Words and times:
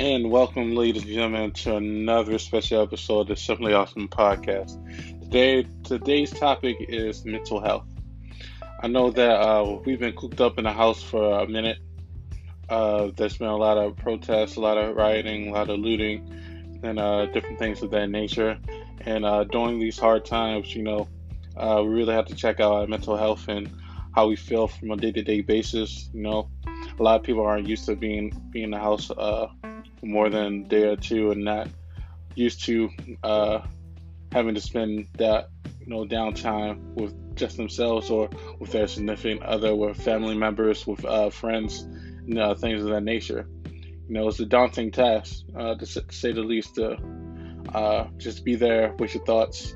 And 0.00 0.30
welcome, 0.30 0.74
ladies 0.74 1.02
and 1.02 1.12
gentlemen, 1.12 1.50
to 1.50 1.76
another 1.76 2.38
special 2.38 2.82
episode 2.82 3.20
of 3.20 3.26
the 3.28 3.36
Simply 3.36 3.74
Awesome 3.74 4.08
podcast. 4.08 4.72
Today, 5.20 5.66
today's 5.84 6.30
topic 6.30 6.76
is 6.80 7.26
mental 7.26 7.60
health. 7.60 7.84
I 8.82 8.88
know 8.88 9.10
that 9.10 9.30
uh, 9.30 9.78
we've 9.84 10.00
been 10.00 10.14
cooped 10.14 10.40
up 10.40 10.56
in 10.56 10.64
the 10.64 10.72
house 10.72 11.02
for 11.02 11.40
a 11.40 11.46
minute. 11.46 11.80
Uh, 12.70 13.10
there's 13.14 13.36
been 13.36 13.48
a 13.48 13.56
lot 13.58 13.76
of 13.76 13.94
protests, 13.98 14.56
a 14.56 14.60
lot 14.60 14.78
of 14.78 14.96
rioting, 14.96 15.48
a 15.48 15.52
lot 15.52 15.68
of 15.68 15.78
looting, 15.78 16.80
and 16.82 16.98
uh, 16.98 17.26
different 17.26 17.58
things 17.58 17.82
of 17.82 17.90
that 17.90 18.08
nature. 18.08 18.58
And 19.02 19.26
uh, 19.26 19.44
during 19.44 19.78
these 19.78 19.98
hard 19.98 20.24
times, 20.24 20.74
you 20.74 20.82
know, 20.82 21.08
uh, 21.58 21.82
we 21.84 21.90
really 21.90 22.14
have 22.14 22.24
to 22.28 22.34
check 22.34 22.58
out 22.58 22.72
our 22.72 22.86
mental 22.86 23.18
health 23.18 23.48
and 23.48 23.70
how 24.14 24.28
we 24.28 24.36
feel 24.36 24.66
from 24.66 24.92
a 24.92 24.96
day-to-day 24.96 25.42
basis. 25.42 26.08
You 26.14 26.22
know, 26.22 26.50
a 26.98 27.02
lot 27.02 27.20
of 27.20 27.22
people 27.22 27.44
aren't 27.44 27.68
used 27.68 27.84
to 27.84 27.96
being 27.96 28.32
being 28.50 28.64
in 28.64 28.70
the 28.70 28.78
house 28.78 29.10
uh, 29.10 29.48
more 30.02 30.30
than 30.30 30.64
day 30.68 30.84
or 30.84 30.96
two 30.96 31.30
and 31.30 31.44
not 31.44 31.68
used 32.34 32.64
to 32.64 32.90
uh, 33.22 33.60
having 34.32 34.54
to 34.54 34.60
spend 34.60 35.08
that 35.18 35.48
you 35.80 35.86
know 35.86 36.04
downtime 36.04 36.78
with 36.94 37.14
just 37.36 37.56
themselves 37.56 38.10
or 38.10 38.28
with 38.58 38.70
their 38.72 38.86
significant 38.86 39.42
other, 39.42 39.74
with 39.74 39.96
family 39.96 40.36
members, 40.36 40.86
with 40.86 41.04
uh, 41.04 41.30
friends, 41.30 41.86
you 42.26 42.34
know, 42.34 42.54
things 42.54 42.82
of 42.82 42.90
that 42.90 43.02
nature. 43.02 43.48
You 43.64 44.14
know, 44.14 44.28
it's 44.28 44.40
a 44.40 44.46
daunting 44.46 44.90
task 44.90 45.44
uh, 45.56 45.74
to 45.76 45.86
say 45.86 46.32
the 46.32 46.42
least. 46.42 46.74
To 46.76 46.98
uh, 47.74 48.08
just 48.16 48.44
be 48.44 48.56
there 48.56 48.94
with 48.98 49.14
your 49.14 49.24
thoughts, 49.24 49.74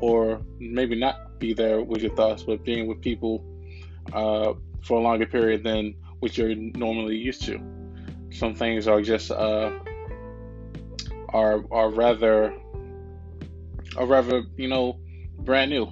or 0.00 0.40
maybe 0.58 0.98
not 0.98 1.38
be 1.38 1.54
there 1.54 1.80
with 1.82 2.02
your 2.02 2.14
thoughts, 2.14 2.42
but 2.42 2.64
being 2.64 2.86
with 2.86 3.00
people 3.00 3.44
uh, 4.12 4.54
for 4.82 4.98
a 4.98 5.02
longer 5.02 5.26
period 5.26 5.62
than 5.62 5.94
what 6.20 6.36
you're 6.36 6.54
normally 6.54 7.16
used 7.16 7.42
to 7.44 7.75
some 8.38 8.54
things 8.54 8.86
are 8.86 9.00
just 9.00 9.30
uh, 9.30 9.72
are 11.30 11.64
are 11.70 11.90
rather 11.90 12.54
are 13.96 14.06
rather 14.06 14.42
you 14.56 14.68
know 14.68 14.98
brand 15.38 15.70
new, 15.70 15.88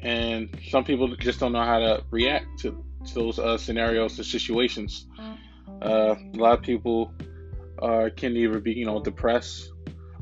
and 0.00 0.48
some 0.70 0.84
people 0.84 1.14
just 1.16 1.40
don't 1.40 1.52
know 1.52 1.64
how 1.64 1.78
to 1.78 2.04
react 2.10 2.46
to, 2.60 2.84
to 3.06 3.14
those 3.14 3.38
uh, 3.38 3.56
scenarios 3.56 4.18
and 4.18 4.26
situations. 4.26 5.06
Uh, 5.80 6.14
a 6.34 6.36
lot 6.36 6.58
of 6.58 6.62
people 6.62 7.12
uh, 7.80 8.08
can 8.16 8.36
either 8.36 8.60
be 8.60 8.72
you 8.72 8.86
know 8.86 9.00
depressed, 9.02 9.72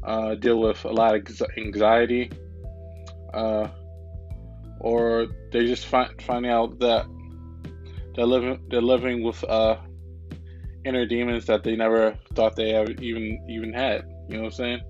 uh, 0.04 0.34
deal 0.34 0.60
with 0.60 0.84
a 0.84 0.92
lot 0.92 1.14
of 1.14 1.42
anxiety, 1.56 2.30
uh, 3.34 3.68
or 4.80 5.26
they 5.50 5.66
just 5.66 5.86
find 5.86 6.10
finding 6.22 6.50
out 6.50 6.78
that 6.78 7.06
they're 8.14 8.26
living 8.26 8.60
they're 8.68 8.80
living 8.80 9.22
with 9.22 9.42
uh, 9.44 9.76
inner 10.86 11.04
demons 11.04 11.46
that 11.46 11.64
they 11.64 11.74
never 11.74 12.16
thought 12.34 12.54
they 12.56 12.72
ever 12.72 12.92
even 12.92 13.44
even 13.48 13.72
had. 13.72 14.06
You 14.28 14.36
know 14.36 14.44
what 14.44 14.46
I'm 14.46 14.52
saying? 14.52 14.80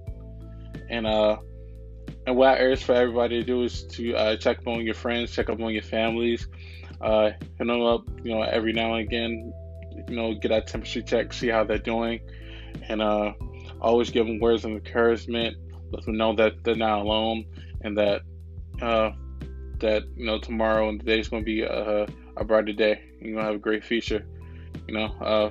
And 0.91 1.06
uh, 1.06 1.39
and 2.27 2.36
what 2.36 2.48
I 2.48 2.58
urge 2.58 2.84
for 2.84 2.94
everybody 2.94 3.41
to 3.41 3.44
do 3.44 3.62
is 3.62 3.84
to 3.84 4.14
uh, 4.14 4.36
check 4.36 4.58
up 4.58 4.69
on 4.69 4.84
your 4.84 4.94
friends, 4.94 5.33
check 5.33 5.48
up 5.48 5.61
on 5.61 5.72
your 5.72 5.83
families, 5.83 6.48
uh, 7.00 7.30
hit 7.58 7.67
them 7.67 7.83
up, 7.83 8.02
you 8.22 8.34
know, 8.34 8.42
every 8.42 8.72
now 8.72 8.94
and 8.94 9.06
again, 9.06 9.52
you 10.08 10.17
know, 10.17 10.34
get 10.34 10.50
a 10.50 10.61
temperature 10.61 11.02
check, 11.02 11.33
see 11.33 11.48
how 11.48 11.64
they're 11.64 11.78
doing, 11.78 12.20
and 12.89 13.00
uh, 13.00 13.33
always 13.80 14.11
give 14.11 14.27
them 14.27 14.39
words 14.41 14.64
of 14.64 14.72
encouragement, 14.72 15.56
let 15.92 16.05
them 16.05 16.17
know 16.17 16.34
that 16.34 16.62
they're 16.64 16.74
not 16.74 17.00
alone, 17.00 17.44
and 17.83 17.97
that 17.97 18.22
uh, 18.83 19.11
that 19.78 20.05
you 20.17 20.27
know 20.27 20.39
tomorrow 20.39 20.89
and 20.89 21.00
today 21.00 21.20
is 21.20 21.28
going 21.28 21.42
to 21.42 21.47
be 21.47 21.62
a, 21.62 22.06
a 22.36 22.44
brighter 22.44 22.72
day. 22.72 23.02
You're 23.20 23.34
gonna 23.34 23.47
have 23.47 23.55
a 23.55 23.58
great 23.58 23.84
future. 23.84 24.27
You 24.86 24.94
know, 24.94 25.06
uh, 25.20 25.50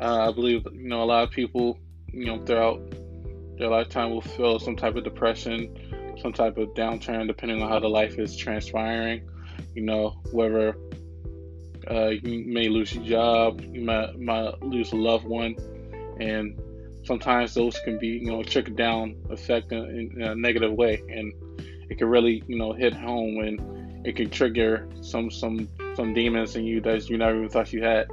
uh, 0.00 0.28
I 0.28 0.32
believe 0.32 0.66
you 0.72 0.88
know 0.88 1.02
a 1.02 1.04
lot 1.04 1.24
of 1.24 1.30
people, 1.30 1.78
you 2.12 2.26
know, 2.26 2.42
throughout 2.44 2.80
their 3.58 3.68
lifetime 3.68 4.10
will 4.10 4.22
feel 4.22 4.58
some 4.58 4.76
type 4.76 4.96
of 4.96 5.04
depression, 5.04 6.16
some 6.22 6.32
type 6.32 6.56
of 6.56 6.68
downturn, 6.70 7.26
depending 7.26 7.62
on 7.62 7.68
how 7.68 7.78
the 7.78 7.88
life 7.88 8.18
is 8.18 8.36
transpiring. 8.36 9.28
You 9.74 9.82
know, 9.82 10.20
whether 10.32 10.76
uh, 11.90 12.08
you 12.08 12.44
may 12.46 12.68
lose 12.68 12.94
your 12.94 13.04
job, 13.04 13.60
you 13.60 13.82
might 13.82 14.18
might 14.18 14.62
lose 14.62 14.92
a 14.92 14.96
loved 14.96 15.26
one, 15.26 15.54
and 16.18 16.58
sometimes 17.04 17.52
those 17.52 17.78
can 17.80 17.98
be 17.98 18.08
you 18.08 18.30
know 18.30 18.42
trickle 18.42 18.74
down 18.74 19.16
effect 19.28 19.70
in, 19.72 20.12
in, 20.16 20.22
a 20.22 20.34
negative 20.34 20.72
way, 20.72 21.02
and 21.10 21.32
it 21.90 21.98
can 21.98 22.08
really 22.08 22.42
you 22.46 22.56
know 22.56 22.72
hit 22.72 22.94
home 22.94 23.38
and 23.40 24.06
it 24.06 24.16
can 24.16 24.30
trigger 24.30 24.88
some 25.02 25.30
some 25.30 25.68
some 25.94 26.14
demons 26.14 26.56
in 26.56 26.64
you 26.64 26.80
that 26.80 27.10
you 27.10 27.18
never 27.18 27.36
even 27.36 27.50
thought 27.50 27.70
you 27.70 27.82
had, 27.82 28.08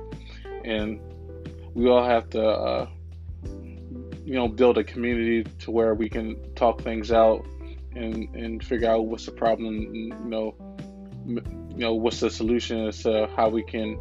and 0.66 1.00
we 1.78 1.88
all 1.88 2.04
have 2.04 2.28
to, 2.32 2.44
uh, 2.44 2.88
you 4.26 4.34
know, 4.34 4.48
build 4.48 4.80
a 4.80 4.84
community 4.84 5.44
to 5.60 5.70
where 5.70 5.94
we 5.94 6.10
can 6.10 6.36
talk 6.56 6.82
things 6.82 7.12
out 7.12 7.46
and 7.96 8.34
and 8.36 8.66
figure 8.66 8.90
out 8.90 9.06
what's 9.06 9.28
the 9.28 9.32
problem. 9.32 9.68
And, 9.68 9.96
you 10.08 10.16
know, 10.26 10.56
you 11.28 11.78
know 11.78 11.94
what's 11.94 12.20
the 12.20 12.32
solution 12.32 12.88
as 12.88 13.04
to 13.04 13.30
how 13.36 13.50
we 13.50 13.62
can, 13.62 13.92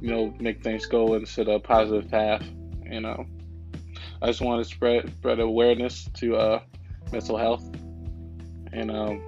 you 0.00 0.10
know, 0.10 0.34
make 0.40 0.62
things 0.62 0.86
go 0.86 1.12
into 1.12 1.42
a 1.50 1.60
positive 1.60 2.10
path. 2.10 2.42
You 2.90 3.00
know, 3.00 3.26
I 4.22 4.28
just 4.28 4.40
want 4.40 4.64
to 4.64 4.74
spread 4.74 5.10
spread 5.10 5.40
awareness 5.40 6.08
to 6.14 6.36
uh, 6.36 6.60
mental 7.12 7.36
health 7.36 7.64
and 8.72 8.90
um 8.90 9.22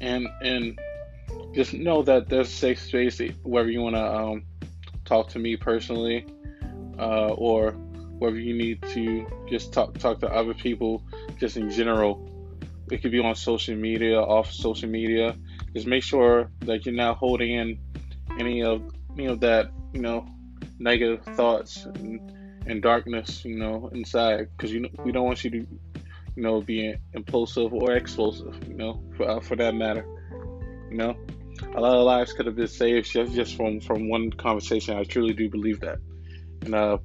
and 0.00 0.26
and 0.42 0.80
just 1.54 1.74
know 1.74 2.02
that 2.02 2.30
there's 2.30 2.48
a 2.48 2.50
safe 2.50 2.80
space 2.80 3.20
wherever 3.42 3.68
you 3.68 3.82
want 3.82 3.96
to 3.96 4.02
um, 4.02 4.44
talk 5.10 5.28
to 5.28 5.40
me 5.40 5.56
personally, 5.56 6.24
uh, 6.98 7.32
or 7.46 7.72
whether 8.20 8.38
you 8.38 8.54
need 8.54 8.80
to 8.94 9.26
just 9.48 9.72
talk 9.72 9.98
talk 9.98 10.20
to 10.20 10.28
other 10.28 10.54
people, 10.54 11.02
just 11.38 11.56
in 11.56 11.68
general. 11.68 12.12
It 12.92 13.02
could 13.02 13.10
be 13.10 13.20
on 13.20 13.34
social 13.34 13.76
media, 13.76 14.20
off 14.20 14.52
social 14.52 14.88
media. 14.88 15.36
Just 15.74 15.86
make 15.86 16.02
sure 16.02 16.50
that 16.60 16.86
you're 16.86 16.94
not 16.94 17.16
holding 17.16 17.50
in 17.52 17.78
any 18.38 18.62
of 18.62 18.82
any 19.16 19.26
of 19.26 19.40
that, 19.40 19.70
you 19.92 20.00
know, 20.00 20.26
negative 20.78 21.24
thoughts 21.36 21.86
and, 21.86 22.32
and 22.66 22.80
darkness, 22.80 23.44
you 23.44 23.58
know, 23.58 23.90
inside. 23.92 24.48
Because 24.56 24.72
you 24.72 24.80
know, 24.80 24.90
we 25.04 25.10
don't 25.10 25.24
want 25.24 25.42
you 25.42 25.50
to, 25.50 25.58
you 26.36 26.42
know, 26.42 26.60
be 26.60 26.94
impulsive 27.14 27.72
or 27.72 27.92
explosive, 27.92 28.56
you 28.68 28.74
know, 28.74 29.02
for 29.16 29.40
for 29.40 29.56
that 29.56 29.74
matter, 29.74 30.04
you 30.90 30.96
know 30.96 31.16
a 31.74 31.80
lot 31.80 31.96
of 31.96 32.04
lives 32.04 32.32
could 32.32 32.46
have 32.46 32.56
been 32.56 32.68
saved 32.68 33.10
just, 33.10 33.32
just 33.32 33.56
from 33.56 33.80
from 33.80 34.08
one 34.08 34.30
conversation. 34.32 34.96
I 34.96 35.04
truly 35.04 35.34
do 35.34 35.48
believe 35.48 35.80
that. 35.80 35.98
And 36.62 36.74
uh, 36.74 36.98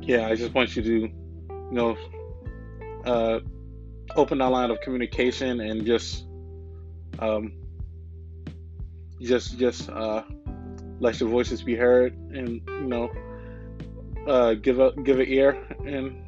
yeah, 0.00 0.26
I 0.26 0.34
just 0.34 0.54
want 0.54 0.74
you 0.76 0.82
to, 0.82 0.90
you 0.90 1.12
know, 1.70 1.96
uh, 3.04 3.40
open 4.16 4.38
that 4.38 4.46
line 4.46 4.70
of 4.70 4.80
communication 4.80 5.60
and 5.60 5.84
just, 5.84 6.26
um, 7.18 7.52
just 9.20 9.58
just 9.58 9.90
uh, 9.90 10.22
let 11.00 11.20
your 11.20 11.28
voices 11.28 11.62
be 11.62 11.74
heard, 11.74 12.14
and 12.14 12.62
you 12.66 12.86
know, 12.86 13.10
uh, 14.26 14.54
give 14.54 14.80
a 14.80 14.92
give 15.02 15.20
an 15.20 15.26
ear 15.28 15.66
and 15.84 16.24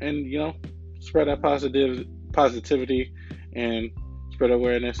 and 0.00 0.26
you 0.26 0.38
know, 0.38 0.54
spread 1.00 1.28
that 1.28 1.40
positive 1.40 2.06
positivity 2.32 3.12
and 3.54 3.90
spread 4.32 4.50
awareness 4.50 4.98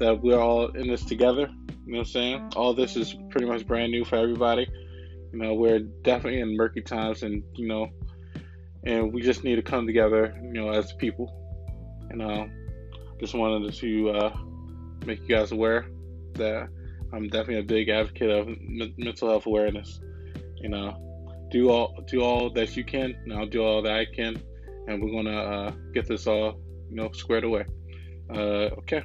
that 0.00 0.20
we're 0.22 0.40
all 0.40 0.68
in 0.68 0.88
this 0.88 1.04
together. 1.04 1.48
You 1.86 1.92
know 1.92 1.98
what 1.98 2.06
I'm 2.08 2.12
saying? 2.12 2.52
All 2.56 2.74
this 2.74 2.96
is 2.96 3.14
pretty 3.30 3.46
much 3.46 3.66
brand 3.66 3.92
new 3.92 4.04
for 4.04 4.16
everybody. 4.16 4.66
You 5.32 5.38
know, 5.38 5.54
we're 5.54 5.78
definitely 5.78 6.40
in 6.40 6.56
murky 6.56 6.82
times, 6.82 7.22
and 7.22 7.44
you 7.54 7.68
know, 7.68 7.88
and 8.84 9.12
we 9.12 9.22
just 9.22 9.44
need 9.44 9.56
to 9.56 9.62
come 9.62 9.86
together, 9.86 10.36
you 10.42 10.52
know, 10.52 10.70
as 10.70 10.92
people. 10.94 11.36
And 12.10 12.20
uh, 12.20 12.46
just 13.20 13.34
wanted 13.34 13.72
to 13.72 14.10
uh, 14.10 14.36
make 15.06 15.20
you 15.20 15.28
guys 15.28 15.52
aware 15.52 15.86
that 16.34 16.68
I'm 17.12 17.28
definitely 17.28 17.58
a 17.58 17.62
big 17.62 17.88
advocate 17.88 18.30
of 18.30 18.48
m- 18.48 18.94
mental 18.96 19.28
health 19.28 19.46
awareness. 19.46 20.00
You 20.56 20.70
know, 20.70 21.46
do 21.50 21.70
all 21.70 22.02
do 22.06 22.22
all 22.22 22.50
that 22.50 22.76
you 22.76 22.84
can, 22.84 23.14
and 23.24 23.32
I'll 23.32 23.46
do 23.46 23.62
all 23.62 23.82
that 23.82 23.92
I 23.92 24.06
can, 24.06 24.42
and 24.88 25.02
we're 25.02 25.12
gonna 25.12 25.38
uh, 25.38 25.72
get 25.92 26.08
this 26.08 26.26
all, 26.26 26.58
you 26.88 26.96
know, 26.96 27.10
squared 27.12 27.44
away. 27.44 27.66
Uh, 28.30 28.70
okay. 28.80 29.04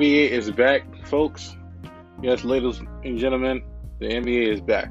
NBA 0.00 0.30
is 0.30 0.50
back, 0.50 0.82
folks. 1.08 1.54
Yes, 2.22 2.42
ladies 2.42 2.80
and 3.04 3.18
gentlemen, 3.18 3.62
the 3.98 4.06
NBA 4.06 4.48
is 4.48 4.62
back. 4.62 4.90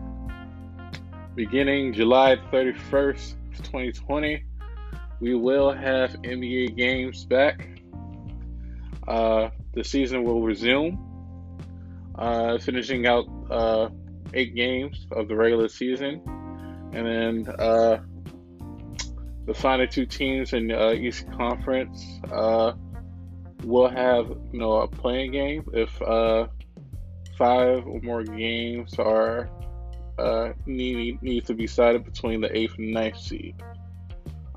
Beginning 1.33 1.93
July 1.93 2.35
31st, 2.53 3.33
2020, 3.57 4.43
we 5.19 5.33
will 5.33 5.71
have 5.71 6.11
NBA 6.21 6.77
games 6.77 7.25
back. 7.25 7.81
Uh, 9.07 9.49
the 9.73 9.83
season 9.83 10.25
will 10.25 10.43
resume, 10.43 10.99
uh, 12.13 12.59
finishing 12.59 13.07
out 13.07 13.25
uh, 13.49 13.89
eight 14.35 14.53
games 14.53 15.07
of 15.11 15.27
the 15.27 15.35
regular 15.35 15.69
season, 15.69 16.21
and 16.93 17.07
then 17.07 17.55
uh, 17.57 17.97
the 19.47 19.55
final 19.55 19.87
two 19.87 20.05
teams 20.05 20.53
in 20.53 20.67
the 20.67 20.79
uh, 20.79 20.93
East 20.93 21.25
Conference 21.31 22.05
will 23.63 23.89
have 23.89 24.27
you 24.51 24.59
know 24.59 24.73
a 24.73 24.87
playing 24.87 25.31
game 25.31 25.65
if 25.73 26.01
uh, 26.01 26.47
five 27.37 27.85
or 27.85 27.99
more 28.01 28.23
games 28.23 28.95
are 28.99 29.49
uh, 30.17 30.51
need 30.65 31.45
to 31.45 31.53
be 31.53 31.65
decided 31.65 32.03
between 32.03 32.41
the 32.41 32.57
eighth 32.57 32.77
and 32.77 32.91
ninth 32.91 33.19
seed. 33.19 33.55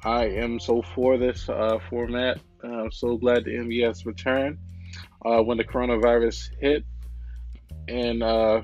I 0.04 0.26
am 0.26 0.58
so 0.58 0.82
for 0.82 1.16
this 1.16 1.48
uh, 1.48 1.78
format. 1.88 2.40
I'm 2.64 2.90
so 2.90 3.16
glad 3.16 3.44
the 3.44 3.52
NBA 3.52 3.86
has 3.86 4.04
returned. 4.04 4.58
Uh, 5.24 5.40
when 5.40 5.56
the 5.56 5.64
coronavirus 5.64 6.50
hit, 6.60 6.84
and 7.88 8.22
uh, 8.22 8.62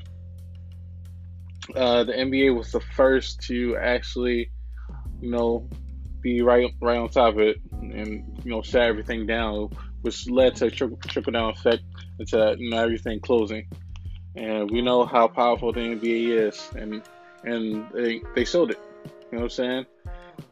uh, 1.74 2.04
the 2.04 2.12
NBA 2.12 2.56
was 2.56 2.72
the 2.72 2.80
first 2.80 3.40
to 3.42 3.76
actually, 3.76 4.50
you 5.20 5.30
know, 5.30 5.68
be 6.20 6.42
right 6.42 6.68
right 6.80 6.98
on 6.98 7.08
top 7.08 7.34
of 7.34 7.40
it 7.40 7.58
and 7.72 8.40
you 8.44 8.50
know 8.50 8.60
shut 8.62 8.82
everything 8.82 9.26
down, 9.26 9.70
which 10.02 10.28
led 10.28 10.56
to 10.56 10.66
a 10.66 10.70
trickle, 10.70 11.32
down 11.32 11.50
effect 11.50 11.82
into 12.18 12.56
you 12.58 12.70
know 12.70 12.82
everything 12.82 13.20
closing. 13.20 13.66
And 14.36 14.70
we 14.70 14.82
know 14.82 15.04
how 15.04 15.28
powerful 15.28 15.72
the 15.72 15.80
NBA 15.80 16.48
is, 16.48 16.70
and 16.76 17.02
and 17.44 17.86
they 17.92 18.22
they 18.34 18.44
showed 18.44 18.70
it. 18.70 18.80
You 19.04 19.38
know 19.38 19.38
what 19.38 19.44
I'm 19.44 19.50
saying? 19.50 19.86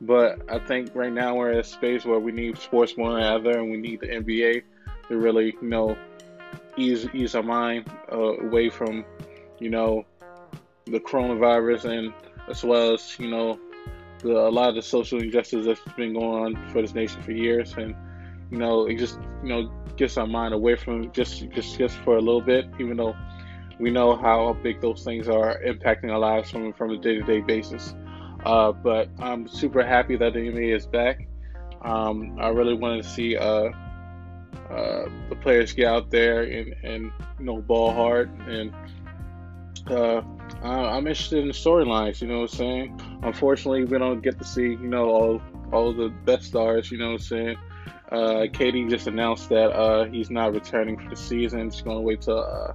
But 0.00 0.42
I 0.50 0.58
think 0.58 0.94
right 0.94 1.12
now 1.12 1.36
we're 1.36 1.52
in 1.52 1.58
a 1.58 1.64
space 1.64 2.04
where 2.04 2.18
we 2.18 2.32
need 2.32 2.58
sports 2.58 2.96
more 2.96 3.14
than 3.14 3.22
ever, 3.22 3.58
and 3.58 3.70
we 3.70 3.76
need 3.76 4.00
the 4.00 4.08
NBA 4.08 4.62
to 5.08 5.16
really, 5.16 5.56
you 5.62 5.68
know, 5.68 5.96
ease 6.76 7.06
ease 7.14 7.34
our 7.34 7.42
mind 7.42 7.90
uh, 8.12 8.16
away 8.16 8.68
from, 8.68 9.04
you 9.60 9.70
know, 9.70 10.04
the 10.86 11.00
coronavirus 11.00 11.84
and 11.84 12.12
as 12.48 12.62
well 12.62 12.94
as 12.94 13.18
you 13.18 13.28
know 13.28 13.58
the, 14.20 14.30
a 14.30 14.50
lot 14.50 14.68
of 14.68 14.74
the 14.76 14.82
social 14.82 15.20
injustice 15.20 15.66
that's 15.66 15.80
been 15.96 16.14
going 16.14 16.56
on 16.56 16.70
for 16.70 16.80
this 16.80 16.94
nation 16.94 17.22
for 17.22 17.32
years, 17.32 17.74
and 17.76 17.94
you 18.50 18.58
know, 18.58 18.86
it 18.86 18.96
just 18.96 19.18
you 19.42 19.48
know 19.48 19.72
gets 19.96 20.16
our 20.16 20.26
mind 20.26 20.54
away 20.54 20.76
from 20.76 21.10
just 21.12 21.48
just 21.50 21.78
just 21.78 21.96
for 21.98 22.16
a 22.16 22.20
little 22.20 22.40
bit, 22.40 22.66
even 22.78 22.96
though 22.96 23.16
we 23.78 23.90
know 23.90 24.16
how 24.16 24.52
big 24.62 24.80
those 24.80 25.04
things 25.04 25.28
are 25.28 25.60
impacting 25.62 26.10
our 26.10 26.18
lives 26.18 26.50
from 26.50 26.72
from 26.72 26.90
a 26.90 26.98
day 26.98 27.14
to 27.14 27.22
day 27.22 27.40
basis. 27.40 27.94
Uh, 28.44 28.72
but 28.72 29.08
I'm 29.18 29.48
super 29.48 29.84
happy 29.84 30.16
that 30.16 30.34
the 30.34 30.38
NBA 30.38 30.76
is 30.76 30.86
back. 30.86 31.26
Um, 31.82 32.38
I 32.40 32.48
really 32.48 32.74
want 32.74 33.02
to 33.02 33.08
see 33.08 33.36
uh, 33.36 33.70
uh, 34.70 35.08
the 35.28 35.36
players 35.40 35.72
get 35.72 35.86
out 35.86 36.10
there 36.10 36.42
and, 36.42 36.74
and 36.82 37.12
you 37.38 37.44
know 37.44 37.60
ball 37.60 37.92
hard 37.92 38.30
and 38.48 38.72
uh, 39.90 40.22
I'm 40.62 41.06
interested 41.06 41.38
in 41.38 41.48
the 41.48 41.54
storylines. 41.54 42.20
You 42.20 42.28
know 42.28 42.40
what 42.40 42.52
I'm 42.52 42.58
saying? 42.58 43.20
Unfortunately, 43.22 43.84
we 43.84 43.98
don't 43.98 44.20
get 44.20 44.38
to 44.38 44.44
see 44.44 44.70
you 44.70 44.88
know 44.88 45.08
all 45.08 45.42
all 45.72 45.92
the 45.92 46.08
best 46.08 46.44
stars. 46.44 46.90
You 46.90 46.98
know 46.98 47.12
what 47.12 47.20
I'm 47.20 47.26
saying? 47.26 47.56
Uh, 48.10 48.46
KD 48.52 48.88
just 48.88 49.06
announced 49.06 49.48
that 49.48 49.72
uh, 49.72 50.04
he's 50.04 50.30
not 50.30 50.52
returning 50.54 50.98
for 50.98 51.10
the 51.10 51.16
season. 51.16 51.70
He's 51.70 51.82
going 51.82 51.96
to 51.96 52.02
wait 52.02 52.22
till 52.22 52.38
uh, 52.38 52.72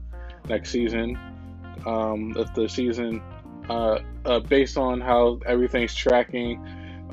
next 0.49 0.71
season. 0.71 1.17
Um, 1.85 2.35
if 2.37 2.53
the 2.53 2.67
season 2.67 3.21
uh, 3.69 3.99
uh, 4.25 4.39
based 4.39 4.77
on 4.77 4.99
how 4.99 5.39
everything's 5.45 5.95
tracking, 5.95 6.63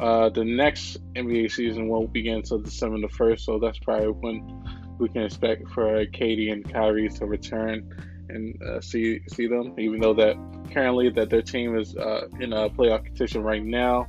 uh, 0.01 0.29
the 0.31 0.45
next 0.45 0.99
NBA 1.15 1.53
season 1.53 1.89
won't 1.89 2.13
begin 2.13 2.37
until 2.37 2.59
December 2.59 3.01
the 3.01 3.09
1st, 3.09 3.41
so 3.41 3.59
that's 3.59 3.79
probably 3.79 4.09
when 4.09 4.97
we 4.99 5.09
can 5.09 5.23
expect 5.23 5.69
for 5.69 6.05
KD 6.07 6.53
and 6.53 6.71
Kyrie 6.71 7.09
to 7.09 7.27
return 7.27 7.95
and 8.29 8.85
see 8.85 9.21
see 9.29 9.47
them. 9.47 9.75
Even 9.79 10.01
though 10.01 10.15
that 10.15 10.37
currently 10.73 11.09
that 11.11 11.31
their 11.31 11.43
team 11.43 11.79
is 11.79 11.95
in 11.95 12.53
a 12.53 12.69
playoff 12.69 13.05
competition 13.05 13.43
right 13.43 13.65
now, 13.65 14.07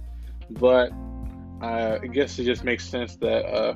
but 0.49 0.91
I 1.61 2.07
guess 2.07 2.39
it 2.39 2.45
just 2.45 2.63
makes 2.63 2.87
sense 2.87 3.15
that 3.17 3.45
uh, 3.45 3.73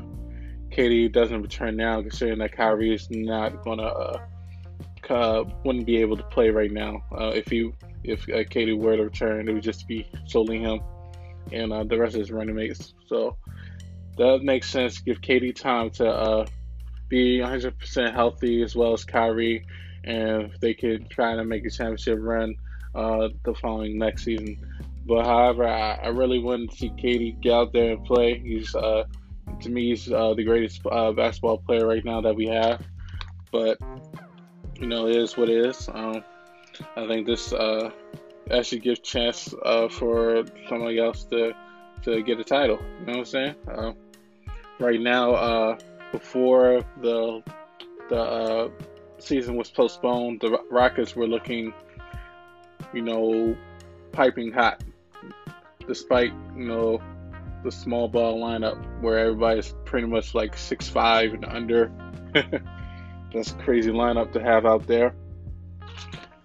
KD 0.72 1.12
doesn't 1.12 1.42
return 1.42 1.76
now, 1.76 2.02
considering 2.02 2.40
that 2.40 2.54
Kyrie 2.54 2.94
is 2.94 3.10
not 3.10 3.64
gonna 3.64 4.22
uh, 5.10 5.44
wouldn't 5.64 5.86
be 5.86 5.98
able 5.98 6.18
to 6.18 6.24
play 6.24 6.50
right 6.50 6.72
now. 6.72 7.04
Uh, 7.12 7.32
if 7.36 7.52
you 7.52 7.74
if 8.04 8.24
uh, 8.24 8.44
KD 8.44 8.78
were 8.78 8.98
to 8.98 9.04
return, 9.04 9.48
it 9.48 9.54
would 9.54 9.64
just 9.64 9.88
be 9.88 10.08
solely 10.28 10.60
him 10.60 10.82
and 11.52 11.72
uh, 11.74 11.84
the 11.84 11.98
rest 11.98 12.16
of 12.16 12.20
his 12.20 12.32
running 12.32 12.56
mates. 12.56 12.94
So 13.08 13.38
that 14.18 14.42
makes 14.44 14.70
sense. 14.70 15.00
Give 15.00 15.20
KD 15.22 15.56
time 15.56 15.90
to 15.92 16.08
uh, 16.08 16.46
be 17.10 17.40
100% 17.40 18.14
healthy 18.14 18.62
as 18.64 18.76
well 18.76 18.94
as 18.94 19.04
Kyrie, 19.04 19.66
and 20.04 20.52
they 20.62 20.74
could 20.74 21.10
try 21.10 21.36
to 21.36 21.44
make 21.44 21.66
a 21.66 21.70
championship 21.70 22.20
run 22.22 22.56
uh, 22.96 23.30
the 23.44 23.54
following 23.56 23.98
next 23.98 24.24
season. 24.24 24.58
But 25.06 25.26
however, 25.26 25.68
I, 25.68 25.96
I, 25.96 26.08
really 26.08 26.40
wanted 26.40 26.72
to 26.72 26.78
see 26.78 26.90
KD 26.90 27.42
get 27.42 27.54
out 27.54 27.74
there 27.74 27.92
and 27.92 28.06
play. 28.06 28.40
He's 28.40 28.74
uh, 28.74 29.04
to 29.62 29.70
me, 29.70 29.90
he's 29.90 30.12
uh, 30.12 30.34
the 30.34 30.44
greatest 30.44 30.82
uh, 30.90 31.12
basketball 31.12 31.58
player 31.58 31.86
right 31.86 32.04
now 32.06 32.22
that 32.22 32.36
we 32.36 32.48
have. 32.48 32.86
But 33.52 33.78
you 34.80 34.88
know, 34.88 35.08
it 35.08 35.16
is 35.16 35.38
what 35.38 35.50
it 35.50 35.66
is. 35.66 35.90
Um, 35.90 36.24
I 36.96 37.08
think 37.08 37.28
this 37.28 37.54
uh, 37.54 37.92
actually 38.52 38.80
gives 38.80 39.00
chance 39.00 39.54
uh, 39.64 39.90
for 39.90 40.46
somebody 40.70 41.00
else 41.00 41.26
to 41.26 41.54
to 42.04 42.22
get 42.24 42.40
a 42.40 42.44
title. 42.44 42.80
You 43.00 43.06
know 43.06 43.12
what 43.12 43.20
I'm 43.20 43.26
saying? 43.26 43.56
Uh, 43.68 43.94
right 44.80 45.00
now, 45.00 45.34
uh, 45.34 45.78
before 46.12 46.84
the 47.02 47.42
the 48.10 48.20
uh, 48.20 48.70
season 49.20 49.56
was 49.56 49.70
postponed, 49.70 50.42
the 50.42 50.60
Rockets 50.70 51.16
were 51.16 51.28
looking, 51.28 51.74
you 52.94 53.02
know, 53.02 53.56
piping 54.12 54.52
hot, 54.52 54.84
despite 55.88 56.34
you 56.56 56.66
know 56.66 57.02
the 57.64 57.72
small 57.72 58.08
ball 58.08 58.42
lineup 58.42 59.02
where 59.02 59.18
everybody's 59.20 59.74
pretty 59.86 60.08
much 60.08 60.36
like 60.36 60.58
six 60.58 60.88
five 60.88 61.34
and 61.34 61.46
under. 61.46 61.92
That's 63.34 63.52
a 63.52 63.56
crazy 63.56 63.90
lineup 63.90 64.32
to 64.34 64.42
have 64.42 64.66
out 64.66 64.86
there 64.86 65.16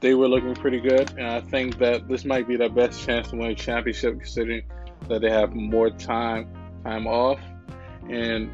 they 0.00 0.14
were 0.14 0.28
looking 0.28 0.54
pretty 0.54 0.80
good, 0.80 1.10
and 1.18 1.26
I 1.26 1.40
think 1.40 1.78
that 1.78 2.08
this 2.08 2.24
might 2.24 2.46
be 2.46 2.56
their 2.56 2.68
best 2.68 3.04
chance 3.04 3.30
to 3.30 3.36
win 3.36 3.50
a 3.50 3.54
championship, 3.54 4.18
considering 4.18 4.62
that 5.08 5.20
they 5.20 5.30
have 5.30 5.54
more 5.54 5.90
time 5.90 6.48
time 6.84 7.06
off, 7.06 7.40
and 8.08 8.50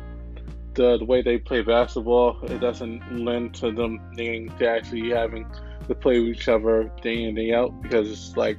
the, 0.74 0.98
the 0.98 1.04
way 1.04 1.22
they 1.22 1.38
play 1.38 1.60
basketball, 1.62 2.38
it 2.44 2.58
doesn't 2.60 3.24
lend 3.24 3.54
to 3.56 3.70
them 3.70 4.00
needing 4.12 4.48
to 4.58 4.68
actually 4.68 5.10
having 5.10 5.46
to 5.86 5.94
play 5.94 6.18
with 6.18 6.30
each 6.30 6.48
other 6.48 6.90
day 7.02 7.24
in 7.24 7.34
day 7.34 7.52
out 7.52 7.80
because 7.82 8.10
it's 8.10 8.36
like 8.36 8.58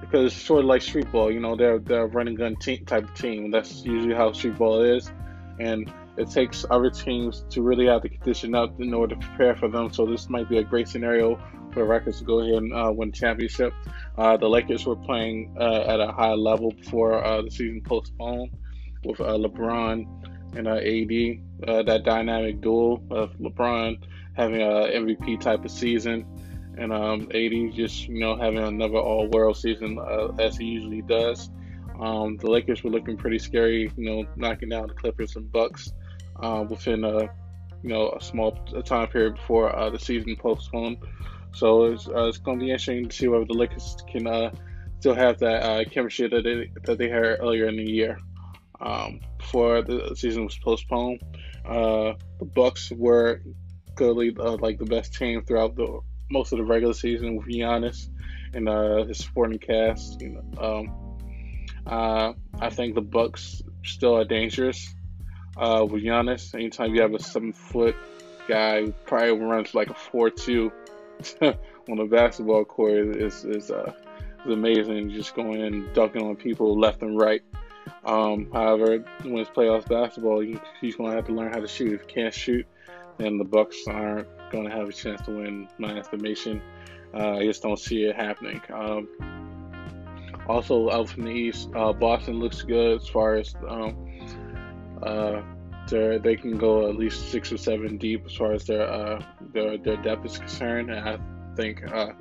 because 0.00 0.32
it's 0.32 0.42
sort 0.42 0.60
of 0.60 0.66
like 0.66 0.82
street 0.82 1.10
ball. 1.10 1.30
You 1.30 1.40
know, 1.40 1.56
they're 1.56 1.78
they're 1.78 2.04
a 2.04 2.06
running 2.06 2.34
gun 2.34 2.56
team, 2.56 2.84
type 2.86 3.04
of 3.04 3.14
team. 3.14 3.50
That's 3.50 3.84
usually 3.84 4.14
how 4.14 4.32
street 4.32 4.56
ball 4.58 4.82
is, 4.82 5.10
and 5.58 5.92
it 6.16 6.30
takes 6.30 6.64
other 6.70 6.90
teams 6.90 7.44
to 7.50 7.62
really 7.62 7.86
have 7.86 8.02
to 8.02 8.08
condition 8.08 8.54
up 8.54 8.80
in 8.80 8.92
order 8.94 9.14
to 9.14 9.20
prepare 9.20 9.54
for 9.56 9.68
them. 9.68 9.92
So 9.92 10.06
this 10.06 10.28
might 10.28 10.48
be 10.48 10.58
a 10.58 10.64
great 10.64 10.88
scenario 10.88 11.36
for 11.72 11.80
the 11.80 11.84
Rockets 11.84 12.18
to 12.18 12.24
go 12.24 12.40
ahead 12.40 12.54
and 12.54 12.72
uh, 12.72 12.90
win 12.94 13.12
championship. 13.12 13.72
Uh, 14.16 14.36
the 14.36 14.48
Lakers 14.48 14.86
were 14.86 14.96
playing 14.96 15.54
uh, 15.60 15.84
at 15.86 16.00
a 16.00 16.10
high 16.12 16.32
level 16.32 16.72
before 16.72 17.22
uh, 17.22 17.42
the 17.42 17.50
season 17.50 17.82
postponed 17.82 18.50
with 19.04 19.20
uh, 19.20 19.36
LeBron 19.36 20.06
and 20.56 20.66
uh, 20.66 20.76
AD. 20.76 21.86
that 21.86 22.02
dynamic 22.04 22.62
duel 22.62 23.02
of 23.10 23.32
LeBron 23.38 23.98
having 24.34 24.62
a 24.62 24.90
MVP 24.94 25.40
type 25.40 25.64
of 25.64 25.70
season 25.70 26.24
and 26.78 26.92
um, 26.92 27.28
AD 27.34 27.74
just 27.74 28.08
you 28.08 28.20
know 28.20 28.36
having 28.36 28.58
another 28.58 28.98
All 28.98 29.28
World 29.28 29.56
season 29.56 29.98
as 30.38 30.56
he 30.56 30.64
usually 30.64 31.02
does. 31.02 31.50
Um, 32.00 32.36
the 32.36 32.50
Lakers 32.50 32.84
were 32.84 32.90
looking 32.90 33.16
pretty 33.16 33.38
scary, 33.38 33.90
you 33.96 34.04
know, 34.04 34.26
knocking 34.36 34.68
down 34.68 34.88
the 34.88 34.94
Clippers 34.94 35.36
and 35.36 35.50
Bucks 35.50 35.90
within 36.68 37.04
a 37.04 37.22
you 37.82 37.90
know 37.90 38.10
a 38.10 38.22
small 38.22 38.52
time 38.84 39.08
period 39.08 39.36
before 39.36 39.72
the 39.90 39.98
season 39.98 40.36
postponed. 40.36 40.98
So 41.56 41.84
it's, 41.84 42.06
uh, 42.06 42.26
it's 42.26 42.36
going 42.36 42.58
to 42.58 42.64
be 42.66 42.70
interesting 42.70 43.08
to 43.08 43.16
see 43.16 43.28
whether 43.28 43.46
the 43.46 43.54
Lakers 43.54 43.96
can 44.10 44.26
uh, 44.26 44.50
still 44.98 45.14
have 45.14 45.38
that 45.38 45.62
uh, 45.62 45.84
chemistry 45.88 46.28
that 46.28 46.44
they 46.44 46.70
that 46.84 46.98
they 46.98 47.08
had 47.08 47.22
earlier 47.40 47.66
in 47.66 47.76
the 47.76 47.90
year. 47.90 48.18
Um, 48.78 49.20
before 49.38 49.80
the 49.80 50.14
season 50.14 50.44
was 50.44 50.58
postponed, 50.58 51.22
uh, 51.64 52.12
the 52.38 52.44
Bucks 52.44 52.92
were 52.92 53.40
clearly 53.94 54.36
uh, 54.38 54.58
like 54.60 54.78
the 54.78 54.84
best 54.84 55.14
team 55.14 55.42
throughout 55.44 55.76
the 55.76 56.00
most 56.30 56.52
of 56.52 56.58
the 56.58 56.64
regular 56.64 56.94
season 56.94 57.36
with 57.36 57.46
Giannis 57.46 58.08
and 58.54 58.68
uh, 58.68 59.04
his 59.04 59.18
supporting 59.18 59.58
cast. 59.58 60.20
You 60.20 60.40
know, 60.52 60.86
um, 61.86 62.36
I 62.60 62.70
think 62.70 62.94
the 62.94 63.00
Bucks 63.02 63.62
still 63.84 64.16
are 64.16 64.24
dangerous 64.24 64.94
with 65.56 66.02
Giannis. 66.02 66.54
Anytime 66.54 66.94
you 66.94 67.02
have 67.02 67.14
a 67.14 67.22
seven 67.22 67.52
foot 67.52 67.96
guy 68.48 68.82
who 68.82 68.92
probably 69.04 69.38
runs 69.38 69.74
like 69.74 69.90
a 69.90 69.94
four 69.94 70.30
two 70.30 70.72
on 71.42 71.96
the 71.96 72.04
basketball 72.04 72.64
court 72.64 73.16
is 73.16 73.44
is, 73.44 73.70
uh, 73.70 73.92
is 74.44 74.52
amazing. 74.52 75.10
Just 75.10 75.34
going 75.34 75.62
and 75.62 75.92
dunking 75.94 76.22
on 76.22 76.36
people 76.36 76.78
left 76.78 77.02
and 77.02 77.18
right. 77.18 77.42
Um, 78.04 78.50
however, 78.52 79.04
when 79.22 79.38
it's 79.38 79.50
playoffs 79.50 79.88
basketball, 79.88 80.42
you, 80.42 80.60
he's 80.80 80.96
going 80.96 81.10
to 81.10 81.16
have 81.16 81.26
to 81.26 81.32
learn 81.32 81.52
how 81.52 81.60
to 81.60 81.68
shoot. 81.68 81.92
If 81.92 82.02
he 82.02 82.06
can't 82.06 82.34
shoot, 82.34 82.66
then 83.18 83.38
the 83.38 83.44
Bucks 83.44 83.76
aren't 83.86 84.28
going 84.50 84.64
to 84.64 84.70
have 84.70 84.88
a 84.88 84.92
chance 84.92 85.22
to 85.22 85.30
win. 85.30 85.68
My 85.78 85.98
estimation, 85.98 86.62
uh, 87.14 87.36
I 87.36 87.44
just 87.44 87.62
don't 87.62 87.78
see 87.78 88.04
it 88.04 88.16
happening. 88.16 88.60
Um, 88.72 89.08
also, 90.48 90.90
out 90.90 91.08
from 91.08 91.24
the 91.24 91.30
East, 91.30 91.70
uh, 91.74 91.92
Boston 91.92 92.38
looks 92.38 92.62
good 92.62 93.00
as 93.00 93.08
far 93.08 93.34
as 93.34 93.54
um, 93.68 94.06
uh, 95.02 95.42
they 95.88 96.36
can 96.36 96.58
go 96.58 96.88
at 96.88 96.96
least 96.96 97.30
six 97.30 97.52
or 97.52 97.56
seven 97.56 97.96
deep 97.96 98.24
as 98.26 98.34
far 98.34 98.52
as 98.52 98.64
their 98.64 98.82
uh, 98.82 99.22
their 99.52 99.78
their 99.78 99.96
depth 99.96 100.24
is 100.24 100.38
concerned. 100.38 100.90
And 100.90 101.08
I 101.08 101.18
think 101.56 101.82
uh, 101.92 102.12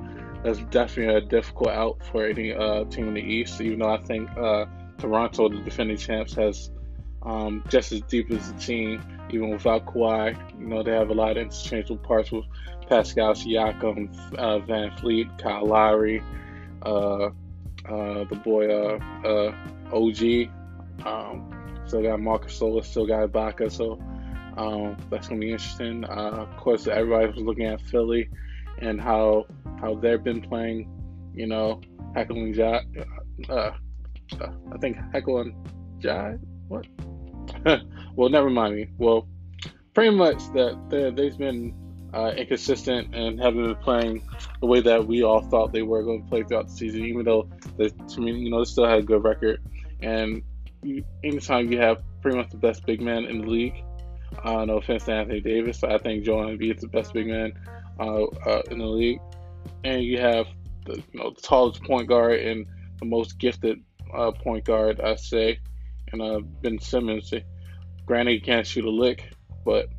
that's 0.44 0.60
definitely 0.65 1.15
a 1.15 1.22
difficult 1.22 1.70
out 1.70 2.03
for 2.12 2.25
any 2.25 2.53
uh, 2.53 2.86
team 2.86 3.08
in 3.08 3.13
the 3.15 3.22
East. 3.22 3.62
Even 3.62 3.79
though 3.79 3.94
I 3.94 4.01
think 4.01 4.29
uh, 4.38 4.65
Toronto, 4.98 5.50
the 5.50 5.60
defending 5.62 5.98
champs, 5.98 6.34
has 6.34 6.72
um, 7.24 7.63
just 7.70 7.91
as 7.91 8.01
deep 8.01 8.32
as 8.32 8.53
the 8.53 8.60
team, 8.60 9.03
even 9.36 9.50
without 9.50 9.86
Kawhi. 9.86 10.60
You 10.60 10.68
know 10.68 10.84
they 10.84 10.92
have 10.92 11.10
a 11.10 11.13
lot 11.13 11.32
of 11.32 11.38
interchangeable 11.38 11.98
parts 11.98 12.32
with 12.32 12.46
Pascal 12.89 13.34
Siakam, 13.34 14.15
uh, 14.38 14.60
VanVleet, 14.60 15.38
Kyle 15.42 15.65
Lowry, 15.65 16.22
uh, 16.84 17.30
the 17.88 18.42
boy 18.44 19.00
OG. 19.92 20.50
Um, 21.06 21.51
Still 21.88 22.01
got 22.01 22.20
Marc 22.20 22.48
Gasol, 22.48 22.84
still 22.84 23.06
got 23.06 23.30
Ibaka, 23.30 23.72
so 23.72 24.00
um, 24.58 24.98
that's 25.10 25.27
gonna 25.27 25.39
be 25.39 25.51
interesting. 25.51 26.04
Uh, 26.04 26.48
of 26.48 26.58
course, 26.58 26.88
everybody 26.88 27.27
was 27.27 27.38
looking 27.38 27.65
at 27.65 27.80
Philly 27.82 28.30
and 28.80 29.00
how 29.00 29.46
how 29.80 29.96
they've 29.96 30.24
been 30.24 30.42
playing. 30.42 30.89
You 31.36 31.48
know, 31.48 31.82
heckling. 32.15 32.60
Uh, 32.60 32.82
uh, 33.50 33.72
I 34.39 34.77
think 34.80 34.98
heckling 35.13 35.56
Jai. 36.00 36.38
What? 36.68 36.88
well, 38.16 38.30
never 38.30 38.50
mind 38.50 38.75
me. 38.75 38.88
Well, 38.98 39.28
pretty 39.94 40.16
much 40.16 40.38
that 40.54 41.14
they've 41.16 41.38
been 41.38 41.74
uh, 42.14 42.32
inconsistent 42.38 43.14
and 43.14 43.40
haven't 43.40 43.64
been 43.64 43.75
playing 43.75 44.28
the 44.62 44.68
way 44.68 44.82
that 44.82 45.06
we 45.06 45.24
all 45.24 45.42
thought 45.42 45.74
they 45.74 45.82
were 45.82 46.04
going 46.04 46.24
to 46.24 46.30
play 46.30 46.44
throughout 46.44 46.68
the 46.68 46.74
season. 46.74 47.06
Even 47.06 47.25
though 47.25 47.50
they, 47.78 47.90
to 47.90 48.22
me, 48.22 48.32
you 48.32 48.50
know, 48.50 48.60
they 48.60 48.66
still 48.66 48.86
had 48.86 49.00
a 49.00 49.04
good 49.04 49.24
record 49.24 49.62
and 50.02 50.44
anytime 51.24 51.72
you 51.72 51.80
have 51.80 52.02
pretty 52.22 52.38
much 52.38 52.50
the 52.50 52.58
best 52.58 52.86
big 52.86 53.02
man 53.02 53.25
in 53.25 53.42
the 53.42 53.48
league, 53.48 53.84
uh, 54.44 54.66
no 54.66 54.78
offense 54.78 55.06
to 55.06 55.14
Anthony 55.14 55.40
Davis, 55.40 55.80
but 55.80 55.92
I 55.92 55.98
think 55.98 56.24
Joel 56.24 56.46
Embiid 56.46 56.75
is 56.75 56.82
the 56.82 56.88
best 56.88 57.14
big 57.14 57.28
man 57.28 57.54
uh, 58.00 58.24
uh, 58.24 58.62
in 58.70 58.80
the 58.80 58.86
league, 58.86 59.20
and 59.84 60.04
you 60.04 60.20
have 60.20 60.48
the 60.86 60.98
you 61.12 61.20
know 61.20 61.32
the 61.32 61.42
tallest 61.42 61.84
point 61.84 62.08
guard 62.08 62.40
and 62.40 62.66
the 63.00 63.06
most 63.06 63.40
gifted 63.40 63.82
uh, 64.14 64.32
point 64.32 64.66
guard, 64.66 65.00
I 65.02 65.16
say, 65.16 65.60
and 66.12 66.22
uh, 66.22 66.40
Ben 66.62 66.80
Simmons. 66.80 67.34
Granted, 68.06 68.32
he 68.34 68.40
can't 68.40 68.68
shoot 68.68 68.86
a 68.86 68.90
lick, 68.90 69.32
but 69.66 69.90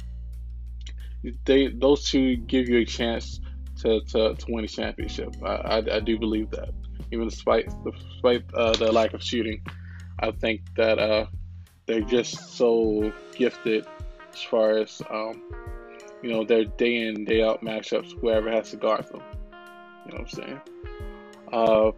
they 1.45 1.69
those 1.69 2.09
two 2.09 2.37
give 2.37 2.69
you 2.69 2.79
a 2.79 2.85
chance 2.85 3.41
to, 3.81 4.01
to, 4.01 4.35
to 4.35 4.47
win 4.49 4.65
a 4.65 4.69
championship. 4.69 5.35
I, 5.43 5.47
I, 5.47 5.97
I 5.97 6.01
do 6.01 6.19
believe 6.19 6.51
that, 6.51 6.71
even 7.11 7.29
despite 7.29 7.69
despite 7.85 8.45
uh, 8.55 8.73
the 8.73 8.93
lack 8.93 9.15
of 9.15 9.23
shooting. 9.23 9.63
I 10.19 10.31
think 10.31 10.63
that 10.77 10.99
uh, 10.99 11.27
they're 11.87 12.01
just 12.01 12.57
so 12.57 13.13
gifted 13.35 13.87
as 14.33 14.43
far 14.43 14.79
as 14.79 15.03
um, 15.11 15.43
you 16.23 16.31
know 16.31 16.45
their 16.45 16.65
day 16.65 17.03
in 17.03 17.25
day 17.25 17.43
out 17.43 17.63
matchups. 17.63 18.19
Whoever 18.21 18.51
has 18.51 18.71
to 18.71 18.77
guard 18.77 19.07
them, 19.09 19.23
you 20.07 20.13
know 20.13 20.19
what 20.19 20.21
I'm 20.21 20.29
saying. 20.29 20.61
Uh, 21.53 21.91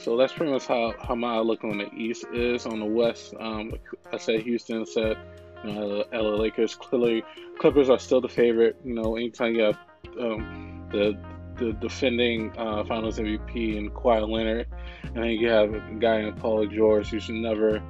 so 0.00 0.16
that's 0.16 0.32
pretty 0.32 0.52
much 0.52 0.66
how, 0.66 0.94
how 1.00 1.14
my 1.14 1.36
outlook 1.36 1.64
on 1.64 1.78
the 1.78 1.92
East 1.92 2.24
is. 2.32 2.66
On 2.66 2.80
the 2.80 2.86
West, 2.86 3.34
um, 3.38 3.72
I 4.12 4.18
said 4.18 4.42
Houston 4.42 4.86
said 4.86 5.16
LA 5.64 6.36
Lakers. 6.36 6.74
Clearly, 6.74 7.22
Clippers 7.58 7.90
are 7.90 7.98
still 7.98 8.20
the 8.20 8.28
favorite. 8.28 8.76
You 8.84 8.94
know, 8.94 9.16
anytime 9.16 9.54
you 9.54 9.62
have 9.62 9.78
um, 10.18 10.88
the 10.90 11.18
the 11.56 11.72
defending 11.74 12.56
uh, 12.56 12.84
Finals 12.84 13.18
MVP 13.18 13.76
and 13.76 13.92
Kawhi 13.92 14.26
Leonard, 14.26 14.66
and 15.04 15.16
then 15.16 15.30
you 15.30 15.48
have 15.48 15.74
a 15.74 15.80
guy 15.98 16.20
in 16.20 16.32
Paul 16.34 16.66
George 16.66 17.08
who's 17.08 17.28
another 17.28 17.82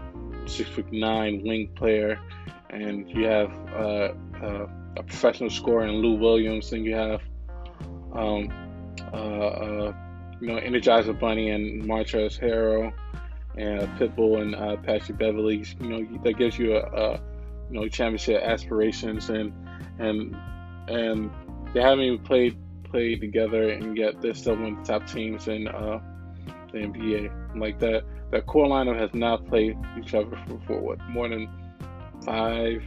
six 0.47 0.69
foot 0.71 0.93
nine 0.93 1.43
wing 1.45 1.69
player, 1.77 2.19
and 2.71 3.09
you 3.09 3.27
have 3.27 3.53
uh, 3.73 4.13
uh, 4.43 4.67
a 4.97 5.03
professional 5.05 5.51
scorer 5.51 5.87
in 5.87 5.95
Lou 5.97 6.15
Williams, 6.15 6.73
and 6.73 6.85
you 6.85 6.95
have 6.95 7.23
um, 8.13 8.53
uh, 9.13 9.17
uh, 9.17 9.93
you 10.41 10.49
know 10.49 10.61
Energizer 10.61 11.19
Bunny 11.19 11.51
and 11.51 11.85
Montrezl 11.85 12.41
Harrell 12.41 12.93
and 13.57 13.89
Pitbull 13.99 14.41
and 14.41 14.55
uh, 14.55 14.77
Patrick 14.77 15.19
Beverley. 15.19 15.65
You 15.81 15.89
know 15.89 16.19
that 16.25 16.39
gives 16.39 16.59
you 16.59 16.77
a, 16.77 16.81
a 16.81 17.13
you 17.71 17.81
know 17.81 17.89
championship 17.89 18.43
aspirations 18.43 19.29
and 19.29 19.53
and 19.99 20.37
and 20.89 21.31
they 21.73 21.81
haven't 21.81 22.05
even 22.05 22.25
played 22.25 22.57
play 22.85 23.15
together 23.15 23.71
and 23.71 23.97
yet 23.97 24.21
they're 24.21 24.35
still 24.35 24.57
one 24.57 24.79
of 24.79 24.87
the 24.87 24.93
top 24.93 25.07
teams 25.07 25.49
in 25.49 25.69
uh, 25.69 26.01
the 26.73 26.79
NBA. 26.79 27.59
Like 27.59 27.79
that, 27.81 28.05
that 28.31 28.47
core 28.47 28.67
lineup 28.67 28.99
has 28.99 29.13
not 29.15 29.47
played 29.47 29.77
each 29.99 30.15
other 30.15 30.39
for, 30.47 30.61
for 30.67 30.81
what 30.81 31.01
more 31.09 31.29
than 31.29 31.49
five, 32.25 32.83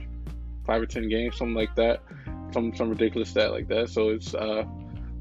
five 0.65 0.81
or 0.81 0.85
ten 0.85 1.09
games, 1.09 1.37
something 1.37 1.55
like 1.55 1.75
that. 1.75 2.01
Some 2.51 2.75
some 2.75 2.89
ridiculous 2.89 3.29
stat 3.29 3.51
like 3.51 3.67
that. 3.69 3.89
So 3.89 4.09
it's 4.09 4.33
uh, 4.35 4.63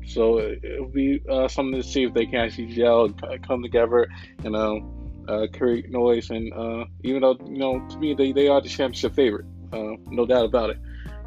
so 0.07 0.39
it'll 0.39 0.89
be 0.89 1.21
uh, 1.29 1.49
something 1.49 1.81
to 1.81 1.87
see 1.87 2.05
if 2.05 2.15
they 2.15 2.27
can 2.27 2.37
actually 2.37 2.67
gel, 2.67 3.11
come 3.47 3.63
together, 3.63 4.09
and 4.45 4.57
um, 4.57 5.25
uh, 5.29 5.47
create 5.53 5.91
noise. 5.91 6.31
And 6.31 6.53
uh, 6.53 6.85
even 7.03 7.23
though 7.23 7.37
you 7.47 7.59
know, 7.59 7.87
to 7.89 7.99
me, 7.99 8.15
they, 8.15 8.33
they 8.33 8.49
are 8.49 8.61
the 8.61 8.69
championship 8.69 9.15
favorite, 9.15 9.47
uh, 9.73 9.97
no 10.07 10.27
doubt 10.27 10.47
about 10.47 10.71
it. 10.71 10.79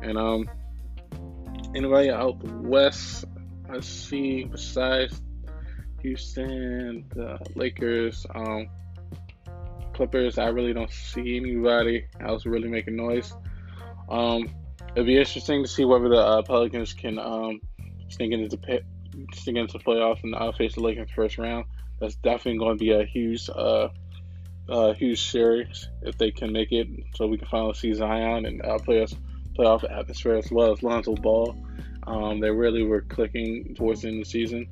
And 0.01 0.17
um, 0.17 0.49
anybody 1.75 2.09
out 2.09 2.41
west, 2.43 3.25
let's 3.69 3.87
see, 3.87 4.43
besides 4.43 5.21
Houston, 6.01 7.05
the 7.15 7.39
Lakers, 7.55 8.25
um, 8.35 8.69
Clippers, 9.93 10.37
I 10.37 10.47
really 10.47 10.73
don't 10.73 10.91
see 10.91 11.37
anybody 11.37 12.05
else 12.19 12.45
really 12.45 12.67
making 12.67 12.97
noise. 12.97 13.33
Um, 14.09 14.49
it'd 14.93 15.07
be 15.07 15.17
interesting 15.17 15.63
to 15.63 15.69
see 15.69 15.85
whether 15.85 16.09
the 16.09 16.17
uh, 16.17 16.41
Pelicans 16.43 16.93
can 16.93 17.17
um, 17.17 17.61
sneak 18.09 18.31
into 18.31 18.57
pit, 18.57 18.85
sneak 19.33 19.57
into 19.57 19.79
playoffs 19.79 20.23
and 20.23 20.35
uh, 20.35 20.51
face 20.51 20.75
the 20.75 20.81
Lakers 20.81 21.09
first 21.15 21.37
round. 21.37 21.65
That's 21.99 22.15
definitely 22.15 22.59
going 22.59 22.77
to 22.77 22.83
be 22.83 22.91
a 22.91 23.05
huge, 23.05 23.49
uh, 23.49 23.89
uh, 24.67 24.93
huge 24.93 25.29
series 25.29 25.87
if 26.01 26.17
they 26.17 26.31
can 26.31 26.51
make 26.51 26.71
it, 26.71 26.87
so 27.15 27.27
we 27.27 27.37
can 27.37 27.47
finally 27.47 27.73
see 27.73 27.93
Zion 27.93 28.45
and 28.45 28.61
uh, 28.61 28.77
playoff 28.77 29.15
playoff 29.57 29.89
atmosphere 29.89 30.35
as 30.35 30.51
well 30.51 30.73
as 30.73 30.83
Lonzo 30.83 31.15
Ball. 31.15 31.55
Um, 32.07 32.39
they 32.39 32.51
really 32.51 32.83
were 32.83 33.01
clicking 33.01 33.73
towards 33.75 34.01
the 34.01 34.09
end 34.09 34.17
of 34.17 34.25
the 34.25 34.29
season. 34.29 34.67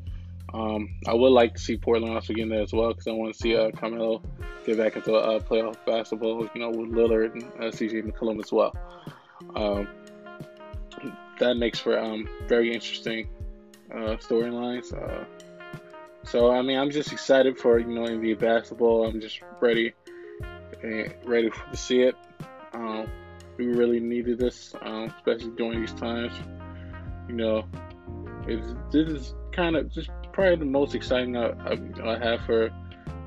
Um, 0.54 0.90
I 1.08 1.14
would 1.14 1.32
like 1.32 1.56
to 1.56 1.60
see 1.60 1.78
Portland 1.78 2.14
also 2.14 2.34
get 2.34 2.44
in 2.44 2.50
there 2.50 2.62
as 2.62 2.74
well 2.74 2.90
because 2.90 3.08
I 3.08 3.12
want 3.12 3.34
to 3.34 3.40
see 3.40 3.56
uh, 3.56 3.72
Carmelo 3.72 4.22
get 4.66 4.78
back 4.78 4.96
into 4.96 5.16
uh, 5.16 5.40
playoff 5.40 5.78
basketball, 5.86 6.48
you 6.54 6.62
know, 6.62 6.70
with 6.70 6.92
Lillard 6.92 7.34
and 7.34 7.44
uh, 7.44 7.72
CJ 7.72 8.04
McCollum 8.04 8.40
as 8.44 8.52
well. 8.52 8.76
Um, 9.56 9.88
that 11.40 11.58
makes 11.58 11.80
for 11.80 12.00
um, 12.00 12.28
very 12.48 12.74
interesting 12.74 13.28
uh, 13.92 14.18
storylines. 14.18 14.94
Uh, 14.94 15.26
so 16.26 16.52
I 16.52 16.62
mean, 16.62 16.78
I'm 16.78 16.92
just 16.92 17.12
excited 17.12 17.58
for 17.58 17.80
you 17.80 17.88
know 17.88 18.04
NBA 18.04 18.40
basketball. 18.40 19.06
I'm 19.06 19.20
just 19.20 19.42
ready, 19.60 19.94
eh, 20.84 21.10
ready 21.26 21.50
to 21.50 21.78
see 21.78 22.02
it. 22.02 22.16
Um, 22.74 23.08
we 23.58 23.68
really 23.68 24.00
needed 24.00 24.40
this, 24.40 24.74
um, 24.82 25.14
especially 25.18 25.52
during 25.52 25.82
these 25.82 25.94
times. 25.94 26.34
You 27.28 27.36
know, 27.36 27.66
this 28.46 29.08
is 29.10 29.36
kind 29.52 29.76
of 29.76 29.92
just 29.92 30.10
probably 30.32 30.56
the 30.56 30.66
most 30.66 30.96
exciting 30.96 31.38
I, 31.38 31.50
I, 31.50 31.78
I 32.04 32.18
have 32.18 32.42
for 32.46 32.72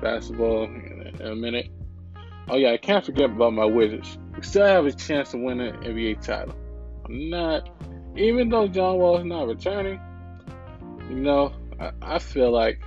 basketball 0.01 0.65
in, 0.65 1.15
in 1.19 1.27
a 1.27 1.35
minute. 1.35 1.69
Oh 2.49 2.57
yeah, 2.57 2.71
I 2.71 2.77
can't 2.77 3.05
forget 3.05 3.25
about 3.25 3.53
my 3.53 3.65
Wizards. 3.65 4.17
We 4.35 4.43
still 4.43 4.65
have 4.65 4.85
a 4.85 4.91
chance 4.91 5.31
to 5.31 5.37
win 5.37 5.59
an 5.59 5.75
NBA 5.83 6.21
title. 6.21 6.55
I'm 7.05 7.29
not, 7.29 7.69
even 8.17 8.49
though 8.49 8.67
John 8.67 8.97
Wall 8.97 9.17
is 9.17 9.25
not 9.25 9.47
returning. 9.47 9.99
You 11.09 11.15
know, 11.15 11.53
I, 11.79 11.91
I 12.01 12.19
feel 12.19 12.51
like 12.51 12.81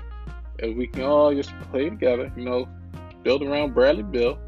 if 0.58 0.76
we 0.76 0.87
can 0.87 1.04
all 1.04 1.34
just 1.34 1.52
play 1.70 1.88
together, 1.88 2.30
you 2.37 2.44
know, 2.44 2.68
build 3.22 3.42
around 3.42 3.75
Bradley 3.75 4.02
Beal, 4.02 4.38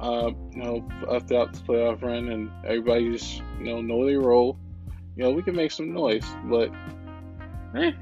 uh, 0.00 0.30
you 0.52 0.62
know, 0.62 0.88
throughout 1.00 1.52
this 1.52 1.60
playoff 1.60 2.02
run, 2.02 2.28
and 2.28 2.50
everybody 2.64 3.10
just 3.12 3.42
you 3.58 3.66
know 3.66 3.82
know 3.82 4.06
their 4.06 4.20
role. 4.20 4.58
You 5.16 5.24
know, 5.24 5.30
we 5.32 5.42
can 5.42 5.54
make 5.54 5.72
some 5.72 5.92
noise, 5.92 6.24
but 6.44 6.72
eh, 7.76 7.92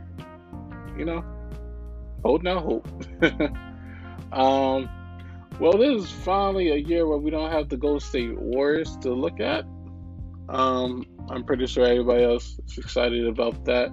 you 0.96 1.04
know, 1.04 1.24
holding 2.22 2.48
out 2.48 2.62
hope. 2.62 2.88
um, 4.32 4.88
well, 5.58 5.76
this 5.76 6.04
is 6.04 6.10
finally 6.10 6.70
a 6.70 6.76
year 6.76 7.06
where 7.06 7.18
we 7.18 7.30
don't 7.30 7.50
have 7.50 7.68
the 7.68 7.76
Golden 7.76 8.00
State 8.00 8.38
Warriors 8.38 8.96
to 8.98 9.12
look 9.12 9.40
at. 9.40 9.64
Um, 10.48 11.04
I'm 11.30 11.44
pretty 11.44 11.66
sure 11.66 11.84
everybody 11.84 12.24
else 12.24 12.58
is 12.66 12.78
excited 12.78 13.26
about 13.26 13.64
that. 13.66 13.90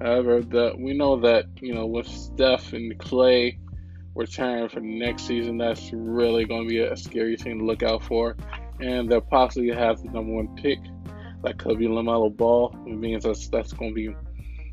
However, 0.00 0.42
that 0.42 0.78
we 0.78 0.94
know 0.94 1.20
that 1.20 1.46
you 1.60 1.74
know 1.74 1.86
with 1.86 2.08
Steph 2.08 2.72
and 2.72 2.98
Clay 2.98 3.58
return 4.14 4.68
for 4.68 4.80
next 4.80 5.24
season, 5.24 5.58
that's 5.58 5.92
really 5.92 6.44
going 6.44 6.64
to 6.64 6.68
be 6.68 6.80
a 6.80 6.96
scary 6.96 7.36
thing 7.36 7.58
to 7.58 7.64
look 7.64 7.82
out 7.82 8.04
for. 8.04 8.36
and 8.80 9.08
they'll 9.08 9.20
possibly 9.20 9.70
have 9.70 10.02
the 10.02 10.10
number 10.10 10.32
one 10.32 10.54
pick. 10.56 10.78
That 11.44 11.58
could 11.58 11.78
be 11.78 11.86
LaMelo 11.86 12.36
Ball. 12.36 12.74
It 12.86 12.96
means 12.96 13.24
that's 13.24 13.48
that's 13.48 13.72
going 13.72 13.90
to 13.90 13.94
be 13.94 14.02
you 14.02 14.16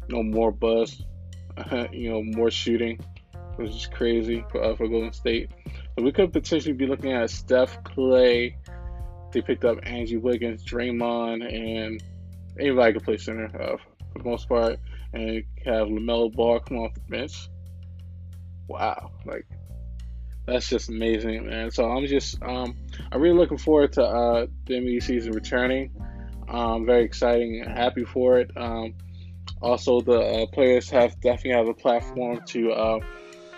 know 0.10 0.24
more 0.24 0.52
buzz, 0.52 1.02
you 1.92 2.12
know 2.12 2.24
more 2.24 2.52
shooting, 2.52 3.00
which 3.56 3.70
is 3.70 3.88
crazy 3.88 4.44
for, 4.52 4.64
uh, 4.64 4.76
for 4.76 4.88
Golden 4.88 5.14
State. 5.14 5.52
We 5.98 6.12
could 6.12 6.32
potentially 6.32 6.74
be 6.74 6.88
looking 6.88 7.12
at 7.12 7.30
Steph, 7.30 7.84
Clay. 7.84 8.58
They 9.32 9.42
picked 9.42 9.66
up 9.66 9.78
Andrew 9.84 10.20
Wiggins, 10.20 10.64
Draymond, 10.64 11.44
and 11.44 12.02
anybody 12.60 12.94
could 12.94 13.04
play 13.04 13.18
center 13.18 13.46
uh, 13.46 13.78
for 14.14 14.20
the 14.20 14.24
most 14.24 14.50
part. 14.50 14.80
And 15.14 15.44
have 15.66 15.88
LaMelo 15.88 16.34
Ball 16.34 16.60
come 16.60 16.78
off 16.78 16.94
the 16.94 17.02
bench. 17.02 17.50
Wow, 18.68 19.12
like 19.26 19.48
that's 20.46 20.68
just 20.70 20.90
amazing, 20.90 21.48
man. 21.48 21.72
So 21.72 21.90
I'm 21.90 22.06
just 22.06 22.42
um, 22.44 22.76
I'm 23.12 23.22
really 23.22 23.38
looking 23.38 23.58
forward 23.58 23.94
to 23.94 24.04
uh, 24.04 24.48
the 24.66 24.76
NBA 24.76 25.04
season 25.04 25.34
returning. 25.34 25.92
Um, 26.48 26.86
very 26.86 27.04
exciting, 27.04 27.62
and 27.62 27.72
happy 27.72 28.04
for 28.04 28.40
it. 28.40 28.52
Um, 28.56 28.96
also, 29.62 30.02
the 30.02 30.20
uh, 30.20 30.46
players 30.48 30.90
have 30.90 31.20
definitely 31.22 31.52
have 31.52 31.68
a 31.68 31.74
platform 31.74 32.42
to 32.48 32.72
uh, 32.72 33.00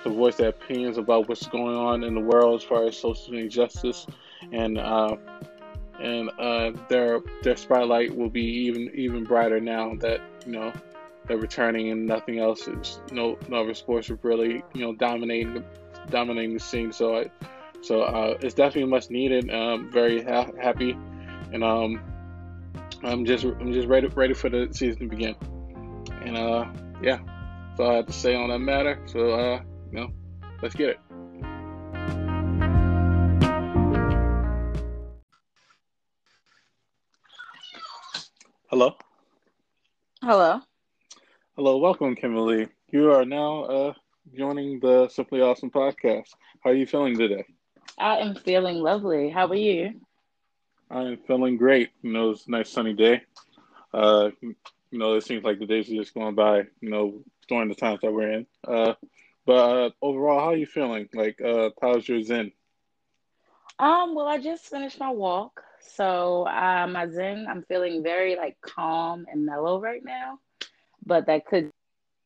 to 0.03 0.09
voice 0.09 0.35
their 0.35 0.49
opinions 0.49 0.97
about 0.97 1.29
what's 1.29 1.45
going 1.47 1.75
on 1.75 2.03
in 2.03 2.15
the 2.15 2.21
world 2.21 2.61
as 2.61 2.67
far 2.67 2.85
as 2.85 2.97
social 2.97 3.35
injustice, 3.35 4.07
and 4.51 4.77
uh, 4.77 5.15
and 6.01 6.29
uh, 6.39 6.71
their 6.89 7.21
their 7.43 7.55
spotlight 7.55 8.15
will 8.15 8.29
be 8.29 8.43
even 8.43 8.91
even 8.93 9.23
brighter 9.23 9.59
now 9.59 9.95
that 9.99 10.21
you 10.45 10.51
know 10.51 10.73
they're 11.27 11.37
returning 11.37 11.91
and 11.91 12.05
nothing 12.05 12.39
else 12.39 12.67
is 12.67 12.99
no 13.11 13.37
no 13.47 13.61
other 13.61 13.73
sports 13.73 14.09
are 14.09 14.19
really 14.23 14.63
you 14.73 14.81
know 14.81 14.93
dominating 14.93 15.63
dominating 16.09 16.53
the 16.53 16.59
scene. 16.59 16.91
So 16.91 17.17
I, 17.17 17.31
so 17.81 18.01
uh, 18.01 18.37
it's 18.41 18.53
definitely 18.53 18.89
much 18.89 19.09
needed. 19.09 19.49
Um, 19.49 19.91
very 19.91 20.23
ha- 20.23 20.51
happy, 20.59 20.97
and 21.51 21.63
um, 21.63 22.01
I'm 23.03 23.25
just 23.25 23.43
I'm 23.43 23.73
just 23.73 23.87
ready 23.87 24.07
ready 24.07 24.33
for 24.33 24.49
the 24.49 24.69
season 24.71 25.09
to 25.09 25.15
begin. 25.15 25.35
And 26.23 26.37
uh, 26.37 26.65
yeah, 27.01 27.19
that's 27.69 27.79
all 27.79 27.91
I 27.91 27.95
have 27.95 28.07
to 28.07 28.13
say 28.13 28.35
on 28.35 28.49
that 28.49 28.59
matter. 28.59 28.99
So 29.05 29.31
uh, 29.31 29.61
you 29.91 29.99
know, 29.99 30.11
let's 30.61 30.75
get 30.75 30.89
it. 30.89 30.99
Hello. 38.81 38.97
Hello. 40.21 40.61
Hello. 41.55 41.77
Welcome, 41.77 42.15
Kimberly. 42.15 42.67
You 42.91 43.11
are 43.11 43.25
now 43.25 43.63
uh, 43.63 43.93
joining 44.35 44.79
the 44.79 45.07
Simply 45.09 45.41
Awesome 45.41 45.69
podcast. 45.71 46.29
How 46.63 46.71
are 46.71 46.73
you 46.73 46.87
feeling 46.87 47.17
today? 47.17 47.45
I 47.99 48.17
am 48.17 48.35
feeling 48.35 48.77
lovely. 48.77 49.29
How 49.29 49.47
are 49.47 49.55
you? 49.55 50.01
I'm 50.89 51.17
feeling 51.17 51.57
great. 51.57 51.89
You 52.01 52.11
know, 52.13 52.31
it's 52.31 52.47
a 52.47 52.51
nice 52.51 52.69
sunny 52.69 52.93
day. 52.93 53.21
Uh, 53.93 54.31
you 54.41 54.55
know, 54.99 55.13
it 55.15 55.23
seems 55.23 55.43
like 55.43 55.59
the 55.59 55.65
days 55.67 55.91
are 55.91 55.95
just 55.95 56.13
going 56.13 56.35
by, 56.35 56.63
you 56.81 56.89
know, 56.89 57.23
during 57.47 57.69
the 57.69 57.75
times 57.75 57.99
that 58.01 58.11
we're 58.13 58.31
in. 58.31 58.47
Uh, 58.67 58.93
but 59.45 59.53
uh, 59.53 59.89
overall, 60.01 60.39
how 60.39 60.45
are 60.51 60.55
you 60.57 60.65
feeling? 60.67 61.07
Like, 61.13 61.41
uh, 61.41 61.69
how's 61.81 62.07
your 62.07 62.23
Zen? 62.23 62.51
Um, 63.79 64.15
well, 64.15 64.27
I 64.27 64.37
just 64.39 64.65
finished 64.65 64.99
my 64.99 65.11
walk. 65.11 65.63
So, 65.81 66.47
uh, 66.47 66.87
my 66.87 67.07
Zen, 67.09 67.47
I'm 67.49 67.63
feeling 67.63 68.03
very 68.03 68.35
like 68.35 68.57
calm 68.61 69.25
and 69.31 69.45
mellow 69.45 69.79
right 69.79 70.03
now. 70.03 70.39
But 71.05 71.25
that 71.27 71.45
could 71.45 71.71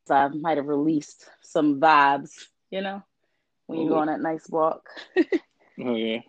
I 0.09 0.27
might 0.27 0.57
have 0.57 0.67
released 0.67 1.25
some 1.41 1.79
vibes, 1.79 2.31
you 2.69 2.81
know, 2.81 3.01
when 3.67 3.79
you 3.79 3.89
go 3.89 3.97
on 3.97 4.07
that 4.07 4.21
nice 4.21 4.47
walk. 4.49 4.87
oh 5.17 5.95
yeah. 5.95 6.19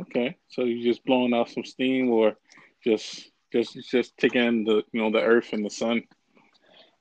Okay. 0.00 0.36
So 0.48 0.64
you're 0.64 0.84
just 0.84 1.04
blowing 1.04 1.32
off 1.32 1.50
some 1.50 1.64
steam 1.64 2.10
or 2.10 2.36
just 2.82 3.30
just 3.52 3.76
just 3.90 4.16
taking 4.16 4.64
the 4.64 4.82
you 4.92 5.00
know 5.00 5.10
the 5.10 5.22
earth 5.22 5.52
and 5.52 5.64
the 5.64 5.70
sun. 5.70 6.02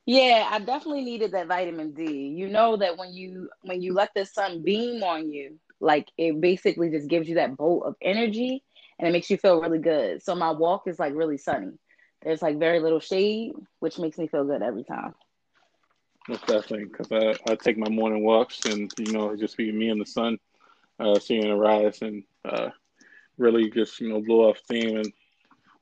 Yeah, 0.05 0.47
I 0.49 0.59
definitely 0.59 1.03
needed 1.03 1.33
that 1.33 1.47
vitamin 1.47 1.93
D. 1.93 2.33
You 2.35 2.49
know 2.49 2.77
that 2.77 2.97
when 2.97 3.13
you 3.13 3.49
when 3.61 3.81
you 3.81 3.93
let 3.93 4.09
the 4.15 4.25
sun 4.25 4.63
beam 4.63 5.03
on 5.03 5.31
you, 5.31 5.59
like 5.79 6.07
it 6.17 6.39
basically 6.41 6.89
just 6.89 7.07
gives 7.07 7.29
you 7.29 7.35
that 7.35 7.55
bolt 7.55 7.85
of 7.85 7.95
energy 8.01 8.63
and 8.99 9.07
it 9.07 9.11
makes 9.11 9.29
you 9.29 9.37
feel 9.37 9.61
really 9.61 9.79
good. 9.79 10.21
So 10.21 10.35
my 10.35 10.51
walk 10.51 10.83
is 10.87 10.99
like 10.99 11.15
really 11.15 11.37
sunny. 11.37 11.71
There's 12.23 12.41
like 12.41 12.59
very 12.59 12.79
little 12.79 12.99
shade, 12.99 13.53
which 13.79 13.97
makes 13.99 14.17
me 14.17 14.27
feel 14.27 14.45
good 14.45 14.61
every 14.61 14.83
time. 14.83 15.15
Most 16.27 16.45
definitely, 16.47 16.85
because 16.85 17.11
I, 17.11 17.51
I 17.51 17.55
take 17.55 17.77
my 17.77 17.89
morning 17.89 18.23
walks 18.23 18.65
and 18.65 18.91
you 18.97 19.11
know 19.11 19.35
just 19.35 19.57
be 19.57 19.71
me 19.71 19.89
and 19.89 19.99
the 20.01 20.05
sun, 20.05 20.37
uh, 20.99 21.19
seeing 21.19 21.45
it 21.45 21.53
rise 21.53 22.01
and 22.01 22.23
uh, 22.45 22.69
really 23.37 23.69
just 23.71 23.99
you 23.99 24.09
know 24.09 24.21
blow 24.21 24.49
off 24.49 24.57
steam 24.59 24.97
and 24.97 25.13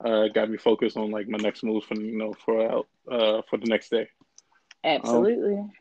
uh, 0.05 0.27
got 0.29 0.49
me 0.49 0.57
focused 0.57 0.97
on 0.97 1.11
like 1.11 1.27
my 1.27 1.37
next 1.37 1.63
moves 1.63 1.85
for 1.85 1.95
you 1.95 2.17
know 2.17 2.33
for 2.45 2.61
out 2.71 2.87
uh, 3.11 3.41
for 3.49 3.57
the 3.57 3.67
next 3.67 3.89
day. 3.89 4.07
Absolutely. 4.83 5.55
Um, 5.55 5.71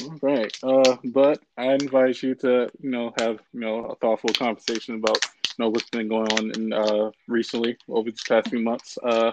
all 0.00 0.18
right, 0.22 0.52
uh, 0.62 0.96
but 1.04 1.40
I 1.56 1.72
invite 1.74 2.22
you 2.22 2.34
to 2.36 2.70
you 2.80 2.90
know 2.90 3.12
have 3.16 3.40
you 3.52 3.60
know 3.60 3.86
a 3.86 3.96
thoughtful 3.96 4.32
conversation 4.34 4.94
about 4.96 5.18
know 5.58 5.68
what's 5.68 5.90
been 5.90 6.08
going 6.08 6.28
on 6.32 6.50
in 6.56 6.72
uh, 6.72 7.10
recently 7.28 7.76
over 7.88 8.10
these 8.10 8.22
past 8.28 8.48
few 8.48 8.60
months. 8.60 8.98
Uh, 9.02 9.32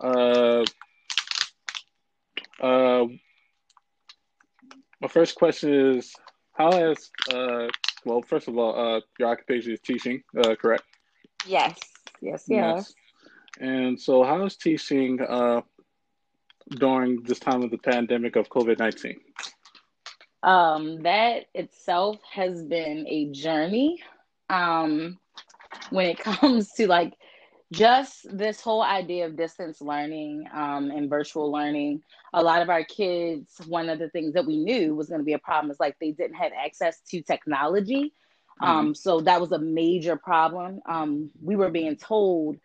uh, 0.00 0.64
uh, 2.62 3.04
my 5.00 5.08
first 5.08 5.34
question 5.34 5.96
is 5.96 6.14
how 6.52 6.72
has 6.72 7.10
uh 7.32 7.68
well 8.04 8.22
first 8.22 8.48
of 8.48 8.56
all 8.56 8.72
uh 8.96 9.00
your 9.18 9.28
occupation 9.28 9.72
is 9.72 9.80
teaching 9.80 10.22
uh 10.42 10.54
correct? 10.54 10.84
Yes. 11.46 11.78
Yes 12.20 12.46
yes. 12.48 12.94
And 13.60 14.00
so 14.00 14.24
how 14.24 14.44
is 14.44 14.56
teaching 14.56 15.20
uh 15.20 15.60
during 16.78 17.22
this 17.22 17.38
time 17.38 17.62
of 17.62 17.70
the 17.70 17.78
pandemic 17.78 18.36
of 18.36 18.48
covid-19 18.48 19.16
um 20.42 21.02
that 21.02 21.44
itself 21.54 22.16
has 22.32 22.62
been 22.62 23.06
a 23.08 23.30
journey. 23.30 24.02
Um 24.48 25.18
when 25.90 26.06
it 26.06 26.18
comes 26.20 26.72
to 26.72 26.86
like 26.86 27.14
just 27.72 28.26
this 28.30 28.60
whole 28.60 28.82
idea 28.82 29.26
of 29.26 29.36
distance 29.36 29.80
learning 29.80 30.46
um, 30.52 30.90
and 30.90 31.10
virtual 31.10 31.50
learning. 31.50 32.02
A 32.32 32.42
lot 32.42 32.62
of 32.62 32.70
our 32.70 32.84
kids 32.84 33.60
one 33.66 33.88
of 33.88 33.98
the 33.98 34.10
things 34.10 34.34
that 34.34 34.46
we 34.46 34.56
knew 34.56 34.94
was 34.94 35.08
going 35.08 35.20
to 35.20 35.24
be 35.24 35.32
a 35.32 35.38
problem 35.38 35.70
is 35.70 35.80
like 35.80 35.98
they 35.98 36.12
didn't 36.12 36.36
have 36.36 36.52
access 36.52 37.00
to 37.10 37.22
technology. 37.22 38.12
Mm-hmm. 38.62 38.70
um, 38.70 38.94
so 38.94 39.20
that 39.22 39.40
was 39.40 39.50
a 39.50 39.58
major 39.58 40.16
problem. 40.16 40.80
Um, 40.86 41.30
we 41.42 41.56
were 41.56 41.70
being 41.70 41.96
told 41.96 42.58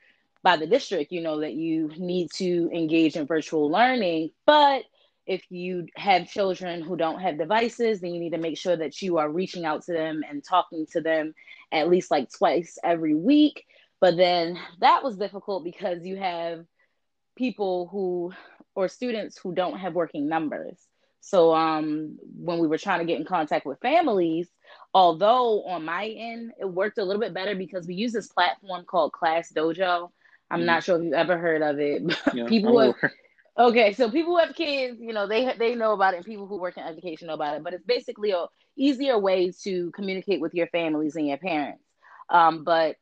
by 0.43 0.58
the 0.58 0.67
district 0.67 1.12
you 1.12 1.22
know 1.22 1.39
that 1.41 1.54
you 1.54 1.89
need 1.98 2.30
to 2.36 2.69
engage 2.74 3.15
in 3.15 3.26
virtual 3.26 3.69
learning 3.69 4.30
but 4.45 4.84
if 5.26 5.43
you 5.52 5.86
have 5.95 6.30
children 6.30 6.82
who 6.82 6.95
don't 6.95 7.19
have 7.19 7.38
devices 7.38 8.00
then 8.00 8.13
you 8.13 8.19
need 8.19 8.32
to 8.32 8.38
make 8.38 8.58
sure 8.58 8.76
that 8.76 9.02
you 9.02 9.17
are 9.17 9.30
reaching 9.30 9.65
out 9.65 9.84
to 9.84 9.93
them 9.93 10.22
and 10.30 10.43
talking 10.43 10.86
to 10.91 11.02
them 11.02 11.34
at 11.71 11.89
least 11.89 12.12
like 12.12 12.29
twice 12.32 12.77
every 12.84 13.15
week 13.15 13.65
but 14.01 14.15
then 14.15 14.58
that 14.79 15.03
was 15.03 15.17
difficult 15.17 15.63
because 15.63 16.05
you 16.05 16.17
have 16.17 16.65
people 17.36 17.88
who 17.91 18.32
or 18.75 18.88
students 18.88 19.38
who 19.38 19.53
don't 19.53 19.77
have 19.77 19.93
working 19.93 20.29
numbers. 20.29 20.77
So 21.21 21.53
um, 21.53 22.17
when 22.38 22.60
we 22.60 22.67
were 22.67 22.77
trying 22.77 22.99
to 22.99 23.05
get 23.05 23.19
in 23.19 23.25
contact 23.25 23.65
with 23.65 23.79
families, 23.82 24.47
although 24.93 25.63
on 25.65 25.84
my 25.84 26.08
end 26.08 26.53
it 26.60 26.65
worked 26.65 26.97
a 26.97 27.03
little 27.03 27.19
bit 27.19 27.34
better 27.34 27.55
because 27.55 27.88
we 27.88 27.95
use 27.95 28.13
this 28.13 28.27
platform 28.27 28.86
called 28.86 29.12
Class 29.12 29.51
Dojo. 29.51 30.12
I'm 30.51 30.62
mm 30.62 30.65
not 30.65 30.84
sure 30.84 30.97
if 30.97 31.03
you've 31.03 31.13
ever 31.13 31.38
heard 31.38 31.62
of 31.62 31.79
it. 31.79 32.01
Yeah, 32.34 32.45
people 32.47 32.71
who 32.71 32.93
have, 33.01 33.12
okay, 33.60 33.93
so 33.93 34.10
people 34.10 34.34
who 34.34 34.39
have 34.39 34.56
kids, 34.56 35.00
you 35.02 35.13
know, 35.13 35.28
they 35.28 35.54
they 35.58 35.76
know 35.76 35.93
about 35.93 36.13
it, 36.13 36.17
and 36.17 36.26
people 36.26 36.48
who 36.48 36.58
work 36.58 36.78
in 36.78 36.84
education 36.84 37.28
know 37.28 37.34
about 37.34 37.58
it. 37.58 37.63
But 37.63 37.74
it's 37.74 37.86
basically 37.86 38.32
a 38.32 38.45
easier 38.78 39.19
way 39.19 39.52
to 39.63 39.91
communicate 39.91 40.39
with 40.39 40.54
your 40.54 40.67
families 40.67 41.15
and 41.15 41.28
your 41.28 41.38
parents. 41.38 41.84
Um, 42.30 42.63
but 42.63 42.95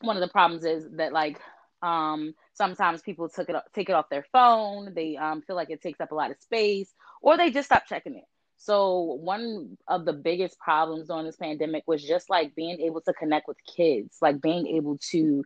one 0.00 0.16
of 0.16 0.20
the 0.20 0.28
problems 0.28 0.64
is 0.64 0.86
that 0.96 1.12
like 1.12 1.40
um, 1.82 2.34
sometimes 2.54 3.02
people 3.02 3.28
took 3.28 3.48
it 3.48 3.56
take 3.74 3.88
it 3.88 3.94
off 3.94 4.08
their 4.10 4.26
phone. 4.32 4.92
They 4.94 5.16
um, 5.16 5.42
feel 5.42 5.56
like 5.56 5.70
it 5.70 5.80
takes 5.80 6.00
up 6.00 6.12
a 6.12 6.14
lot 6.14 6.30
of 6.30 6.40
space, 6.40 6.92
or 7.22 7.36
they 7.36 7.50
just 7.50 7.66
stop 7.66 7.86
checking 7.86 8.16
it. 8.16 8.24
So 8.56 9.18
one 9.20 9.76
of 9.88 10.04
the 10.04 10.12
biggest 10.12 10.58
problems 10.58 11.08
during 11.08 11.26
this 11.26 11.36
pandemic 11.36 11.84
was 11.86 12.02
just 12.02 12.30
like 12.30 12.54
being 12.54 12.80
able 12.80 13.00
to 13.02 13.12
connect 13.12 13.48
with 13.48 13.58
kids, 13.66 14.18
like 14.22 14.40
being 14.40 14.66
able 14.68 14.98
to 15.10 15.44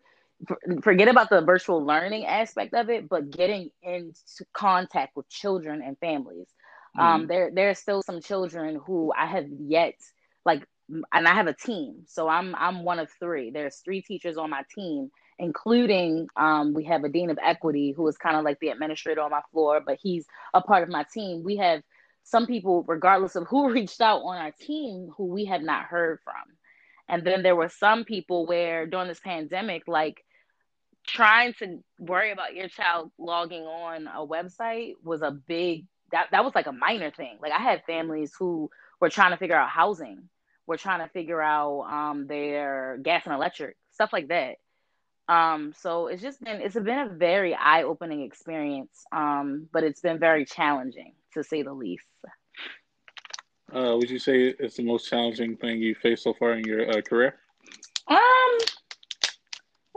forget 0.83 1.09
about 1.09 1.31
the 1.31 1.41
virtual 1.41 1.85
learning 1.85 2.27
aspect 2.27 2.75
of 2.75 2.91
it, 2.91 3.09
but 3.09 3.31
getting 3.31 3.71
into 3.83 4.45
contact 4.53 5.17
with 5.17 5.29
children 5.29 5.83
and 5.83 5.99
families. 5.99 6.49
Mm-hmm. 6.97 7.01
Um, 7.01 7.27
there 7.27 7.51
there 7.53 7.71
are 7.71 7.75
still 7.75 8.03
some 8.03 8.21
children 8.21 8.81
who 8.85 9.13
I 9.17 9.27
have 9.27 9.47
yet 9.59 9.95
like 10.45 10.65
and 11.13 11.29
I 11.29 11.35
have 11.35 11.47
a 11.47 11.53
team. 11.53 12.05
So 12.07 12.29
I'm 12.29 12.55
I'm 12.55 12.85
one 12.85 12.99
of 12.99 13.11
three. 13.19 13.51
There's 13.51 13.77
three 13.85 14.03
teachers 14.03 14.37
on 14.39 14.51
my 14.51 14.63
team, 14.75 15.11
including 15.39 16.29
um, 16.37 16.73
we 16.75 16.85
have 16.85 17.05
a 17.05 17.09
dean 17.09 17.31
of 17.31 17.39
equity 17.43 17.93
who 17.93 18.07
is 18.09 18.17
kind 18.17 18.37
of 18.37 18.45
like 18.45 18.59
the 18.61 18.69
administrator 18.69 19.21
on 19.21 19.31
my 19.31 19.43
floor, 19.53 19.83
but 19.85 19.99
he's 20.01 20.27
a 20.55 20.61
part 20.61 20.83
of 20.83 20.89
my 20.89 21.05
team. 21.13 21.43
We 21.45 21.57
have 21.57 21.83
some 22.25 22.47
people, 22.47 22.85
regardless 22.87 23.37
of 23.37 23.47
who 23.51 23.71
reached 23.71 24.01
out 24.01 24.23
on 24.23 24.37
our 24.37 24.53
team, 24.53 25.11
who 25.17 25.27
we 25.27 25.45
have 25.47 25.63
not 25.63 25.85
heard 25.85 26.21
from. 26.25 26.35
And 27.11 27.25
then 27.25 27.43
there 27.43 27.57
were 27.57 27.71
some 27.71 28.05
people 28.05 28.47
where 28.47 28.87
during 28.87 29.09
this 29.09 29.21
pandemic, 29.21 29.85
like 29.87 30.23
trying 31.09 31.55
to 31.55 31.83
worry 31.99 32.31
about 32.31 32.55
your 32.55 32.69
child 32.69 33.11
logging 33.19 33.63
on 33.63 34.07
a 34.07 34.27
website 34.27 34.95
was 35.03 35.23
a 35.23 35.31
big 35.31 35.87
that 36.13 36.29
that 36.31 36.45
was 36.45 36.55
like 36.55 36.67
a 36.67 36.73
minor 36.73 37.11
thing. 37.11 37.39
Like 37.41 37.53
I 37.53 37.59
had 37.59 37.83
families 37.87 38.33
who 38.39 38.71
were 39.01 39.09
trying 39.09 39.33
to 39.33 39.37
figure 39.37 39.57
out 39.57 39.71
housing, 39.71 40.29
were 40.67 40.77
trying 40.77 41.01
to 41.01 41.09
figure 41.09 41.43
out 41.43 41.83
um, 41.91 42.27
their 42.27 42.99
gas 43.03 43.23
and 43.25 43.35
electric 43.35 43.77
stuff 43.93 44.13
like 44.13 44.29
that. 44.29 44.57
Um, 45.29 45.75
so 45.79 46.07
it's 46.07 46.23
just 46.23 46.43
been 46.43 46.61
it's 46.61 46.75
been 46.75 46.99
a 46.99 47.09
very 47.09 47.55
eye 47.55 47.83
opening 47.83 48.23
experience, 48.23 49.05
um, 49.13 49.69
but 49.73 49.85
it's 49.85 50.01
been 50.01 50.19
very 50.19 50.45
challenging 50.45 51.13
to 51.35 51.43
say 51.43 51.63
the 51.63 51.73
least. 51.73 52.05
Uh, 53.75 53.97
would 53.99 54.09
you 54.09 54.19
say 54.19 54.55
it's 54.59 54.77
the 54.77 54.83
most 54.83 55.09
challenging 55.09 55.57
thing 55.57 55.81
you 55.81 55.95
faced 55.95 56.23
so 56.23 56.33
far 56.33 56.53
in 56.53 56.65
your 56.65 56.91
uh, 56.91 57.03
career? 57.03 57.37
Um, 58.07 58.59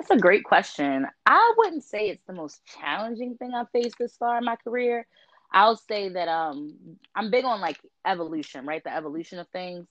that's 0.02 0.18
a 0.18 0.22
great 0.22 0.44
question. 0.44 1.06
I 1.28 1.54
wouldn't 1.58 1.84
say 1.84 2.10
it's 2.10 2.26
the 2.26 2.34
most 2.34 2.62
challenging 2.66 3.38
thing 3.38 3.54
I've 3.54 3.70
faced 3.70 3.98
this 4.00 4.16
far 4.18 4.40
in 4.40 4.46
my 4.46 4.56
career. 4.56 5.06
I'll 5.54 5.76
say 5.76 6.10
that 6.10 6.28
um, 6.28 6.76
I'm 7.14 7.30
big 7.30 7.46
on 7.46 7.62
like 7.62 7.80
evolution, 8.06 8.66
right? 8.66 8.84
The 8.84 8.96
evolution 8.96 9.38
of 9.38 9.48
things. 9.50 9.86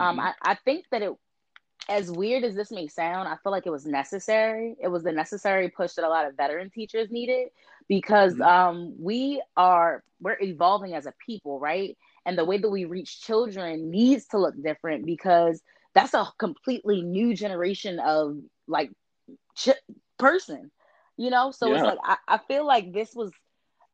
Um, 0.00 0.18
mm-hmm. 0.18 0.26
I, 0.26 0.32
I 0.42 0.54
think 0.64 0.86
that 0.90 1.02
it 1.02 1.12
as 1.88 2.10
weird 2.10 2.42
as 2.42 2.56
this 2.56 2.72
may 2.72 2.88
sound, 2.88 3.28
I 3.28 3.36
feel 3.42 3.52
like 3.52 3.66
it 3.66 3.70
was 3.70 3.86
necessary. 3.86 4.74
It 4.80 4.88
was 4.88 5.04
the 5.04 5.12
necessary 5.12 5.68
push 5.68 5.92
that 5.92 6.04
a 6.04 6.08
lot 6.08 6.26
of 6.26 6.36
veteran 6.36 6.70
teachers 6.70 7.10
needed 7.10 7.48
because 7.88 8.34
mm-hmm. 8.34 8.42
um, 8.42 8.94
we 8.98 9.42
are 9.56 10.02
we're 10.20 10.38
evolving 10.40 10.94
as 10.94 11.06
a 11.06 11.14
people, 11.24 11.60
right? 11.60 11.96
And 12.26 12.36
the 12.36 12.44
way 12.44 12.58
that 12.58 12.70
we 12.70 12.84
reach 12.84 13.20
children 13.20 13.92
needs 13.92 14.26
to 14.28 14.38
look 14.38 14.60
different 14.60 15.06
because 15.06 15.62
that's 15.94 16.14
a 16.14 16.26
completely 16.38 17.02
new 17.02 17.36
generation 17.36 18.00
of 18.00 18.38
like 18.66 18.90
ch- 19.56 19.70
person, 20.18 20.70
you 21.16 21.30
know. 21.30 21.50
So 21.50 21.68
yeah. 21.68 21.74
it's 21.74 21.84
like 21.84 21.98
I, 22.04 22.16
I 22.28 22.38
feel 22.38 22.66
like 22.66 22.92
this 22.92 23.14
was 23.14 23.30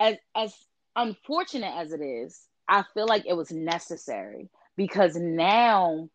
as 0.01 0.17
as 0.37 0.55
unfortunate 0.97 1.75
as 1.77 1.93
it 1.93 2.01
is. 2.01 2.47
I 2.69 2.85
feel 2.95 3.07
like 3.07 3.25
it 3.27 3.37
was 3.37 3.51
necessary 3.51 4.51
because 4.77 5.17
now 5.17 6.09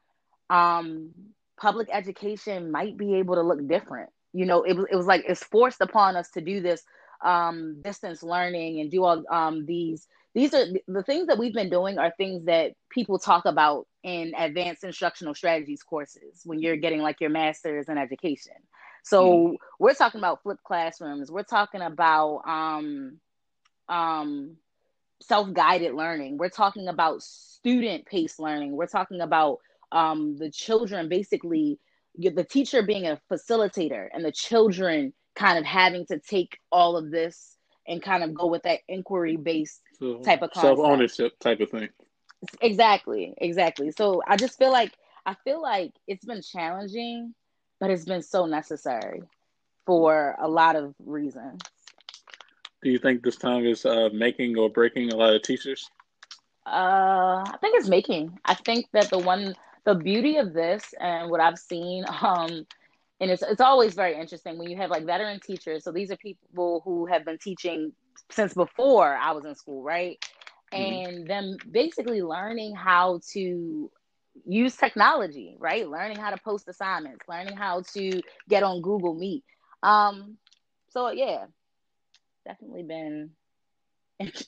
um 0.49 1.11
public 1.57 1.87
education 1.91 2.71
might 2.71 2.97
be 2.97 3.15
able 3.15 3.35
to 3.35 3.41
look 3.41 3.67
different. 3.67 4.09
You 4.33 4.45
know, 4.45 4.63
it 4.63 4.75
was 4.75 4.85
it 4.91 4.95
was 4.95 5.05
like 5.05 5.23
it's 5.27 5.43
forced 5.43 5.81
upon 5.81 6.15
us 6.15 6.29
to 6.31 6.41
do 6.41 6.61
this 6.61 6.83
um, 7.23 7.81
distance 7.81 8.21
learning 8.21 8.81
and 8.81 8.91
do 8.91 9.03
all 9.03 9.23
um, 9.31 9.65
these. 9.65 10.07
These 10.35 10.53
are 10.53 10.65
the 10.87 11.03
things 11.03 11.27
that 11.27 11.37
we've 11.37 11.53
been 11.53 11.69
doing 11.69 11.99
are 11.99 12.11
things 12.17 12.45
that 12.45 12.73
people 12.89 13.19
talk 13.19 13.45
about 13.45 13.87
in 14.03 14.33
advanced 14.37 14.83
instructional 14.83 15.35
strategies 15.35 15.83
courses 15.83 16.41
when 16.43 16.59
you're 16.59 16.75
getting 16.75 17.01
like 17.01 17.21
your 17.21 17.29
master's 17.29 17.87
in 17.87 17.97
education. 17.97 18.53
So 19.03 19.29
mm. 19.29 19.55
we're 19.79 19.93
talking 19.93 20.19
about 20.19 20.41
flipped 20.43 20.63
classrooms. 20.63 21.31
We're 21.31 21.43
talking 21.43 21.81
about 21.81 22.41
um, 22.47 23.19
um, 23.87 24.57
self-guided 25.21 25.93
learning. 25.93 26.37
We're 26.37 26.49
talking 26.49 26.87
about 26.87 27.21
student-paced 27.21 28.39
learning. 28.39 28.75
We're 28.75 28.87
talking 28.87 29.21
about 29.21 29.59
um, 29.91 30.37
the 30.37 30.49
children 30.49 31.09
basically 31.09 31.79
the 32.15 32.43
teacher 32.43 32.83
being 32.83 33.07
a 33.07 33.19
facilitator 33.31 34.07
and 34.13 34.23
the 34.23 34.31
children 34.31 35.13
kind 35.35 35.57
of 35.57 35.65
having 35.65 36.05
to 36.05 36.19
take 36.19 36.59
all 36.71 36.95
of 36.95 37.09
this 37.09 37.57
and 37.87 38.01
kind 38.01 38.23
of 38.23 38.33
go 38.33 38.47
with 38.47 38.63
that 38.63 38.79
inquiry 38.87 39.35
based 39.35 39.81
so 39.99 40.19
type 40.19 40.41
of 40.41 40.51
self 40.53 40.79
ownership 40.79 41.37
type 41.39 41.59
of 41.59 41.69
thing. 41.69 41.89
Exactly, 42.61 43.33
exactly. 43.37 43.91
So 43.91 44.21
I 44.27 44.37
just 44.37 44.57
feel 44.57 44.71
like 44.71 44.93
I 45.25 45.35
feel 45.43 45.61
like 45.61 45.93
it's 46.07 46.25
been 46.25 46.41
challenging, 46.41 47.33
but 47.83 47.91
it's 47.91 48.05
been 48.05 48.21
so 48.21 48.45
necessary 48.45 49.21
for 49.85 50.37
a 50.39 50.47
lot 50.47 50.77
of 50.77 50.95
reasons. 51.05 51.59
Do 52.81 52.89
you 52.89 52.97
think 52.97 53.23
this 53.23 53.35
time 53.35 53.65
is 53.65 53.85
uh, 53.85 54.07
making 54.13 54.57
or 54.57 54.69
breaking 54.69 55.11
a 55.11 55.17
lot 55.17 55.33
of 55.33 55.41
teachers? 55.41 55.89
Uh, 56.65 57.43
I 57.45 57.57
think 57.59 57.75
it's 57.75 57.89
making. 57.89 58.39
I 58.45 58.53
think 58.53 58.85
that 58.93 59.09
the 59.09 59.17
one 59.17 59.53
the 59.83 59.95
beauty 59.95 60.37
of 60.37 60.53
this 60.53 60.93
and 60.97 61.29
what 61.29 61.41
I've 61.41 61.59
seen, 61.59 62.05
um, 62.21 62.65
and 63.19 63.29
it's 63.29 63.43
it's 63.43 63.59
always 63.59 63.95
very 63.95 64.17
interesting 64.17 64.57
when 64.57 64.69
you 64.69 64.77
have 64.77 64.89
like 64.89 65.05
veteran 65.05 65.41
teachers. 65.41 65.83
So 65.83 65.91
these 65.91 66.09
are 66.09 66.15
people 66.15 66.81
who 66.85 67.05
have 67.07 67.25
been 67.25 67.37
teaching 67.37 67.91
since 68.31 68.53
before 68.53 69.13
I 69.13 69.33
was 69.33 69.43
in 69.43 69.55
school, 69.55 69.83
right? 69.83 70.23
Mm-hmm. 70.73 71.11
And 71.11 71.27
them 71.27 71.57
basically 71.69 72.21
learning 72.21 72.75
how 72.75 73.19
to 73.33 73.91
use 74.45 74.75
technology, 74.75 75.55
right? 75.59 75.87
Learning 75.87 76.17
how 76.17 76.31
to 76.31 76.37
post 76.37 76.67
assignments, 76.67 77.25
learning 77.27 77.57
how 77.57 77.81
to 77.93 78.21
get 78.49 78.63
on 78.63 78.81
Google 78.81 79.13
Meet. 79.13 79.43
Um, 79.81 80.37
so 80.89 81.09
yeah, 81.11 81.45
definitely 82.45 82.83
been 82.83 83.31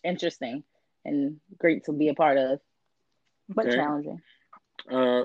interesting 0.03 0.63
and 1.03 1.39
great 1.57 1.85
to 1.85 1.91
be 1.91 2.09
a 2.09 2.13
part 2.13 2.37
of, 2.37 2.59
but 3.49 3.67
okay. 3.67 3.75
challenging. 3.75 4.21
Uh, 4.91 5.23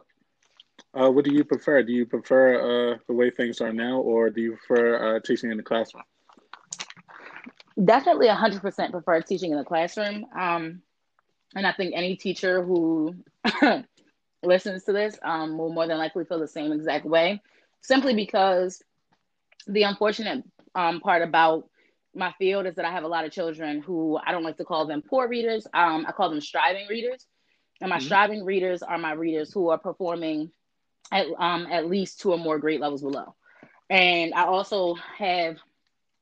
uh, 0.94 1.10
what 1.10 1.24
do 1.24 1.32
you 1.32 1.44
prefer? 1.44 1.82
Do 1.82 1.92
you 1.92 2.06
prefer 2.06 2.94
uh, 2.94 2.98
the 3.06 3.14
way 3.14 3.30
things 3.30 3.60
are 3.60 3.72
now, 3.72 3.98
or 3.98 4.30
do 4.30 4.40
you 4.40 4.56
prefer 4.56 5.16
uh, 5.16 5.20
teaching 5.20 5.50
in 5.50 5.56
the 5.56 5.62
classroom? 5.62 6.02
Definitely, 7.82 8.28
hundred 8.28 8.62
percent 8.62 8.92
prefer 8.92 9.20
teaching 9.20 9.52
in 9.52 9.58
the 9.58 9.64
classroom. 9.64 10.26
Um, 10.36 10.82
and 11.54 11.66
I 11.66 11.72
think 11.72 11.92
any 11.94 12.16
teacher 12.16 12.62
who 12.62 13.14
listens 14.42 14.84
to 14.84 14.92
this 14.92 15.18
um, 15.22 15.58
will 15.58 15.72
more 15.72 15.86
than 15.86 15.98
likely 15.98 16.24
feel 16.24 16.38
the 16.38 16.48
same 16.48 16.72
exact 16.72 17.04
way, 17.04 17.40
simply 17.80 18.14
because 18.14 18.82
the 19.66 19.82
unfortunate 19.82 20.44
um, 20.74 21.00
part 21.00 21.22
about 21.22 21.68
my 22.14 22.32
field 22.38 22.66
is 22.66 22.74
that 22.74 22.84
I 22.84 22.90
have 22.90 23.04
a 23.04 23.08
lot 23.08 23.24
of 23.24 23.32
children 23.32 23.80
who 23.80 24.18
I 24.24 24.32
don't 24.32 24.42
like 24.42 24.56
to 24.56 24.64
call 24.64 24.86
them 24.86 25.02
poor 25.02 25.28
readers. 25.28 25.66
Um, 25.72 26.04
I 26.08 26.12
call 26.12 26.30
them 26.30 26.40
striving 26.40 26.86
readers. 26.88 27.26
And 27.80 27.88
my 27.88 27.96
mm-hmm. 27.96 28.06
striving 28.06 28.44
readers 28.44 28.82
are 28.82 28.98
my 28.98 29.12
readers 29.12 29.52
who 29.52 29.70
are 29.70 29.78
performing 29.78 30.50
at 31.12 31.26
um, 31.38 31.66
at 31.70 31.88
least 31.88 32.20
two 32.20 32.32
or 32.32 32.38
more 32.38 32.58
grade 32.58 32.80
levels 32.80 33.02
below. 33.02 33.34
And 33.88 34.34
I 34.34 34.44
also 34.44 34.94
have 35.16 35.56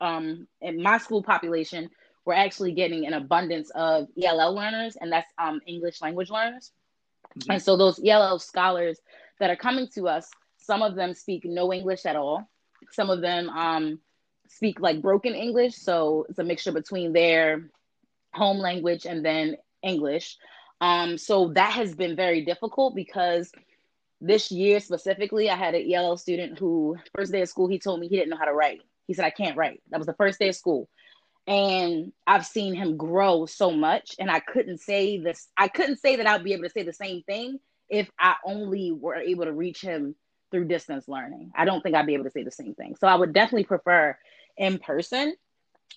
um, 0.00 0.46
in 0.60 0.82
my 0.82 0.98
school 0.98 1.22
population, 1.22 1.90
we're 2.24 2.34
actually 2.34 2.72
getting 2.72 3.06
an 3.06 3.14
abundance 3.14 3.70
of 3.70 4.08
ELL 4.22 4.54
learners, 4.54 4.96
and 5.00 5.10
that's 5.10 5.32
um, 5.38 5.60
English 5.66 6.00
language 6.00 6.30
learners. 6.30 6.72
Mm-hmm. 7.38 7.52
And 7.52 7.62
so 7.62 7.76
those 7.76 8.00
ELL 8.04 8.38
scholars 8.38 9.00
that 9.40 9.50
are 9.50 9.56
coming 9.56 9.88
to 9.94 10.08
us, 10.08 10.28
some 10.58 10.82
of 10.82 10.94
them 10.94 11.14
speak 11.14 11.44
no 11.44 11.72
English 11.72 12.04
at 12.06 12.16
all. 12.16 12.48
Some 12.92 13.10
of 13.10 13.20
them 13.20 13.48
um, 13.50 14.00
speak 14.48 14.80
like 14.80 15.02
broken 15.02 15.34
English, 15.34 15.76
so 15.76 16.26
it's 16.28 16.38
a 16.38 16.44
mixture 16.44 16.72
between 16.72 17.12
their 17.12 17.70
home 18.32 18.58
language 18.58 19.06
and 19.06 19.24
then 19.24 19.56
English. 19.82 20.36
Um, 20.80 21.18
so 21.18 21.48
that 21.54 21.72
has 21.72 21.94
been 21.94 22.14
very 22.14 22.44
difficult 22.44 22.94
because 22.94 23.50
this 24.20 24.50
year 24.50 24.80
specifically, 24.80 25.50
I 25.50 25.56
had 25.56 25.74
an 25.74 25.92
ELL 25.92 26.16
student 26.16 26.58
who, 26.58 26.96
first 27.14 27.32
day 27.32 27.42
of 27.42 27.48
school, 27.48 27.68
he 27.68 27.78
told 27.78 28.00
me 28.00 28.08
he 28.08 28.16
didn't 28.16 28.30
know 28.30 28.36
how 28.36 28.44
to 28.44 28.54
write. 28.54 28.80
He 29.06 29.14
said, 29.14 29.24
I 29.24 29.30
can't 29.30 29.56
write. 29.56 29.80
That 29.90 29.98
was 29.98 30.06
the 30.06 30.14
first 30.14 30.38
day 30.38 30.48
of 30.48 30.56
school. 30.56 30.88
And 31.48 32.12
I've 32.26 32.46
seen 32.46 32.74
him 32.74 32.98
grow 32.98 33.46
so 33.46 33.70
much. 33.70 34.14
And 34.18 34.30
I 34.30 34.38
couldn't 34.38 34.78
say 34.78 35.18
this, 35.18 35.48
I 35.56 35.68
couldn't 35.68 35.98
say 35.98 36.16
that 36.16 36.26
I'd 36.26 36.44
be 36.44 36.52
able 36.52 36.64
to 36.64 36.70
say 36.70 36.82
the 36.82 36.92
same 36.92 37.22
thing 37.22 37.58
if 37.88 38.10
I 38.20 38.34
only 38.44 38.92
were 38.92 39.16
able 39.16 39.46
to 39.46 39.52
reach 39.52 39.80
him 39.80 40.14
through 40.50 40.66
distance 40.66 41.08
learning. 41.08 41.52
I 41.56 41.64
don't 41.64 41.80
think 41.80 41.94
I'd 41.96 42.06
be 42.06 42.14
able 42.14 42.24
to 42.24 42.30
say 42.30 42.42
the 42.42 42.50
same 42.50 42.74
thing. 42.74 42.96
So 43.00 43.06
I 43.08 43.14
would 43.14 43.32
definitely 43.32 43.64
prefer 43.64 44.16
in 44.58 44.78
person 44.78 45.34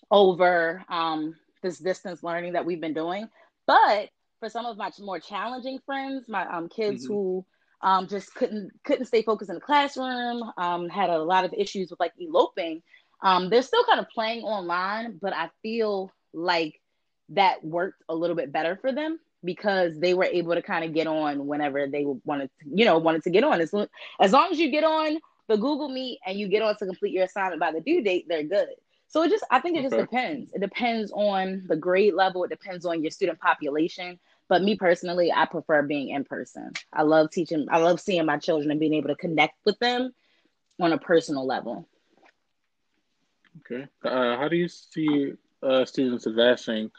over 0.09 0.83
um, 0.89 1.35
this 1.61 1.79
distance 1.79 2.23
learning 2.23 2.53
that 2.53 2.65
we've 2.65 2.81
been 2.81 2.93
doing. 2.93 3.27
But 3.67 4.09
for 4.39 4.49
some 4.49 4.65
of 4.65 4.77
my 4.77 4.89
more 4.99 5.19
challenging 5.19 5.79
friends, 5.85 6.29
my 6.29 6.45
um, 6.45 6.69
kids 6.69 7.03
mm-hmm. 7.03 7.13
who 7.13 7.45
um, 7.81 8.07
just 8.07 8.33
couldn't 8.35 8.71
couldn't 8.83 9.05
stay 9.05 9.21
focused 9.21 9.49
in 9.49 9.55
the 9.55 9.61
classroom, 9.61 10.51
um, 10.57 10.89
had 10.89 11.09
a 11.09 11.21
lot 11.21 11.45
of 11.45 11.53
issues 11.57 11.89
with 11.89 11.99
like 11.99 12.13
eloping. 12.19 12.81
Um, 13.21 13.49
they're 13.49 13.61
still 13.61 13.83
kind 13.83 13.99
of 13.99 14.09
playing 14.09 14.43
online, 14.43 15.19
but 15.21 15.33
I 15.33 15.49
feel 15.61 16.11
like 16.33 16.79
that 17.29 17.63
worked 17.63 18.03
a 18.09 18.15
little 18.15 18.35
bit 18.35 18.51
better 18.51 18.77
for 18.81 18.91
them 18.91 19.19
because 19.43 19.97
they 19.99 20.13
were 20.13 20.25
able 20.25 20.53
to 20.53 20.61
kind 20.61 20.85
of 20.85 20.93
get 20.93 21.07
on 21.07 21.47
whenever 21.47 21.87
they 21.87 22.05
wanted 22.25 22.49
to, 22.59 22.69
you 22.73 22.85
know, 22.85 22.97
wanted 22.97 23.23
to 23.23 23.29
get 23.29 23.43
on. 23.43 23.61
As, 23.61 23.73
as 24.19 24.31
long 24.31 24.51
as 24.51 24.59
you 24.59 24.69
get 24.69 24.83
on 24.83 25.17
the 25.47 25.57
Google 25.57 25.89
Meet 25.89 26.19
and 26.25 26.39
you 26.39 26.47
get 26.47 26.61
on 26.61 26.75
to 26.77 26.85
complete 26.85 27.13
your 27.13 27.25
assignment 27.25 27.59
by 27.59 27.71
the 27.71 27.81
due 27.81 28.03
date, 28.03 28.25
they're 28.27 28.43
good. 28.43 28.69
So 29.07 29.23
it 29.23 29.29
just, 29.29 29.43
I 29.51 29.59
think 29.59 29.77
it 29.77 29.81
just 29.81 29.93
okay. 29.93 30.03
depends. 30.03 30.53
It 30.53 30.61
depends 30.61 31.11
on 31.11 31.63
the 31.67 31.75
grade 31.75 32.13
level. 32.13 32.43
It 32.43 32.49
depends 32.49 32.85
on 32.85 33.01
your 33.01 33.11
student 33.11 33.39
population. 33.39 34.19
But 34.47 34.63
me 34.63 34.75
personally, 34.75 35.31
I 35.31 35.45
prefer 35.45 35.81
being 35.81 36.09
in 36.09 36.23
person. 36.23 36.71
I 36.93 37.03
love 37.03 37.31
teaching, 37.31 37.67
I 37.69 37.79
love 37.79 37.99
seeing 37.99 38.25
my 38.25 38.37
children 38.37 38.71
and 38.71 38.79
being 38.79 38.93
able 38.93 39.09
to 39.09 39.15
connect 39.15 39.55
with 39.65 39.79
them 39.79 40.13
on 40.79 40.93
a 40.93 40.97
personal 40.97 41.45
level. 41.45 41.87
Okay. 43.59 43.87
Uh, 44.03 44.37
how 44.37 44.47
do 44.47 44.55
you 44.55 44.67
see 44.67 45.33
uh, 45.61 45.85
students 45.85 46.25
advancing? 46.25 46.91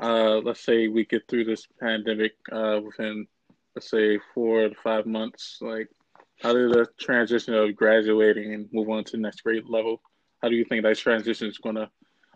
Uh, 0.00 0.38
let's 0.38 0.60
say 0.60 0.88
we 0.88 1.04
get 1.04 1.28
through 1.28 1.44
this 1.44 1.66
pandemic 1.80 2.32
uh, 2.50 2.80
within, 2.84 3.26
let's 3.74 3.90
say, 3.90 4.18
four 4.34 4.68
to 4.68 4.74
five 4.82 5.06
months. 5.06 5.58
Like, 5.60 5.88
how 6.40 6.52
did 6.52 6.72
the 6.72 6.86
transition 6.98 7.54
of 7.54 7.76
graduating 7.76 8.54
and 8.54 8.68
move 8.72 8.88
on 8.88 9.04
to 9.04 9.12
the 9.12 9.22
next 9.22 9.42
grade 9.42 9.64
level? 9.68 10.00
How 10.42 10.48
do 10.48 10.56
you 10.56 10.64
think 10.64 10.82
that 10.82 10.96
transition 10.96 11.48
is 11.48 11.58
going 11.58 11.76
to 11.76 11.90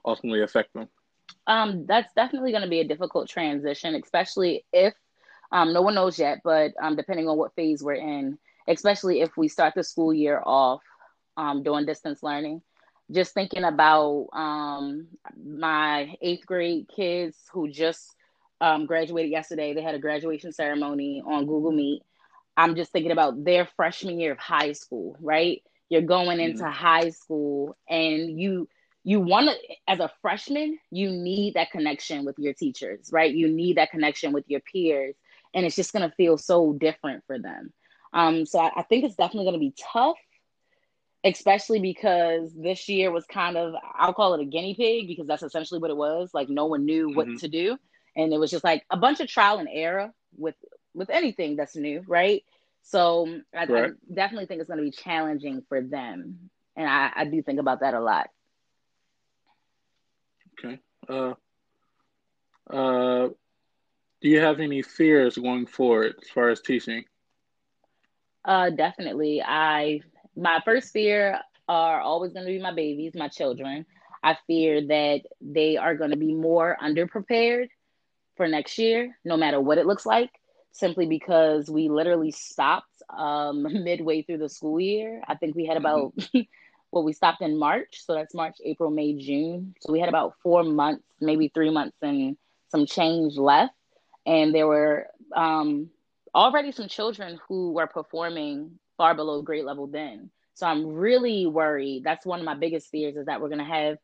ultimately 0.05 0.43
affect 0.43 0.75
them? 0.75 0.89
Um, 1.47 1.87
that's 1.87 2.13
definitely 2.15 2.51
going 2.51 2.63
to 2.63 2.69
be 2.69 2.81
a 2.81 2.89
difficult 2.89 3.29
transition, 3.29 3.95
especially 3.95 4.65
if 4.73 4.95
um, 5.53 5.73
no 5.73 5.83
one 5.83 5.95
knows 5.95 6.19
yet, 6.19 6.41
but 6.45 6.73
um, 6.83 6.97
depending 6.97 7.29
on 7.29 7.37
what 7.37 7.55
phase 7.55 7.83
we're 7.83 7.95
in, 7.95 8.39
especially 8.69 9.21
if 9.21 9.37
we 9.37 9.49
start 9.49 9.75
the 9.75 9.85
school 9.85 10.13
year 10.13 10.43
off 10.45 10.83
um, 11.37 11.63
doing 11.63 11.87
distance 11.87 12.23
learning. 12.23 12.63
Just 13.11 13.35
thinking 13.35 13.64
about 13.64 14.29
um, 14.33 15.09
my 15.37 16.14
eighth 16.23 16.47
grade 16.47 16.88
kids 16.95 17.37
who 17.53 17.69
just 17.69 18.14
um, 18.61 18.87
graduated 18.87 19.31
yesterday, 19.31 19.75
they 19.75 19.83
had 19.83 19.95
a 19.95 19.99
graduation 19.99 20.53
ceremony 20.53 21.23
on 21.27 21.47
Google 21.47 21.73
Meet. 21.73 22.03
I'm 22.57 22.77
just 22.77 22.93
thinking 22.93 23.12
about 23.12 23.45
their 23.45 23.69
freshman 23.77 24.19
year 24.21 24.33
of 24.33 24.38
high 24.38 24.73
school, 24.73 25.17
right? 25.21 25.62
You're 25.90 26.03
going 26.03 26.40
into 26.40 26.62
mm-hmm. 26.62 26.73
high 26.73 27.11
school 27.11 27.77
and 27.88 28.40
you 28.40 28.69
you 29.05 29.21
want 29.21 29.51
to 29.51 29.57
as 29.87 30.01
a 30.01 30.11
freshman 30.23 30.79
you 30.90 31.11
need 31.11 31.55
that 31.55 31.71
connection 31.71 32.25
with 32.25 32.38
your 32.38 32.55
teachers 32.55 33.11
right 33.12 33.35
you 33.35 33.49
need 33.49 33.77
that 33.77 33.90
connection 33.90 34.33
with 34.33 34.45
your 34.49 34.61
peers 34.61 35.14
and 35.53 35.64
it's 35.64 35.77
just 35.77 35.93
going 35.93 36.09
to 36.09 36.17
feel 36.17 36.37
so 36.38 36.73
different 36.73 37.23
for 37.27 37.38
them 37.38 37.73
um, 38.14 38.47
so 38.47 38.59
I, 38.59 38.71
I 38.77 38.83
think 38.83 39.05
it's 39.05 39.17
definitely 39.17 39.45
going 39.45 39.55
to 39.55 39.59
be 39.61 39.75
tough 39.93 40.17
especially 41.25 41.81
because 41.81 42.53
this 42.55 42.89
year 42.89 43.11
was 43.11 43.25
kind 43.27 43.57
of 43.57 43.75
i'll 43.97 44.15
call 44.15 44.35
it 44.35 44.41
a 44.41 44.45
guinea 44.45 44.75
pig 44.75 45.09
because 45.09 45.27
that's 45.27 45.43
essentially 45.43 45.81
what 45.81 45.91
it 45.91 45.97
was 45.97 46.31
like 46.35 46.49
no 46.49 46.67
one 46.67 46.85
knew 46.85 47.15
what 47.15 47.27
mm-hmm. 47.27 47.37
to 47.37 47.49
do 47.49 47.77
and 48.17 48.33
it 48.33 48.39
was 48.39 48.51
just 48.51 48.65
like 48.65 48.85
a 48.91 48.97
bunch 48.97 49.21
of 49.21 49.29
trial 49.29 49.59
and 49.59 49.69
error 49.73 50.13
with 50.37 50.57
with 50.95 51.11
anything 51.11 51.57
that's 51.57 51.77
new 51.77 52.03
right 52.07 52.45
so 52.83 53.41
i, 53.55 53.65
right. 53.65 53.93
I 53.93 54.15
definitely 54.15 54.47
think 54.47 54.61
it's 54.61 54.69
going 54.69 54.79
to 54.79 54.85
be 54.85 54.91
challenging 54.91 55.63
for 55.69 55.81
them 55.81 56.51
and 56.77 56.89
I, 56.89 57.11
I 57.15 57.25
do 57.25 57.41
think 57.43 57.61
about 57.61 57.81
that 57.81 57.95
a 57.95 58.01
lot 58.01 58.29
Okay. 60.59 60.79
Uh, 61.09 61.35
uh, 62.71 63.29
do 64.21 64.29
you 64.29 64.41
have 64.41 64.61
any 64.61 64.83
fears 64.83 65.37
going 65.37 65.67
forward 65.67 66.15
as 66.23 66.29
far 66.29 66.49
as 66.49 66.61
teaching? 66.61 67.05
Uh, 68.45 68.71
definitely. 68.71 69.43
I 69.43 70.01
my 70.37 70.61
first 70.64 70.92
fear 70.92 71.38
are 71.68 72.01
always 72.01 72.33
going 72.33 72.47
to 72.47 72.53
be 72.53 72.61
my 72.61 72.75
babies, 72.75 73.12
my 73.14 73.29
children. 73.29 73.87
I 74.23 74.37
fear 74.47 74.87
that 74.87 75.23
they 75.40 75.77
are 75.77 75.94
going 75.94 76.11
to 76.11 76.16
be 76.16 76.35
more 76.35 76.77
underprepared 76.83 77.68
for 78.37 78.49
next 78.49 78.79
year, 78.79 79.16
no 79.25 79.37
matter 79.37 79.61
what 79.61 79.79
it 79.79 79.87
looks 79.87 80.07
like, 80.07 80.31
simply 80.73 81.07
because 81.07 81.70
we 81.70 81.88
literally 81.88 82.31
stopped 82.31 82.90
um, 83.11 83.62
midway 83.85 84.23
through 84.23 84.38
the 84.38 84.49
school 84.49 84.81
year. 84.81 85.23
I 85.29 85.37
think 85.37 85.55
we 85.55 85.66
had 85.66 85.77
mm-hmm. 85.77 86.33
about 86.33 86.47
well, 86.94 87.05
we 87.05 87.12
stopped 87.12 87.42
in 87.42 87.59
March. 87.59 88.03
So 88.05 88.14
that's 88.14 88.35
March, 88.35 88.57
April, 88.64 88.90
May, 88.90 89.14
June. 89.14 89.75
So 89.81 89.92
we 89.92 89.99
had 89.99 90.09
about 90.09 90.35
four 90.42 90.62
months, 90.62 91.03
maybe 91.20 91.51
three 91.53 91.70
months 91.70 91.97
and 92.03 92.37
some 92.68 92.87
change 92.87 93.37
left. 93.37 93.75
And 94.25 94.55
there 94.55 94.68
were 94.68 95.09
um, 95.35 95.90
already 96.35 96.70
some 96.70 96.88
children 96.88 97.40
who 97.49 97.73
were 97.73 97.88
performing 97.88 98.79
far 98.96 99.14
below 99.14 99.42
grade 99.42 99.64
level 99.64 99.87
then. 99.87 100.30
So 100.54 100.66
I'm 100.66 100.87
really 100.87 101.46
worried. 101.46 102.04
That's 102.04 102.26
one 102.26 102.38
of 102.38 102.44
my 102.44 102.54
biggest 102.54 102.90
fears 102.90 103.16
is 103.16 103.26
that 103.26 103.40
we're 103.40 103.48
going 103.48 103.59
to 103.59 103.64
have 103.64 103.98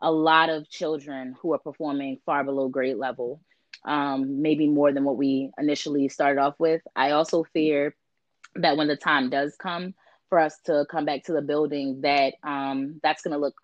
a 0.00 0.10
lot 0.10 0.50
of 0.50 0.68
children 0.68 1.34
who 1.40 1.52
are 1.54 1.58
performing 1.58 2.20
far 2.24 2.44
below 2.44 2.68
grade 2.68 2.96
level, 2.96 3.40
um, 3.84 4.42
maybe 4.42 4.68
more 4.68 4.92
than 4.92 5.04
what 5.04 5.16
we 5.16 5.50
initially 5.58 6.08
started 6.08 6.40
off 6.40 6.54
with. 6.58 6.82
I 6.94 7.12
also 7.12 7.44
fear 7.52 7.96
that 8.54 8.76
when 8.76 8.88
the 8.88 8.96
time 8.96 9.30
does 9.30 9.56
come, 9.56 9.94
for 10.28 10.38
us 10.38 10.58
to 10.64 10.86
come 10.90 11.04
back 11.04 11.24
to 11.24 11.32
the 11.32 11.42
building 11.42 12.00
that 12.02 12.34
um, 12.42 13.00
that's 13.02 13.22
going 13.22 13.32
to 13.32 13.38
look 13.38 13.54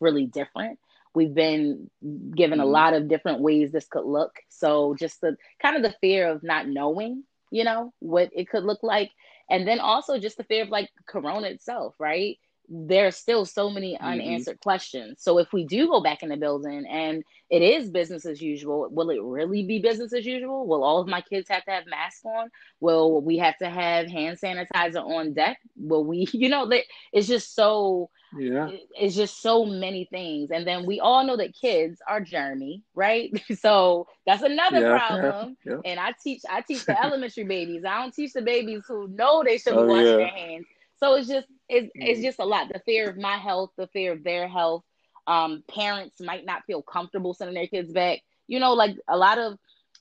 really 0.00 0.26
different. 0.26 0.78
We've 1.14 1.34
been 1.34 1.90
given 2.34 2.58
mm-hmm. 2.58 2.68
a 2.68 2.70
lot 2.70 2.94
of 2.94 3.08
different 3.08 3.40
ways 3.40 3.70
this 3.70 3.86
could 3.86 4.04
look. 4.04 4.36
So 4.48 4.94
just 4.98 5.20
the 5.20 5.36
kind 5.62 5.76
of 5.76 5.82
the 5.82 5.96
fear 6.00 6.28
of 6.28 6.42
not 6.42 6.68
knowing, 6.68 7.24
you 7.54 7.62
know, 7.62 7.92
what 8.00 8.30
it 8.34 8.50
could 8.50 8.64
look 8.64 8.82
like. 8.82 9.12
And 9.48 9.66
then 9.66 9.78
also 9.78 10.18
just 10.18 10.36
the 10.36 10.44
fear 10.44 10.64
of 10.64 10.70
like 10.70 10.90
Corona 11.06 11.46
itself, 11.46 11.94
right? 12.00 12.36
There's 12.68 13.16
still 13.16 13.44
so 13.44 13.68
many 13.70 13.94
mm-hmm. 13.94 14.04
unanswered 14.04 14.56
mm-hmm. 14.56 14.68
questions. 14.68 15.22
So 15.22 15.38
if 15.38 15.52
we 15.52 15.64
do 15.64 15.86
go 15.88 16.02
back 16.02 16.22
in 16.22 16.28
the 16.28 16.36
building 16.36 16.86
and 16.86 17.22
it 17.50 17.62
is 17.62 17.90
business 17.90 18.24
as 18.26 18.40
usual, 18.40 18.88
will 18.90 19.10
it 19.10 19.22
really 19.22 19.62
be 19.64 19.78
business 19.80 20.12
as 20.12 20.24
usual? 20.24 20.66
Will 20.66 20.82
all 20.82 21.00
of 21.00 21.08
my 21.08 21.20
kids 21.20 21.48
have 21.50 21.64
to 21.64 21.70
have 21.70 21.86
masks 21.86 22.24
on? 22.24 22.50
Will 22.80 23.20
we 23.20 23.38
have 23.38 23.58
to 23.58 23.68
have 23.68 24.08
hand 24.08 24.38
sanitizer 24.42 25.04
on 25.04 25.34
deck? 25.34 25.58
Will 25.76 26.04
we, 26.04 26.26
you 26.32 26.48
know, 26.48 26.68
that 26.68 26.84
it's 27.12 27.28
just 27.28 27.54
so 27.54 28.10
yeah, 28.36 28.68
it's 28.98 29.14
just 29.14 29.40
so 29.40 29.64
many 29.64 30.06
things. 30.10 30.50
And 30.50 30.66
then 30.66 30.86
we 30.86 30.98
all 30.98 31.24
know 31.24 31.36
that 31.36 31.54
kids 31.54 32.00
are 32.08 32.20
germy, 32.20 32.82
right? 32.96 33.30
so 33.60 34.08
that's 34.26 34.42
another 34.42 34.80
yeah, 34.80 34.98
problem. 34.98 35.56
Yeah, 35.64 35.76
and 35.84 36.00
I 36.00 36.14
teach 36.20 36.42
I 36.50 36.62
teach 36.62 36.84
the 36.84 37.00
elementary 37.00 37.44
babies. 37.44 37.84
I 37.86 38.00
don't 38.00 38.12
teach 38.12 38.32
the 38.32 38.42
babies 38.42 38.82
who 38.88 39.06
know 39.08 39.44
they 39.44 39.58
should 39.58 39.74
be 39.74 39.78
oh, 39.78 39.86
washing 39.86 40.16
their 40.16 40.26
hands 40.26 40.66
so 41.04 41.14
it's 41.14 41.28
just 41.28 41.46
it's, 41.68 41.90
it's 41.94 42.20
mm. 42.20 42.22
just 42.22 42.38
a 42.38 42.44
lot. 42.44 42.68
The 42.72 42.80
fear 42.80 43.08
of 43.08 43.16
my 43.16 43.36
health, 43.36 43.70
the 43.76 43.86
fear 43.88 44.12
of 44.12 44.24
their 44.24 44.48
health. 44.48 44.84
Um, 45.26 45.64
parents 45.68 46.20
might 46.20 46.44
not 46.44 46.64
feel 46.66 46.82
comfortable 46.82 47.32
sending 47.32 47.54
their 47.54 47.66
kids 47.66 47.92
back. 47.92 48.20
You 48.46 48.60
know, 48.60 48.74
like 48.74 48.96
a 49.08 49.16
lot 49.16 49.38
of 49.38 49.58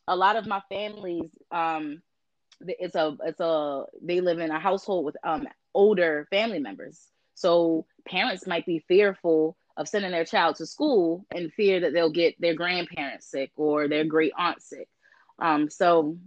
a 0.08 0.16
lot 0.16 0.36
of 0.36 0.46
my 0.46 0.62
families, 0.68 1.30
um, 1.52 2.02
it's 2.60 2.96
a 2.96 3.16
it's 3.24 3.40
a 3.40 3.86
they 4.02 4.20
live 4.20 4.40
in 4.40 4.52
a 4.52 4.60
household 4.60 5.06
with 5.06 5.16
um 5.24 5.48
older 5.74 6.28
family 6.30 6.60
members. 6.60 7.08
So 7.36 7.86
parents 8.06 8.46
might 8.46 8.66
be 8.66 8.84
fearful 8.88 9.58
of 9.76 9.88
sending 9.88 10.12
their 10.12 10.26
child 10.26 10.58
to 10.58 10.66
school 10.66 11.26
and 11.34 11.52
fear 11.54 11.80
that 11.80 11.94
they'll 11.94 12.12
get 12.12 12.40
their 12.40 12.54
grandparents 12.54 13.28
sick 13.28 13.52
or 13.56 13.88
their 13.88 14.06
great 14.06 14.34
aunt 14.38 14.62
sick. 14.62 14.88
Um, 15.40 15.70
so 15.70 16.18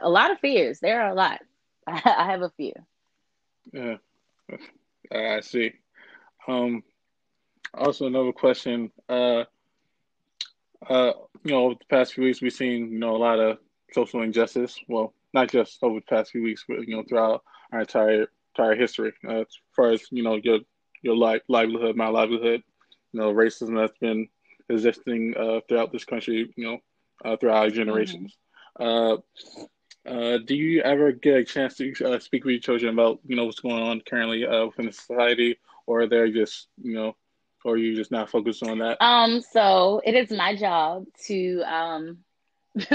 a 0.00 0.08
lot 0.08 0.30
of 0.30 0.38
fears. 0.38 0.78
There 0.80 1.02
are 1.02 1.10
a 1.10 1.14
lot. 1.14 1.40
I 1.86 2.26
have 2.30 2.42
a 2.42 2.52
few. 2.56 2.72
Yeah, 3.72 3.96
I 5.12 5.40
see. 5.40 5.72
Um, 6.46 6.82
also, 7.74 8.06
another 8.06 8.32
question. 8.32 8.90
Uh, 9.08 9.44
uh, 10.88 11.12
you 11.44 11.52
know, 11.52 11.64
over 11.66 11.74
the 11.74 11.84
past 11.88 12.14
few 12.14 12.24
weeks, 12.24 12.40
we've 12.40 12.52
seen 12.52 12.92
you 12.92 12.98
know 12.98 13.16
a 13.16 13.18
lot 13.18 13.38
of 13.38 13.58
social 13.92 14.22
injustice. 14.22 14.78
Well, 14.88 15.14
not 15.32 15.50
just 15.50 15.78
over 15.82 16.00
the 16.00 16.06
past 16.06 16.32
few 16.32 16.42
weeks, 16.42 16.64
but 16.66 16.86
you 16.86 16.96
know 16.96 17.04
throughout 17.08 17.42
our 17.72 17.80
entire 17.80 18.26
entire 18.56 18.74
history. 18.76 19.12
Uh, 19.26 19.40
as 19.40 19.46
far 19.74 19.90
as 19.90 20.02
you 20.10 20.22
know, 20.22 20.36
your 20.42 20.60
your 21.02 21.16
life, 21.16 21.42
livelihood, 21.48 21.96
my 21.96 22.08
livelihood. 22.08 22.62
You 23.12 23.20
know, 23.20 23.32
racism 23.32 23.76
that's 23.76 23.98
been 23.98 24.28
existing 24.68 25.34
uh, 25.36 25.60
throughout 25.68 25.92
this 25.92 26.04
country. 26.04 26.52
You 26.56 26.64
know, 26.64 26.78
uh, 27.24 27.36
throughout 27.36 27.64
our 27.64 27.70
generations. 27.70 28.36
Mm-hmm. 28.80 29.64
Uh, 30.06 30.38
do 30.38 30.54
you 30.54 30.80
ever 30.82 31.12
get 31.12 31.36
a 31.36 31.44
chance 31.44 31.76
to 31.76 31.92
uh, 32.04 32.18
speak 32.18 32.44
with 32.44 32.52
your 32.52 32.60
children 32.60 32.92
about 32.92 33.20
you 33.26 33.36
know 33.36 33.44
what's 33.44 33.60
going 33.60 33.82
on 33.82 34.00
currently 34.00 34.46
uh, 34.46 34.66
within 34.66 34.86
the 34.86 34.92
society, 34.92 35.58
or 35.86 36.06
they're 36.06 36.30
just 36.30 36.68
you 36.82 36.94
know, 36.94 37.16
or 37.64 37.76
you 37.76 37.94
just 37.94 38.10
not 38.10 38.30
focused 38.30 38.62
on 38.62 38.78
that? 38.78 38.96
Um, 39.02 39.42
so 39.52 40.00
it 40.04 40.14
is 40.14 40.30
my 40.30 40.56
job 40.56 41.04
to 41.26 41.62
um, 41.62 42.18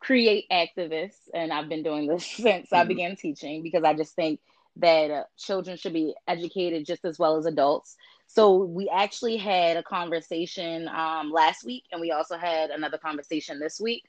create 0.00 0.44
activists, 0.50 1.28
and 1.32 1.52
I've 1.52 1.70
been 1.70 1.82
doing 1.82 2.06
this 2.06 2.26
since 2.36 2.66
mm-hmm. 2.66 2.74
I 2.74 2.84
began 2.84 3.16
teaching 3.16 3.62
because 3.62 3.82
I 3.82 3.94
just 3.94 4.14
think 4.14 4.40
that 4.76 5.10
uh, 5.10 5.24
children 5.38 5.76
should 5.76 5.92
be 5.94 6.14
educated 6.28 6.86
just 6.86 7.04
as 7.04 7.18
well 7.18 7.36
as 7.36 7.46
adults. 7.46 7.96
So 8.26 8.64
we 8.64 8.88
actually 8.88 9.36
had 9.36 9.76
a 9.76 9.82
conversation 9.82 10.88
um, 10.88 11.30
last 11.30 11.64
week, 11.64 11.84
and 11.92 12.00
we 12.00 12.12
also 12.12 12.36
had 12.36 12.70
another 12.70 12.98
conversation 12.98 13.58
this 13.58 13.80
week 13.80 14.04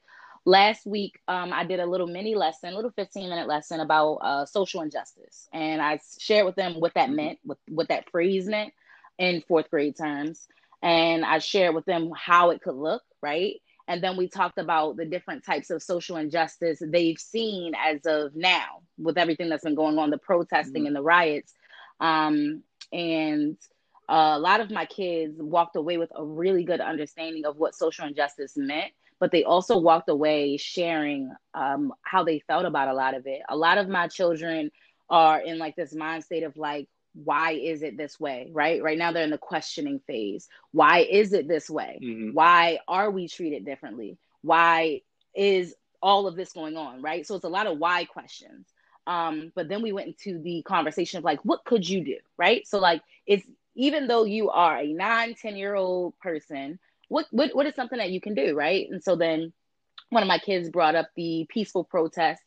last 0.45 0.85
week 0.85 1.19
um, 1.27 1.51
i 1.53 1.63
did 1.63 1.79
a 1.79 1.85
little 1.85 2.07
mini 2.07 2.35
lesson 2.35 2.73
a 2.73 2.75
little 2.75 2.91
15 2.91 3.29
minute 3.29 3.47
lesson 3.47 3.79
about 3.79 4.15
uh, 4.15 4.45
social 4.45 4.81
injustice. 4.81 5.47
And 5.53 5.81
i 5.81 5.99
shared 6.19 6.45
with 6.45 6.55
them 6.55 6.79
what 6.79 6.93
that 6.95 7.07
mm-hmm. 7.07 7.15
meant 7.15 7.39
what, 7.43 7.57
what 7.67 7.87
that 7.89 8.09
phrase 8.09 8.47
meant 8.47 8.73
in 9.17 9.43
fourth 9.47 9.69
grade 9.69 9.95
terms. 9.97 10.47
And 10.81 11.23
i 11.23 11.39
shared 11.39 11.75
with 11.75 11.85
them 11.85 12.11
how 12.15 12.49
it 12.49 12.61
could 12.61 12.75
look 12.75 13.03
right? 13.23 13.61
And 13.87 14.03
then 14.03 14.17
we 14.17 14.27
talked 14.27 14.59
about 14.59 14.97
the 14.97 15.05
different 15.05 15.43
types 15.43 15.69
of 15.69 15.81
social 15.81 16.17
injustice 16.17 16.81
they've 16.85 17.17
seen 17.17 17.73
as 17.75 18.05
of 18.05 18.35
now 18.35 18.81
with 18.97 19.17
everything 19.17 19.49
that's 19.49 19.63
been 19.63 19.75
going 19.75 19.97
on 19.97 20.11
the 20.11 20.17
protesting 20.17 20.81
mm-hmm. 20.81 20.87
and 20.87 20.95
the 20.95 21.01
riots. 21.01 21.53
Um, 21.99 22.63
and 22.91 23.57
uh, 24.07 24.35
a 24.35 24.39
lot 24.39 24.59
of 24.59 24.69
my 24.69 24.85
kids 24.85 25.41
walked 25.41 25.75
away 25.75 25.97
with 25.97 26.11
a 26.15 26.23
really 26.23 26.63
good 26.63 26.81
understanding 26.81 27.45
of 27.45 27.57
what 27.57 27.75
social 27.75 28.05
injustice 28.05 28.53
meant 28.55 28.91
but 29.23 29.31
they 29.31 29.45
also 29.45 29.77
walked 29.77 30.09
away 30.09 30.57
sharing 30.57 31.33
um, 31.53 31.93
how 32.01 32.25
they 32.25 32.39
felt 32.39 32.65
about 32.65 32.89
a 32.89 32.93
lot 32.93 33.15
of 33.15 33.25
it. 33.25 33.39
A 33.47 33.55
lot 33.55 33.77
of 33.77 33.87
my 33.87 34.09
children 34.09 34.69
are 35.09 35.39
in 35.39 35.57
like 35.57 35.77
this 35.77 35.95
mind 35.95 36.25
state 36.25 36.43
of 36.43 36.57
like, 36.57 36.89
why 37.13 37.53
is 37.53 37.83
it 37.83 37.95
this 37.95 38.19
way? 38.19 38.49
Right? 38.51 38.83
Right 38.83 38.97
now 38.97 39.13
they're 39.13 39.23
in 39.23 39.29
the 39.29 39.37
questioning 39.37 40.01
phase. 40.05 40.49
Why 40.73 41.07
is 41.09 41.31
it 41.31 41.47
this 41.47 41.69
way? 41.69 41.99
Mm-hmm. 42.03 42.31
Why 42.33 42.79
are 42.85 43.09
we 43.11 43.29
treated 43.29 43.63
differently? 43.63 44.17
Why 44.41 45.03
is 45.33 45.73
all 46.01 46.27
of 46.27 46.35
this 46.35 46.51
going 46.51 46.75
on? 46.75 47.01
Right? 47.01 47.25
So 47.25 47.35
it's 47.35 47.45
a 47.45 47.47
lot 47.49 47.67
of 47.67 47.77
why 47.77 48.03
questions. 48.03 48.67
Um, 49.07 49.53
but 49.55 49.69
then 49.69 49.81
we 49.81 49.93
went 49.93 50.07
into 50.07 50.37
the 50.37 50.63
conversation 50.63 51.19
of 51.19 51.23
like, 51.23 51.39
what 51.43 51.63
could 51.63 51.87
you 51.87 52.03
do? 52.03 52.17
Right. 52.35 52.67
So 52.67 52.77
like 52.77 53.01
it's 53.25 53.47
even 53.75 54.07
though 54.07 54.25
you 54.25 54.49
are 54.49 54.79
a 54.79 54.91
nine, 54.91 55.33
10 55.33 55.55
year 55.55 55.75
old 55.75 56.19
person, 56.19 56.77
what, 57.09 57.25
what 57.31 57.55
what 57.55 57.65
is 57.65 57.75
something 57.75 57.97
that 57.97 58.11
you 58.11 58.21
can 58.21 58.33
do? 58.33 58.55
Right. 58.55 58.87
And 58.89 59.03
so 59.03 59.15
then 59.15 59.53
one 60.09 60.23
of 60.23 60.27
my 60.27 60.37
kids 60.37 60.69
brought 60.69 60.95
up 60.95 61.09
the 61.15 61.45
peaceful 61.49 61.83
protest 61.83 62.41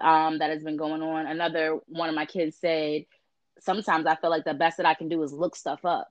um, 0.00 0.38
that 0.38 0.50
has 0.50 0.62
been 0.62 0.76
going 0.76 1.02
on. 1.02 1.26
Another 1.26 1.78
one 1.86 2.08
of 2.08 2.14
my 2.14 2.26
kids 2.26 2.56
said, 2.60 3.04
sometimes 3.60 4.06
I 4.06 4.16
feel 4.16 4.30
like 4.30 4.44
the 4.44 4.54
best 4.54 4.76
that 4.76 4.86
I 4.86 4.94
can 4.94 5.08
do 5.08 5.22
is 5.22 5.32
look 5.32 5.56
stuff 5.56 5.84
up 5.84 6.08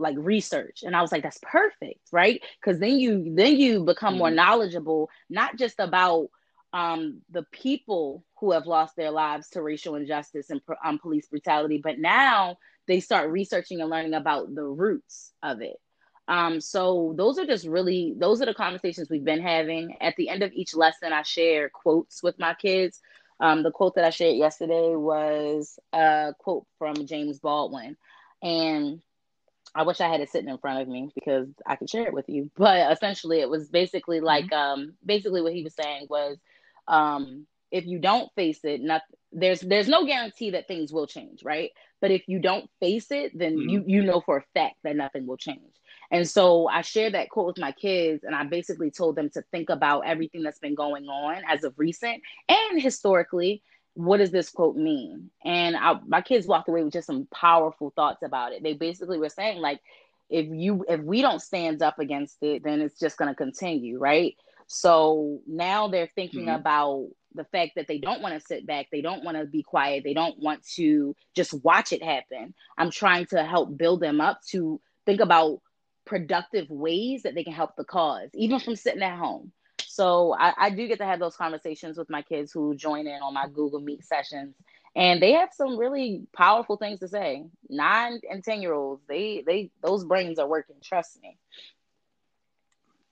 like 0.00 0.16
research 0.18 0.82
and 0.82 0.96
i 0.96 1.02
was 1.02 1.12
like 1.12 1.22
that's 1.22 1.38
perfect 1.42 2.00
right 2.10 2.42
because 2.58 2.80
then 2.80 2.98
you 2.98 3.34
then 3.34 3.56
you 3.56 3.84
become 3.84 4.14
mm-hmm. 4.14 4.20
more 4.20 4.30
knowledgeable 4.30 5.10
not 5.28 5.56
just 5.56 5.78
about 5.78 6.28
um, 6.72 7.20
the 7.30 7.42
people 7.50 8.24
who 8.38 8.52
have 8.52 8.64
lost 8.64 8.94
their 8.94 9.10
lives 9.10 9.48
to 9.50 9.60
racial 9.60 9.96
injustice 9.96 10.50
and 10.50 10.60
um, 10.84 10.98
police 10.98 11.26
brutality 11.26 11.80
but 11.82 11.98
now 11.98 12.56
they 12.86 13.00
start 13.00 13.30
researching 13.30 13.80
and 13.80 13.90
learning 13.90 14.14
about 14.14 14.54
the 14.54 14.62
roots 14.62 15.32
of 15.42 15.60
it 15.60 15.76
um, 16.28 16.60
so 16.60 17.14
those 17.16 17.38
are 17.38 17.46
just 17.46 17.66
really 17.66 18.14
those 18.16 18.40
are 18.40 18.46
the 18.46 18.54
conversations 18.54 19.08
we've 19.10 19.24
been 19.24 19.42
having 19.42 19.96
at 20.00 20.14
the 20.16 20.28
end 20.28 20.42
of 20.42 20.52
each 20.52 20.74
lesson 20.74 21.12
i 21.12 21.22
share 21.22 21.68
quotes 21.68 22.22
with 22.22 22.38
my 22.38 22.54
kids 22.54 23.00
um, 23.40 23.62
the 23.62 23.70
quote 23.70 23.94
that 23.94 24.04
i 24.04 24.10
shared 24.10 24.36
yesterday 24.36 24.94
was 24.94 25.78
a 25.92 26.34
quote 26.38 26.66
from 26.78 27.06
james 27.06 27.38
baldwin 27.38 27.96
and 28.42 29.00
I 29.74 29.84
wish 29.84 30.00
I 30.00 30.08
had 30.08 30.20
it 30.20 30.30
sitting 30.30 30.48
in 30.48 30.58
front 30.58 30.82
of 30.82 30.88
me 30.88 31.10
because 31.14 31.48
I 31.64 31.76
could 31.76 31.88
share 31.88 32.06
it 32.06 32.12
with 32.12 32.28
you. 32.28 32.50
But 32.56 32.90
essentially, 32.92 33.40
it 33.40 33.48
was 33.48 33.68
basically 33.68 34.16
mm-hmm. 34.16 34.26
like, 34.26 34.52
um, 34.52 34.94
basically 35.04 35.42
what 35.42 35.52
he 35.52 35.62
was 35.62 35.74
saying 35.74 36.06
was, 36.10 36.38
um, 36.88 37.46
if 37.70 37.86
you 37.86 38.00
don't 38.00 38.32
face 38.34 38.64
it, 38.64 38.80
not 38.82 39.02
there's 39.32 39.60
there's 39.60 39.86
no 39.88 40.04
guarantee 40.04 40.50
that 40.50 40.66
things 40.66 40.92
will 40.92 41.06
change, 41.06 41.44
right? 41.44 41.70
But 42.00 42.10
if 42.10 42.26
you 42.26 42.40
don't 42.40 42.68
face 42.80 43.12
it, 43.12 43.36
then 43.38 43.56
mm-hmm. 43.56 43.68
you 43.68 43.84
you 43.86 44.02
know 44.02 44.20
for 44.20 44.38
a 44.38 44.44
fact 44.54 44.76
that 44.82 44.96
nothing 44.96 45.26
will 45.26 45.36
change. 45.36 45.72
And 46.10 46.28
so 46.28 46.66
I 46.68 46.82
shared 46.82 47.14
that 47.14 47.30
quote 47.30 47.46
with 47.46 47.58
my 47.58 47.72
kids, 47.72 48.24
and 48.24 48.34
I 48.34 48.44
basically 48.44 48.90
told 48.90 49.16
them 49.16 49.30
to 49.30 49.42
think 49.50 49.70
about 49.70 50.06
everything 50.06 50.42
that's 50.42 50.58
been 50.58 50.74
going 50.74 51.06
on 51.06 51.42
as 51.48 51.64
of 51.64 51.74
recent 51.76 52.22
and 52.48 52.80
historically, 52.80 53.62
what 53.94 54.18
does 54.18 54.30
this 54.30 54.50
quote 54.50 54.76
mean? 54.76 55.30
And 55.44 55.76
I, 55.76 55.94
my 56.06 56.20
kids 56.20 56.46
walked 56.46 56.68
away 56.68 56.82
with 56.82 56.92
just 56.92 57.06
some 57.06 57.28
powerful 57.32 57.92
thoughts 57.94 58.22
about 58.22 58.52
it. 58.52 58.62
They 58.62 58.74
basically 58.74 59.18
were 59.18 59.28
saying 59.28 59.58
like, 59.58 59.80
if 60.28 60.46
you 60.48 60.84
if 60.88 61.00
we 61.00 61.22
don't 61.22 61.42
stand 61.42 61.82
up 61.82 61.98
against 61.98 62.36
it, 62.42 62.62
then 62.62 62.80
it's 62.80 62.98
just 62.98 63.18
going 63.18 63.28
to 63.28 63.34
continue, 63.34 63.98
right? 63.98 64.36
So 64.68 65.40
now 65.48 65.88
they're 65.88 66.10
thinking 66.14 66.46
mm-hmm. 66.46 66.60
about 66.60 67.08
the 67.34 67.44
fact 67.44 67.72
that 67.76 67.88
they 67.88 67.98
don't 67.98 68.22
want 68.22 68.34
to 68.34 68.46
sit 68.46 68.66
back, 68.66 68.86
they 68.90 69.00
don't 69.00 69.24
want 69.24 69.36
to 69.36 69.44
be 69.44 69.62
quiet, 69.62 70.04
they 70.04 70.14
don't 70.14 70.38
want 70.38 70.64
to 70.76 71.14
just 71.34 71.52
watch 71.64 71.92
it 71.92 72.02
happen. 72.02 72.54
I'm 72.78 72.90
trying 72.90 73.26
to 73.26 73.44
help 73.44 73.76
build 73.76 74.00
them 74.00 74.20
up 74.20 74.40
to 74.50 74.80
think 75.06 75.20
about 75.20 75.60
productive 76.10 76.68
ways 76.68 77.22
that 77.22 77.36
they 77.36 77.44
can 77.44 77.52
help 77.52 77.76
the 77.76 77.84
cause, 77.84 78.28
even 78.34 78.58
from 78.58 78.74
sitting 78.74 79.02
at 79.02 79.16
home. 79.16 79.52
So 79.78 80.34
I, 80.36 80.52
I 80.58 80.70
do 80.70 80.88
get 80.88 80.98
to 80.98 81.04
have 81.04 81.20
those 81.20 81.36
conversations 81.36 81.96
with 81.96 82.10
my 82.10 82.22
kids 82.22 82.50
who 82.50 82.74
join 82.74 83.06
in 83.06 83.22
on 83.22 83.32
my 83.32 83.46
Google 83.46 83.80
Meet 83.80 84.04
sessions, 84.04 84.56
and 84.96 85.22
they 85.22 85.34
have 85.34 85.50
some 85.52 85.78
really 85.78 86.26
powerful 86.36 86.76
things 86.76 86.98
to 86.98 87.08
say. 87.08 87.44
Nine 87.68 88.20
and 88.28 88.42
ten 88.42 88.60
year 88.60 88.74
olds, 88.74 89.02
they 89.08 89.44
they 89.46 89.70
those 89.82 90.04
brains 90.04 90.40
are 90.40 90.48
working. 90.48 90.76
Trust 90.82 91.20
me. 91.22 91.38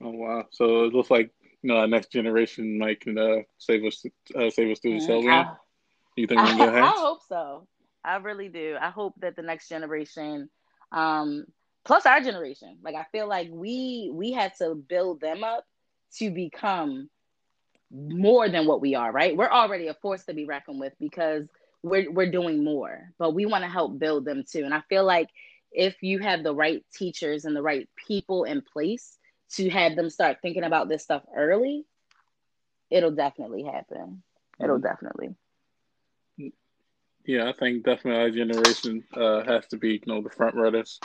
Oh 0.03 0.11
wow! 0.11 0.47
So 0.51 0.85
it 0.85 0.93
looks 0.93 1.11
like 1.11 1.31
you 1.63 1.69
know 1.69 1.87
next 1.87 2.11
generation 2.11 2.79
might 2.79 3.01
can 3.01 3.17
uh, 3.17 3.43
save 3.59 3.85
us 3.85 4.05
uh, 4.35 4.51
save 4.51 4.73
us 4.73 4.81
through 4.81 4.99
the 4.99 5.07
cell 5.07 5.23
mm-hmm. 5.23 5.53
You 6.17 6.27
think 6.27 6.41
we're 6.41 6.51
in 6.51 6.59
good 6.59 6.75
hands? 6.75 6.95
I 6.97 7.01
hope 7.01 7.21
so. 7.29 7.69
I 8.05 8.17
really 8.17 8.49
do. 8.49 8.77
I 8.81 8.91
hope 8.91 9.15
that 9.21 9.37
the 9.37 9.43
next 9.43 9.69
generation, 9.69 10.51
um, 10.91 11.45
plus 11.89 12.05
our 12.05 12.21
generation, 12.21 12.77
like 12.85 12.95
I 12.95 13.07
feel 13.11 13.27
like 13.27 13.49
we 13.51 14.11
we 14.13 14.31
had 14.31 14.53
to 14.59 14.75
build 14.75 15.23
them 15.23 15.43
up 15.43 15.65
to 16.19 16.31
become 16.31 17.09
more 17.91 18.47
than 18.51 18.67
what 18.67 18.83
we 18.83 18.95
are, 18.95 19.11
right? 19.11 19.35
We're 19.35 19.51
already 19.51 19.89
a 19.89 19.95
force 19.95 20.25
to 20.27 20.35
be 20.35 20.45
reckoned 20.45 20.79
with 20.79 20.93
because 21.01 21.49
we're 21.83 22.13
we're 22.13 22.31
doing 22.31 22.63
more, 22.63 23.11
but 23.19 23.35
we 23.35 23.47
want 23.47 23.65
to 23.65 23.71
help 23.71 23.99
build 23.99 24.27
them 24.27 24.45
too. 24.47 24.65
And 24.65 24.75
I 24.75 24.83
feel 24.91 25.05
like 25.05 25.31
if 25.73 26.03
you 26.03 26.19
have 26.19 26.43
the 26.43 26.55
right 26.55 26.85
teachers 26.95 27.47
and 27.47 27.57
the 27.57 27.63
right 27.63 27.89
people 28.07 28.45
in 28.45 28.61
place 28.61 29.17
to 29.53 29.71
have 29.71 29.97
them 29.97 30.11
start 30.11 30.39
thinking 30.43 30.65
about 30.65 30.91
this 30.91 31.03
stuff 31.03 31.23
early, 31.35 31.87
it'll 32.91 33.13
definitely 33.13 33.63
happen. 33.63 34.23
It'll 34.61 34.77
mm-hmm. 34.77 34.87
definitely. 34.87 35.37
Yeah, 37.25 37.49
I 37.49 37.53
think 37.53 37.85
definitely 37.85 38.21
our 38.21 38.31
generation 38.31 39.05
uh, 39.15 39.43
has 39.45 39.67
to 39.69 39.77
be, 39.79 39.93
you 39.93 40.01
know, 40.07 40.23
the 40.23 40.31
front 40.31 40.55
runners 40.55 40.99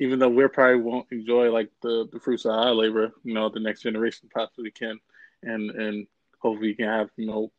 even 0.00 0.18
though 0.18 0.30
we 0.30 0.48
probably 0.48 0.80
won't 0.80 1.06
enjoy 1.12 1.52
like 1.52 1.70
the, 1.82 2.08
the 2.10 2.18
fruits 2.18 2.46
of 2.46 2.52
our 2.52 2.72
labor, 2.72 3.12
you 3.22 3.34
know, 3.34 3.50
the 3.50 3.60
next 3.60 3.82
generation 3.82 4.28
possibly 4.34 4.70
can, 4.70 4.98
and 5.42 5.70
and 5.70 6.06
hopefully 6.40 6.68
we 6.68 6.74
can 6.74 6.86
have 6.86 7.10
you 7.16 7.26
know 7.26 7.52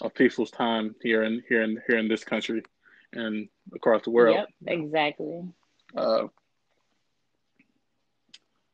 a 0.00 0.10
peaceful 0.10 0.46
time 0.46 0.96
here 1.02 1.22
and 1.22 1.42
here 1.48 1.62
and 1.62 1.78
here 1.86 1.98
in 1.98 2.08
this 2.08 2.24
country 2.24 2.62
and 3.12 3.48
across 3.74 4.02
the 4.02 4.10
world. 4.10 4.36
Yep, 4.36 4.48
exactly. 4.66 5.44
Uh, 5.94 6.24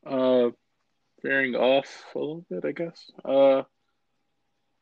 uh, 0.07 0.50
veering 1.20 1.57
off 1.57 2.04
a 2.14 2.18
little 2.18 2.46
bit, 2.48 2.64
I 2.64 2.70
guess. 2.72 3.11
Uh, 3.24 3.62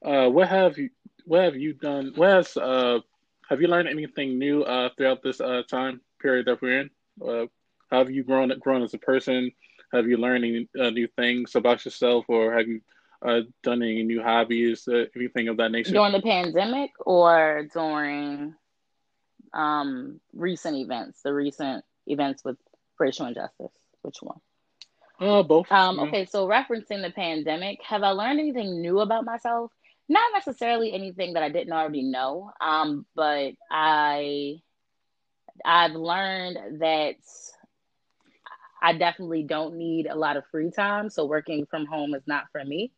uh, 0.05 0.29
what 0.29 0.49
have 0.49 0.77
you 0.77 0.91
what 1.25 1.43
have 1.43 1.57
you 1.57 1.73
done? 1.73 2.13
What 2.15 2.31
has 2.31 2.57
uh 2.57 3.01
have 3.49 3.63
you 3.63 3.69
learned 3.69 3.89
anything 3.89 4.39
new 4.39 4.63
uh 4.63 4.91
throughout 4.97 5.23
this 5.23 5.41
uh 5.41 5.63
time 5.69 6.03
period 6.21 6.47
that 6.47 6.61
we're 6.61 6.81
in? 6.81 6.91
Uh, 7.27 7.47
how 7.91 7.99
have 7.99 8.11
you 8.11 8.25
grown 8.25 8.53
grown 8.59 8.83
as 8.83 8.95
a 8.95 8.99
person? 8.99 9.53
Have 9.93 10.07
you 10.07 10.17
learned 10.17 10.45
any 10.45 10.69
uh, 10.79 10.91
new 10.91 11.07
things 11.07 11.55
about 11.55 11.85
yourself, 11.85 12.27
or 12.29 12.57
have 12.57 12.67
you 12.67 12.81
uh, 13.25 13.43
done 13.63 13.83
any 13.83 14.03
new 14.03 14.23
hobbies, 14.23 14.89
uh, 14.89 15.05
anything 15.15 15.49
of 15.49 15.57
that 15.59 15.71
nature? 15.71 15.93
During 15.93 16.13
the 16.13 16.23
pandemic, 16.23 16.91
or 17.01 17.67
during 17.73 18.55
um, 19.55 20.21
recent 20.35 20.77
events, 20.77 21.23
the 21.23 21.33
recent 21.33 21.85
events 22.07 22.45
with 22.45 22.57
racial 22.99 23.27
injustice. 23.27 23.73
Which 24.03 24.17
one? 24.21 24.41
Uh, 25.19 25.43
both. 25.43 25.71
Um, 25.73 25.99
okay, 26.01 26.27
so 26.27 26.47
referencing 26.47 27.03
the 27.03 27.13
pandemic, 27.15 27.81
have 27.83 28.03
I 28.03 28.11
learned 28.11 28.39
anything 28.39 28.83
new 28.83 29.01
about 29.01 29.25
myself? 29.25 29.73
Not 30.09 30.31
necessarily 30.35 30.93
anything 30.93 31.33
that 31.33 31.43
I 31.43 31.49
didn't 31.49 31.73
already 31.73 32.03
know, 32.03 32.53
um, 32.61 33.07
but 33.17 33.55
I 33.71 34.61
I've 35.65 35.95
learned 35.95 36.81
that 36.81 37.17
I 38.87 38.93
definitely 38.95 39.43
don't 39.43 39.77
need 39.77 40.07
a 40.07 40.15
lot 40.15 40.37
of 40.37 40.45
free 40.53 40.71
time. 40.71 41.11
So 41.11 41.27
working 41.27 41.67
from 41.67 41.87
home 41.87 42.15
is 42.15 42.23
not 42.27 42.45
for 42.53 42.65
me. 42.65 42.93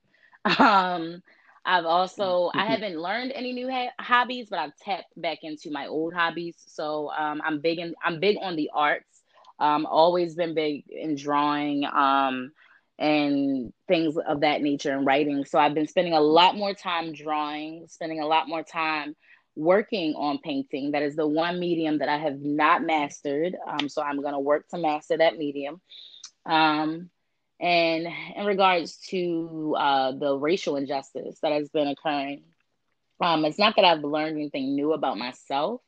Um, 0.58 1.22
I've 1.64 1.86
also 1.86 2.50
I 2.56 2.66
haven't 2.66 2.98
learned 3.00 3.32
any 3.34 3.52
new 3.52 3.70
ha- 3.70 3.92
hobbies, 4.00 4.48
but 4.50 4.58
I've 4.58 4.76
tapped 4.76 5.20
back 5.20 5.38
into 5.42 5.70
my 5.70 5.86
old 5.86 6.14
hobbies. 6.14 6.56
So 6.66 7.10
um, 7.18 7.42
I'm 7.44 7.60
big 7.60 7.78
in 7.78 7.94
I'm 8.04 8.20
big 8.20 8.36
on 8.40 8.56
the 8.56 8.70
arts. 8.74 9.22
Um, 9.58 9.86
always 9.86 10.34
been 10.34 10.54
big 10.54 10.84
in 10.90 11.16
drawing 11.16 11.84
um, 11.86 12.52
and 12.98 13.72
things 13.88 14.16
of 14.16 14.40
that 14.40 14.62
nature 14.62 14.92
and 14.92 15.06
writing. 15.06 15.44
So 15.44 15.58
I've 15.58 15.74
been 15.74 15.88
spending 15.88 16.14
a 16.14 16.20
lot 16.20 16.56
more 16.56 16.74
time 16.74 17.12
drawing, 17.12 17.86
spending 17.88 18.20
a 18.20 18.26
lot 18.26 18.48
more 18.48 18.62
time 18.62 19.16
working 19.58 20.14
on 20.14 20.38
painting. 20.38 20.92
That 20.92 21.02
is 21.02 21.16
the 21.16 21.26
one 21.26 21.58
medium 21.58 21.98
that 21.98 22.08
I 22.08 22.16
have 22.16 22.40
not 22.40 22.82
mastered. 22.82 23.56
Um, 23.66 23.88
so 23.88 24.00
I'm 24.02 24.20
going 24.22 24.34
to 24.34 24.38
work 24.38 24.68
to 24.68 24.78
master 24.78 25.18
that 25.18 25.36
medium. 25.36 25.80
Um, 26.46 27.10
and 27.60 28.06
in 28.36 28.46
regards 28.46 28.98
to 29.08 29.76
uh, 29.76 30.12
the 30.12 30.38
racial 30.38 30.76
injustice 30.76 31.40
that 31.42 31.52
has 31.52 31.68
been 31.70 31.88
occurring, 31.88 32.44
um, 33.20 33.44
it's 33.44 33.58
not 33.58 33.74
that 33.76 33.84
I've 33.84 34.04
learned 34.04 34.36
anything 34.36 34.76
new 34.76 34.92
about 34.92 35.18
myself, 35.18 35.80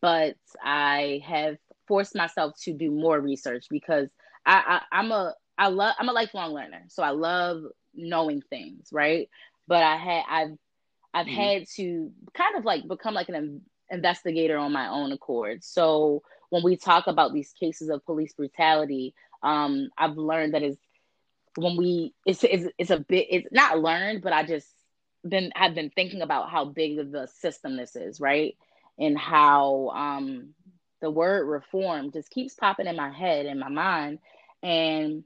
but 0.00 0.36
I 0.62 1.22
have 1.26 1.56
forced 1.86 2.16
myself 2.16 2.54
to 2.62 2.72
do 2.72 2.90
more 2.90 3.20
research 3.20 3.66
because 3.70 4.08
I, 4.46 4.80
I 4.90 4.98
I'm 4.98 5.12
a 5.12 5.34
I 5.58 5.68
love 5.68 5.94
I'm 5.98 6.08
a 6.08 6.12
lifelong 6.12 6.54
learner, 6.54 6.84
so 6.88 7.02
I 7.02 7.10
love 7.10 7.64
knowing 7.94 8.40
things, 8.48 8.88
right? 8.90 9.28
But 9.68 9.82
I 9.82 9.96
had 9.96 10.22
I've 10.26 10.58
I've 11.14 11.26
mm-hmm. 11.26 11.34
had 11.34 11.68
to 11.76 12.10
kind 12.34 12.56
of 12.56 12.64
like 12.64 12.86
become 12.88 13.14
like 13.14 13.28
an 13.28 13.62
investigator 13.88 14.58
on 14.58 14.72
my 14.72 14.88
own 14.88 15.12
accord. 15.12 15.62
So 15.62 16.22
when 16.50 16.64
we 16.64 16.76
talk 16.76 17.06
about 17.06 17.32
these 17.32 17.52
cases 17.52 17.88
of 17.88 18.04
police 18.04 18.32
brutality, 18.32 19.14
um, 19.42 19.90
I've 19.96 20.16
learned 20.16 20.54
that 20.54 20.62
is 20.62 20.76
when 21.56 21.76
we 21.76 22.12
it's, 22.26 22.42
it's 22.42 22.66
it's 22.78 22.90
a 22.90 22.98
bit 22.98 23.28
it's 23.30 23.48
not 23.52 23.78
learned, 23.78 24.22
but 24.22 24.32
I 24.32 24.44
just 24.44 24.68
been 25.26 25.52
have 25.54 25.74
been 25.74 25.90
thinking 25.90 26.20
about 26.20 26.50
how 26.50 26.64
big 26.64 26.98
of 26.98 27.12
the 27.12 27.28
system 27.28 27.76
this 27.76 27.94
is, 27.94 28.20
right? 28.20 28.56
And 28.98 29.16
how 29.16 29.90
um, 29.94 30.54
the 31.00 31.10
word 31.10 31.46
reform 31.46 32.10
just 32.10 32.30
keeps 32.30 32.54
popping 32.54 32.86
in 32.86 32.96
my 32.96 33.10
head 33.10 33.46
in 33.46 33.58
my 33.60 33.68
mind, 33.68 34.18
and 34.62 35.22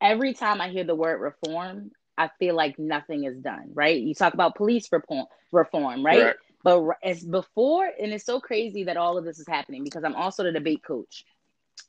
every 0.00 0.34
time 0.34 0.60
I 0.60 0.68
hear 0.68 0.84
the 0.84 0.94
word 0.94 1.20
reform, 1.20 1.92
I 2.20 2.30
feel 2.38 2.54
like 2.54 2.78
nothing 2.78 3.24
is 3.24 3.38
done, 3.38 3.70
right? 3.72 3.98
You 3.98 4.14
talk 4.14 4.34
about 4.34 4.54
police 4.54 4.86
reform, 4.92 5.24
reform 5.52 6.04
right? 6.04 6.34
But 6.62 6.84
as 7.02 7.24
before, 7.24 7.90
and 7.98 8.12
it's 8.12 8.26
so 8.26 8.40
crazy 8.40 8.84
that 8.84 8.98
all 8.98 9.16
of 9.16 9.24
this 9.24 9.38
is 9.38 9.48
happening 9.48 9.84
because 9.84 10.04
I'm 10.04 10.14
also 10.14 10.42
the 10.42 10.52
debate 10.52 10.82
coach. 10.82 11.24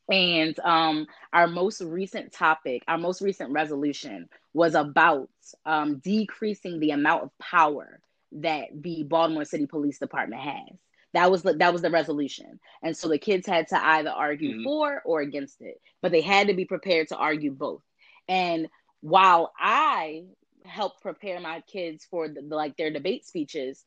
And 0.10 0.58
um, 0.62 1.08
our 1.34 1.48
most 1.48 1.82
recent 1.82 2.32
topic, 2.32 2.84
our 2.88 2.98
most 2.98 3.22
recent 3.22 3.52
resolution 3.52 4.30
was 4.54 4.74
about 4.74 5.30
um, 5.66 5.98
decreasing 5.98 6.80
the 6.80 6.92
amount 6.92 7.24
of 7.24 7.38
power 7.38 8.00
that 8.32 8.70
the 8.74 9.04
Baltimore 9.04 9.44
City 9.44 9.66
Police 9.66 10.00
Department 10.00 10.42
has. 10.42 10.78
That 11.14 11.30
was 11.30 11.44
the, 11.44 11.56
that 11.56 11.74
was 11.74 11.82
the 11.82 11.92
resolution, 11.92 12.62
and 12.82 12.96
so 12.96 13.10
the 13.10 13.18
kids 13.18 13.46
had 13.46 13.68
to 13.68 13.86
either 13.86 14.12
argue 14.12 14.52
mm-hmm. 14.52 14.64
for 14.64 15.02
or 15.04 15.20
against 15.20 15.60
it, 15.60 15.82
but 16.02 16.14
they 16.14 16.22
had 16.22 16.48
to 16.48 16.54
be 16.54 16.64
prepared 16.64 17.10
to 17.10 17.18
argue 17.18 17.52
both. 17.52 17.82
And 18.30 18.70
while 19.02 19.52
I 19.60 20.24
helped 20.66 21.02
prepare 21.02 21.40
my 21.40 21.62
kids 21.62 22.06
for 22.10 22.28
the, 22.28 22.42
like 22.42 22.78
their 22.78 22.92
debate 22.92 23.26
speeches, 23.26 23.84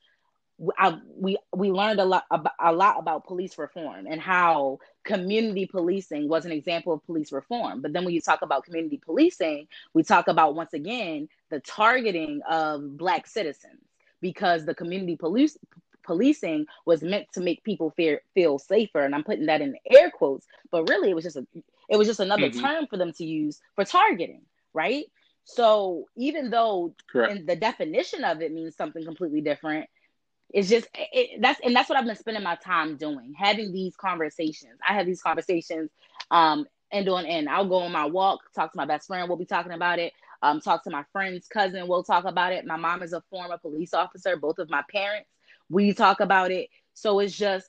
I, 0.78 0.98
we 1.16 1.36
we 1.52 1.70
learned 1.70 1.98
a 1.98 2.04
lot 2.04 2.24
about, 2.30 2.52
a 2.60 2.72
lot 2.72 2.98
about 2.98 3.26
police 3.26 3.58
reform 3.58 4.06
and 4.08 4.20
how 4.20 4.78
community 5.02 5.66
policing 5.66 6.28
was 6.28 6.44
an 6.44 6.52
example 6.52 6.92
of 6.92 7.04
police 7.06 7.32
reform. 7.32 7.82
But 7.82 7.92
then 7.92 8.04
when 8.04 8.14
you 8.14 8.20
talk 8.20 8.42
about 8.42 8.64
community 8.64 9.00
policing, 9.04 9.66
we 9.94 10.04
talk 10.04 10.28
about 10.28 10.54
once 10.54 10.72
again 10.72 11.28
the 11.50 11.58
targeting 11.60 12.40
of 12.48 12.96
black 12.96 13.26
citizens 13.26 13.82
because 14.20 14.64
the 14.64 14.74
community 14.74 15.16
police 15.16 15.58
policing 16.04 16.66
was 16.84 17.02
meant 17.02 17.26
to 17.32 17.40
make 17.40 17.64
people 17.64 17.90
fear, 17.90 18.20
feel 18.34 18.58
safer 18.58 19.00
and 19.00 19.14
i'm 19.14 19.24
putting 19.24 19.46
that 19.46 19.60
in 19.60 19.74
air 19.90 20.10
quotes 20.10 20.46
but 20.70 20.88
really 20.88 21.10
it 21.10 21.14
was 21.14 21.24
just 21.24 21.36
a 21.36 21.46
it 21.88 21.96
was 21.96 22.06
just 22.06 22.20
another 22.20 22.50
mm-hmm. 22.50 22.60
term 22.60 22.86
for 22.86 22.96
them 22.96 23.12
to 23.12 23.24
use 23.24 23.60
for 23.74 23.84
targeting 23.84 24.42
right 24.74 25.06
so 25.44 26.06
even 26.16 26.50
though 26.50 26.94
the 27.46 27.56
definition 27.56 28.24
of 28.24 28.42
it 28.42 28.52
means 28.52 28.76
something 28.76 29.04
completely 29.04 29.40
different 29.40 29.88
it's 30.52 30.68
just 30.68 30.88
it, 30.94 31.40
that's 31.40 31.60
and 31.64 31.74
that's 31.74 31.88
what 31.88 31.98
I've 31.98 32.06
been 32.06 32.16
spending 32.16 32.42
my 32.42 32.56
time 32.56 32.96
doing, 32.96 33.34
having 33.36 33.72
these 33.72 33.96
conversations. 33.96 34.78
I 34.88 34.94
have 34.94 35.06
these 35.06 35.22
conversations 35.22 35.90
um 36.30 36.66
end 36.92 37.08
on 37.08 37.26
end. 37.26 37.48
I'll 37.48 37.68
go 37.68 37.78
on 37.78 37.92
my 37.92 38.06
walk, 38.06 38.40
talk 38.54 38.72
to 38.72 38.76
my 38.76 38.86
best 38.86 39.08
friend, 39.08 39.28
we'll 39.28 39.38
be 39.38 39.46
talking 39.46 39.72
about 39.72 39.98
it. 39.98 40.12
Um, 40.42 40.60
talk 40.60 40.84
to 40.84 40.90
my 40.90 41.04
friend's 41.12 41.48
cousin, 41.48 41.88
we'll 41.88 42.04
talk 42.04 42.24
about 42.24 42.52
it. 42.52 42.66
My 42.66 42.76
mom 42.76 43.02
is 43.02 43.12
a 43.12 43.22
former 43.30 43.58
police 43.58 43.94
officer, 43.94 44.36
both 44.36 44.58
of 44.58 44.70
my 44.70 44.82
parents, 44.92 45.28
we 45.68 45.92
talk 45.92 46.20
about 46.20 46.50
it. 46.52 46.68
So 46.92 47.18
it's 47.18 47.36
just 47.36 47.68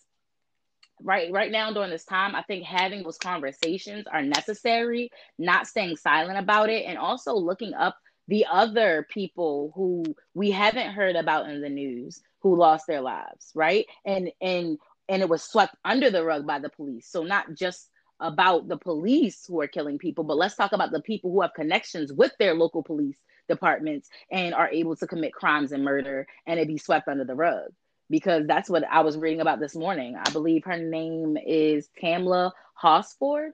right 1.01 1.31
right 1.31 1.51
now 1.51 1.71
during 1.73 1.89
this 1.89 2.05
time 2.05 2.35
i 2.35 2.41
think 2.43 2.63
having 2.63 3.03
those 3.03 3.17
conversations 3.17 4.05
are 4.11 4.21
necessary 4.21 5.09
not 5.37 5.67
staying 5.67 5.97
silent 5.97 6.39
about 6.39 6.69
it 6.69 6.85
and 6.85 6.97
also 6.97 7.35
looking 7.35 7.73
up 7.73 7.97
the 8.27 8.45
other 8.51 9.07
people 9.09 9.71
who 9.75 10.03
we 10.33 10.51
haven't 10.51 10.93
heard 10.93 11.15
about 11.15 11.49
in 11.49 11.61
the 11.61 11.69
news 11.69 12.21
who 12.39 12.55
lost 12.55 12.87
their 12.87 13.01
lives, 13.01 13.51
right? 13.55 13.85
And 14.05 14.31
and 14.41 14.77
and 15.07 15.21
it 15.21 15.29
was 15.29 15.43
swept 15.43 15.75
under 15.85 16.09
the 16.09 16.23
rug 16.23 16.47
by 16.47 16.59
the 16.59 16.69
police. 16.69 17.07
So 17.07 17.23
not 17.23 17.53
just 17.53 17.89
about 18.19 18.67
the 18.67 18.77
police 18.77 19.45
who 19.47 19.61
are 19.61 19.67
killing 19.67 19.97
people, 19.99 20.23
but 20.23 20.37
let's 20.37 20.55
talk 20.55 20.71
about 20.71 20.91
the 20.91 21.01
people 21.01 21.31
who 21.31 21.41
have 21.41 21.53
connections 21.53 22.11
with 22.13 22.31
their 22.39 22.55
local 22.55 22.81
police 22.81 23.17
departments 23.47 24.09
and 24.31 24.55
are 24.55 24.69
able 24.69 24.95
to 24.95 25.05
commit 25.05 25.33
crimes 25.33 25.71
and 25.71 25.83
murder 25.83 26.25
and 26.47 26.59
it 26.59 26.67
be 26.67 26.77
swept 26.77 27.07
under 27.07 27.25
the 27.25 27.35
rug. 27.35 27.71
Because 28.09 28.45
that's 28.45 28.69
what 28.69 28.83
I 28.89 29.01
was 29.01 29.17
reading 29.17 29.41
about 29.41 29.59
this 29.59 29.75
morning. 29.75 30.15
I 30.15 30.29
believe 30.29 30.65
her 30.65 30.77
name 30.77 31.37
is 31.37 31.89
Tamla 32.01 32.51
Horsford. 32.75 33.53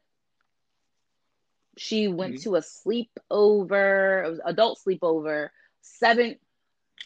She 1.78 2.10
went 2.10 2.36
mm-hmm. 2.36 2.52
to 2.52 2.56
a 2.58 2.62
sleepover, 3.32 4.40
adult 4.46 4.80
sleepover, 4.86 5.50
seven 5.82 6.36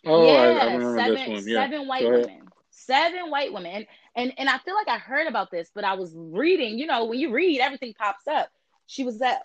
Oh, 0.05 0.25
yeah, 0.25 0.59
I, 0.61 0.75
I 0.75 0.79
seven, 0.79 1.13
this 1.13 1.27
one. 1.27 1.47
Yeah. 1.47 1.63
Seven 1.63 1.87
white 1.87 2.03
women. 2.03 2.41
Seven 2.71 3.31
white 3.31 3.53
women. 3.53 3.71
And, 3.73 3.85
and 4.15 4.33
and 4.37 4.49
I 4.49 4.57
feel 4.59 4.75
like 4.75 4.87
I 4.87 4.97
heard 4.97 5.27
about 5.27 5.51
this, 5.51 5.69
but 5.73 5.83
I 5.83 5.93
was 5.93 6.13
reading, 6.15 6.77
you 6.77 6.87
know, 6.87 7.05
when 7.05 7.19
you 7.19 7.31
read, 7.31 7.59
everything 7.59 7.93
pops 7.93 8.27
up. 8.27 8.49
She 8.87 9.03
was 9.03 9.21
at 9.21 9.43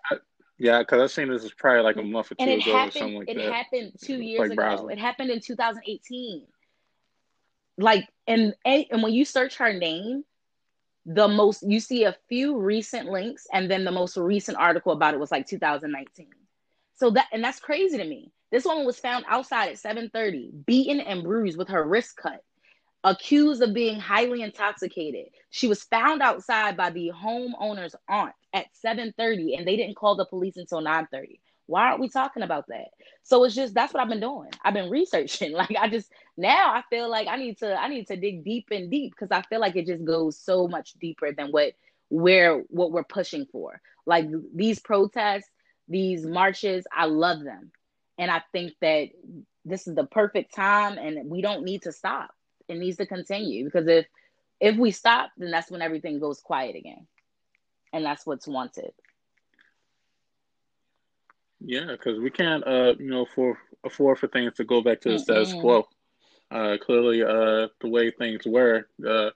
yeah, 0.58 0.80
because 0.80 1.00
I've 1.00 1.10
seen 1.10 1.30
this 1.30 1.44
is 1.44 1.54
probably 1.54 1.82
like 1.82 1.96
a 1.96 2.02
month 2.02 2.32
or 2.32 2.34
two 2.34 2.44
ago 2.44 2.72
happened, 2.72 2.88
or 2.88 2.98
something 2.98 3.18
like 3.18 3.28
it 3.30 3.36
that. 3.36 3.46
It 3.46 3.52
happened 3.52 3.92
two 4.02 4.20
years 4.20 4.40
like 4.40 4.50
ago. 4.50 4.56
Browsing. 4.56 4.90
It 4.90 4.98
happened 4.98 5.30
in 5.30 5.40
2018. 5.40 6.46
Like 7.80 8.08
and 8.26 8.54
and 8.64 9.02
when 9.02 9.12
you 9.12 9.24
search 9.24 9.56
her 9.56 9.72
name, 9.72 10.24
the 11.06 11.28
most 11.28 11.62
you 11.66 11.80
see 11.80 12.04
a 12.04 12.16
few 12.28 12.58
recent 12.58 13.08
links, 13.10 13.46
and 13.52 13.70
then 13.70 13.84
the 13.84 13.90
most 13.90 14.16
recent 14.16 14.58
article 14.58 14.92
about 14.92 15.14
it 15.14 15.20
was 15.20 15.30
like 15.30 15.46
2019. 15.46 16.28
So 16.94 17.10
that 17.10 17.28
and 17.32 17.42
that's 17.42 17.60
crazy 17.60 17.96
to 17.96 18.04
me. 18.04 18.32
This 18.52 18.64
woman 18.64 18.84
was 18.84 18.98
found 18.98 19.24
outside 19.28 19.70
at 19.70 19.76
7:30, 19.78 20.66
beaten 20.66 21.00
and 21.00 21.22
bruised 21.22 21.56
with 21.56 21.68
her 21.68 21.86
wrist 21.86 22.16
cut, 22.16 22.44
accused 23.04 23.62
of 23.62 23.72
being 23.72 23.98
highly 23.98 24.42
intoxicated. 24.42 25.26
She 25.50 25.66
was 25.66 25.84
found 25.84 26.20
outside 26.20 26.76
by 26.76 26.90
the 26.90 27.12
homeowner's 27.14 27.96
aunt 28.08 28.34
at 28.52 28.66
7:30 28.74 29.56
and 29.56 29.66
they 29.66 29.76
didn't 29.76 29.96
call 29.96 30.16
the 30.16 30.26
police 30.26 30.56
until 30.58 30.82
9:30. 30.82 31.40
Why 31.70 31.88
aren't 31.88 32.00
we 32.00 32.08
talking 32.08 32.42
about 32.42 32.66
that? 32.68 32.88
So 33.22 33.44
it's 33.44 33.54
just 33.54 33.74
that's 33.74 33.94
what 33.94 34.02
I've 34.02 34.08
been 34.08 34.20
doing. 34.20 34.50
I've 34.64 34.74
been 34.74 34.90
researching. 34.90 35.52
Like 35.60 35.76
I 35.78 35.88
just 35.88 36.10
now 36.36 36.72
I 36.74 36.82
feel 36.90 37.08
like 37.08 37.28
I 37.28 37.36
need 37.36 37.58
to 37.58 37.80
I 37.80 37.88
need 37.88 38.08
to 38.08 38.16
dig 38.16 38.44
deep 38.44 38.66
and 38.72 38.90
deep 38.90 39.12
because 39.12 39.30
I 39.30 39.42
feel 39.42 39.60
like 39.60 39.76
it 39.76 39.86
just 39.86 40.04
goes 40.04 40.36
so 40.36 40.66
much 40.66 40.94
deeper 40.94 41.32
than 41.32 41.50
what 41.52 41.74
where 42.08 42.58
what 42.70 42.90
we're 42.90 43.04
pushing 43.04 43.46
for. 43.52 43.80
Like 44.04 44.26
these 44.52 44.80
protests, 44.80 45.48
these 45.88 46.26
marches, 46.26 46.86
I 46.92 47.04
love 47.06 47.44
them. 47.44 47.70
And 48.18 48.32
I 48.32 48.42
think 48.50 48.72
that 48.80 49.10
this 49.64 49.86
is 49.86 49.94
the 49.94 50.06
perfect 50.06 50.54
time 50.54 50.98
and 50.98 51.30
we 51.30 51.40
don't 51.40 51.64
need 51.64 51.82
to 51.82 51.92
stop. 51.92 52.30
It 52.68 52.78
needs 52.78 52.96
to 52.96 53.06
continue 53.06 53.64
because 53.64 53.86
if 53.86 54.06
if 54.60 54.76
we 54.76 54.90
stop, 54.90 55.30
then 55.38 55.52
that's 55.52 55.70
when 55.70 55.82
everything 55.82 56.18
goes 56.18 56.40
quiet 56.40 56.74
again. 56.74 57.06
And 57.92 58.04
that's 58.04 58.26
what's 58.26 58.48
wanted. 58.48 58.92
Yeah, 61.60 61.86
because 61.90 62.18
we 62.18 62.30
can't, 62.30 62.66
uh, 62.66 62.94
you 62.98 63.10
know, 63.10 63.26
for 63.34 63.58
afford 63.84 64.18
for 64.18 64.28
things 64.28 64.54
to 64.54 64.64
go 64.64 64.82
back 64.82 65.00
to 65.02 65.10
the 65.10 65.14
mm 65.16 65.20
status 65.20 65.52
quo. 65.54 65.86
Uh, 66.50 66.76
clearly, 66.84 67.22
uh, 67.22 67.68
the 67.80 67.88
way 67.88 68.10
things 68.10 68.44
were, 68.44 68.88
uh, 69.06 69.30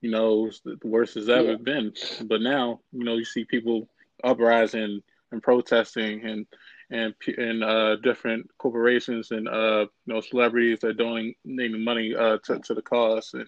you 0.00 0.10
know, 0.10 0.50
the 0.64 0.78
worst 0.84 1.14
has 1.14 1.28
ever 1.28 1.50
yeah. 1.50 1.56
been. 1.56 1.92
But 2.24 2.40
now, 2.40 2.80
you 2.92 3.04
know, 3.04 3.16
you 3.16 3.24
see 3.24 3.44
people 3.44 3.88
uprising 4.24 5.02
and 5.30 5.42
protesting 5.42 6.24
and 6.24 6.46
and 6.90 7.14
and 7.36 7.62
uh, 7.62 7.96
different 7.96 8.48
corporations 8.58 9.30
and 9.30 9.48
uh, 9.48 9.86
you 10.06 10.14
know 10.14 10.20
celebrities 10.20 10.80
that 10.80 10.96
donating 10.96 11.84
money 11.84 12.14
uh, 12.14 12.38
to 12.44 12.58
to 12.60 12.74
the 12.74 12.82
cause, 12.82 13.34
and 13.34 13.46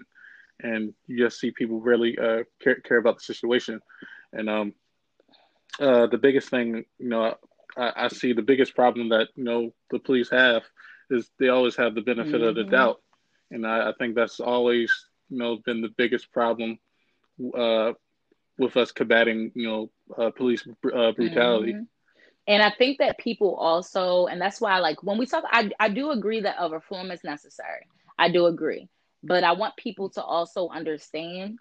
and 0.63 0.95
you 1.07 1.17
just 1.17 1.41
see 1.41 1.51
people 1.51 1.81
really 1.81 2.19
uh, 2.19 2.43
care 2.63 2.81
care 2.81 2.99
about 2.99 3.17
the 3.17 3.23
situation, 3.23 3.81
and 4.33 4.51
um, 4.51 4.75
uh, 5.81 6.07
the 6.07 6.19
biggest 6.19 6.51
thing 6.51 6.85
you 6.99 7.09
know 7.09 7.35
I, 7.77 7.93
I 7.97 8.09
see 8.09 8.33
the 8.33 8.43
biggest 8.43 8.75
problem 8.75 9.11
that 9.11 9.29
you 9.37 9.45
know 9.45 9.73
the 9.91 9.99
police 9.99 10.31
have 10.31 10.63
is 11.11 11.31
they 11.39 11.49
always 11.49 11.77
have 11.77 11.95
the 11.95 12.03
benefit 12.03 12.35
mm-hmm. 12.35 12.45
of 12.45 12.55
the 12.55 12.63
mm-hmm. 12.63 12.71
doubt, 12.71 13.01
and 13.51 13.67
I, 13.67 13.91
I, 13.91 13.93
think 13.99 14.15
that's 14.15 14.41
always 14.41 14.93
you 15.29 15.39
know 15.39 15.59
been 15.65 15.81
the 15.81 15.95
biggest 15.97 16.33
problem 16.33 16.79
uh, 17.57 17.93
with 18.59 18.77
us 18.77 18.93
combating 18.93 19.53
you 19.55 19.69
know 19.69 19.91
uh, 20.17 20.31
police 20.31 20.67
uh, 20.67 21.13
brutality. 21.13 21.73
Mm-hmm. 21.75 21.85
And 22.47 22.63
I 22.63 22.71
think 22.71 22.99
that 22.99 23.19
people 23.19 23.55
also, 23.55 24.27
and 24.27 24.41
that's 24.41 24.61
why, 24.61 24.79
like, 24.79 25.05
when 25.05 25.19
we 25.19 25.27
talk, 25.27 25.45
I, 25.53 25.71
I 25.79 25.89
do 25.89 26.11
agree 26.11 26.41
that 26.41 26.57
a 26.59 26.69
reform 26.69 27.13
is 27.13 27.23
necessary. 27.23 27.87
I 28.19 28.31
do 28.31 28.47
agree. 28.47 28.89
But 29.23 29.45
I 29.45 29.53
want 29.53 29.77
people 29.77 30.11
to 30.11 30.23
also 30.23 30.69
understand 30.69 31.59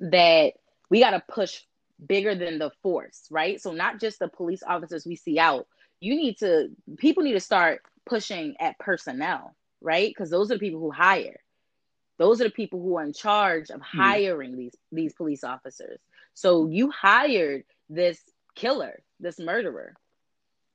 that 0.00 0.54
we 0.90 1.00
got 1.00 1.10
to 1.10 1.22
push 1.26 1.60
bigger 2.06 2.34
than 2.34 2.58
the 2.58 2.70
force, 2.82 3.26
right? 3.30 3.60
So, 3.60 3.72
not 3.72 4.00
just 4.00 4.18
the 4.18 4.28
police 4.28 4.62
officers 4.66 5.06
we 5.06 5.16
see 5.16 5.38
out. 5.38 5.66
You 6.00 6.16
need 6.16 6.38
to, 6.38 6.70
people 6.96 7.22
need 7.22 7.34
to 7.34 7.40
start 7.40 7.82
pushing 8.06 8.54
at 8.58 8.78
personnel, 8.78 9.54
right? 9.80 10.08
Because 10.08 10.30
those 10.30 10.50
are 10.50 10.54
the 10.54 10.60
people 10.60 10.80
who 10.80 10.90
hire. 10.90 11.40
Those 12.18 12.40
are 12.40 12.44
the 12.44 12.50
people 12.50 12.82
who 12.82 12.96
are 12.98 13.04
in 13.04 13.12
charge 13.12 13.70
of 13.70 13.80
hmm. 13.80 13.98
hiring 13.98 14.52
mm. 14.52 14.56
these 14.56 14.76
these 14.92 15.14
police 15.14 15.42
officers. 15.42 15.98
So 16.34 16.66
you 16.68 16.90
hired 16.90 17.64
this 17.88 18.20
killer, 18.54 19.02
this 19.20 19.38
murderer 19.38 19.94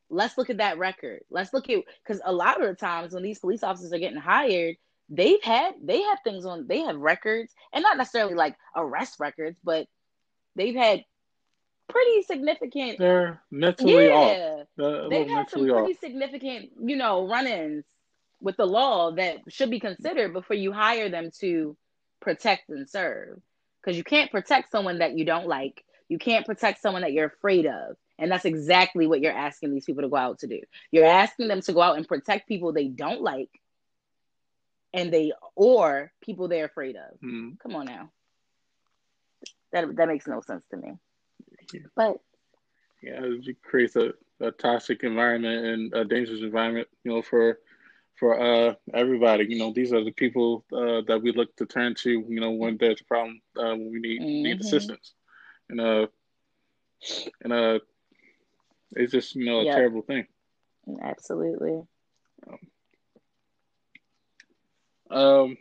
let's 0.09 0.37
look 0.37 0.49
at 0.49 0.57
that 0.57 0.77
record. 0.77 1.21
Let's 1.29 1.53
look 1.53 1.69
at 1.69 1.83
because 2.03 2.21
a 2.23 2.33
lot 2.33 2.61
of 2.61 2.67
the 2.67 2.75
times 2.75 3.13
when 3.13 3.23
these 3.23 3.39
police 3.39 3.63
officers 3.63 3.93
are 3.93 3.99
getting 3.99 4.19
hired, 4.19 4.77
they've 5.09 5.41
had 5.43 5.75
they 5.83 6.01
have 6.01 6.19
things 6.23 6.45
on 6.45 6.67
they 6.67 6.79
have 6.81 6.97
records 6.97 7.53
and 7.73 7.83
not 7.83 7.97
necessarily 7.97 8.35
like 8.35 8.55
arrest 8.75 9.19
records, 9.19 9.57
but 9.63 9.87
they've 10.55 10.75
had 10.75 11.03
pretty 11.87 12.21
significant. 12.23 12.97
They're 12.99 13.41
mentally 13.51 14.07
yeah, 14.07 14.13
off. 14.13 14.67
They're 14.77 15.09
they've 15.09 15.29
had 15.29 15.49
some 15.49 15.61
pretty 15.67 15.93
off. 15.93 15.99
significant, 15.99 16.71
you 16.83 16.95
know, 16.95 17.27
run-ins 17.27 17.85
with 18.41 18.57
the 18.57 18.65
law 18.65 19.11
that 19.11 19.37
should 19.47 19.69
be 19.69 19.79
considered 19.79 20.33
before 20.33 20.55
you 20.55 20.71
hire 20.71 21.09
them 21.09 21.31
to 21.39 21.75
protect 22.19 22.69
and 22.69 22.89
serve. 22.89 23.39
Because 23.81 23.97
you 23.97 24.03
can't 24.03 24.31
protect 24.31 24.71
someone 24.71 24.99
that 24.99 25.17
you 25.17 25.25
don't 25.25 25.47
like. 25.47 25.83
You 26.09 26.17
can't 26.17 26.45
protect 26.45 26.81
someone 26.81 27.03
that 27.03 27.13
you're 27.13 27.27
afraid 27.27 27.65
of. 27.65 27.97
And 28.17 28.31
that's 28.31 28.45
exactly 28.45 29.07
what 29.07 29.21
you're 29.21 29.31
asking 29.31 29.73
these 29.73 29.85
people 29.85 30.01
to 30.03 30.09
go 30.09 30.15
out 30.15 30.39
to 30.39 30.47
do. 30.47 30.61
You're 30.91 31.05
asking 31.05 31.49
them 31.49 31.61
to 31.61 31.73
go 31.73 31.81
out 31.81 31.97
and 31.97 32.07
protect 32.07 32.47
people 32.47 32.71
they 32.71 32.87
don't 32.87 33.21
like 33.21 33.49
and 34.93 35.11
they 35.11 35.33
or 35.55 36.11
people 36.21 36.47
they're 36.47 36.65
afraid 36.65 36.95
of. 36.95 37.19
Mm. 37.19 37.59
Come 37.59 37.75
on 37.75 37.85
now. 37.85 38.09
That 39.73 39.95
that 39.97 40.07
makes 40.07 40.25
no 40.25 40.41
sense 40.41 40.63
to 40.71 40.77
me. 40.77 40.93
Yeah. 41.73 41.81
But 41.95 42.19
yeah, 43.01 43.21
it 43.21 43.61
creates 43.61 43.95
a, 43.95 44.13
a 44.39 44.51
toxic 44.51 45.03
environment 45.03 45.65
and 45.65 45.93
a 45.93 46.05
dangerous 46.05 46.41
environment, 46.41 46.87
you 47.03 47.11
know, 47.11 47.21
for 47.21 47.59
for 48.19 48.39
uh 48.39 48.73
everybody. 48.93 49.45
You 49.49 49.59
know, 49.59 49.73
these 49.73 49.93
are 49.93 50.03
the 50.03 50.11
people 50.11 50.65
uh, 50.71 51.01
that 51.07 51.21
we 51.21 51.31
look 51.31 51.55
to 51.57 51.65
turn 51.65 51.95
to, 51.95 52.09
you 52.09 52.39
know, 52.39 52.51
when 52.51 52.77
there's 52.77 53.01
a 53.01 53.05
problem, 53.05 53.41
uh, 53.57 53.75
when 53.75 53.91
we 53.91 53.99
need 53.99 54.21
mm-hmm. 54.21 54.43
need 54.43 54.61
assistance. 54.61 55.13
And 55.69 55.81
uh 55.81 56.07
and 57.43 57.53
uh 57.53 57.79
it's 58.95 59.11
just, 59.11 59.35
you 59.35 59.45
know, 59.45 59.59
a 59.59 59.65
yep. 59.65 59.75
terrible 59.75 60.01
thing. 60.01 60.25
Absolutely. 61.01 61.81
Um, 65.09 65.57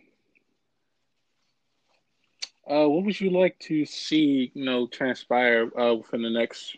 uh, 2.71 2.87
what 2.87 3.05
would 3.05 3.21
you 3.21 3.31
like 3.31 3.59
to 3.61 3.85
see, 3.85 4.51
you 4.55 4.65
know, 4.65 4.87
transpire 4.87 5.71
uh, 5.79 5.95
within 5.95 6.23
the 6.23 6.31
next 6.31 6.77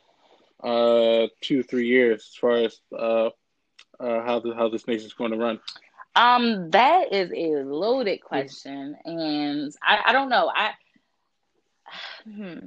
uh, 0.62 1.26
two 1.40 1.62
three 1.62 1.86
years, 1.86 2.30
as 2.32 2.36
far 2.36 2.56
as 2.56 2.80
uh, 2.92 3.26
uh, 4.00 4.22
how 4.22 4.40
the, 4.40 4.54
how 4.54 4.68
this 4.68 4.86
nation 4.86 5.06
is 5.06 5.14
going 5.14 5.32
to 5.32 5.38
run? 5.38 5.60
Um, 6.14 6.70
that 6.70 7.12
is 7.12 7.30
a 7.30 7.62
loaded 7.62 8.18
question, 8.18 8.96
and 9.04 9.72
I, 9.82 10.00
I 10.06 10.12
don't 10.12 10.28
know. 10.28 10.50
I 10.54 10.70
hmm. 12.24 12.58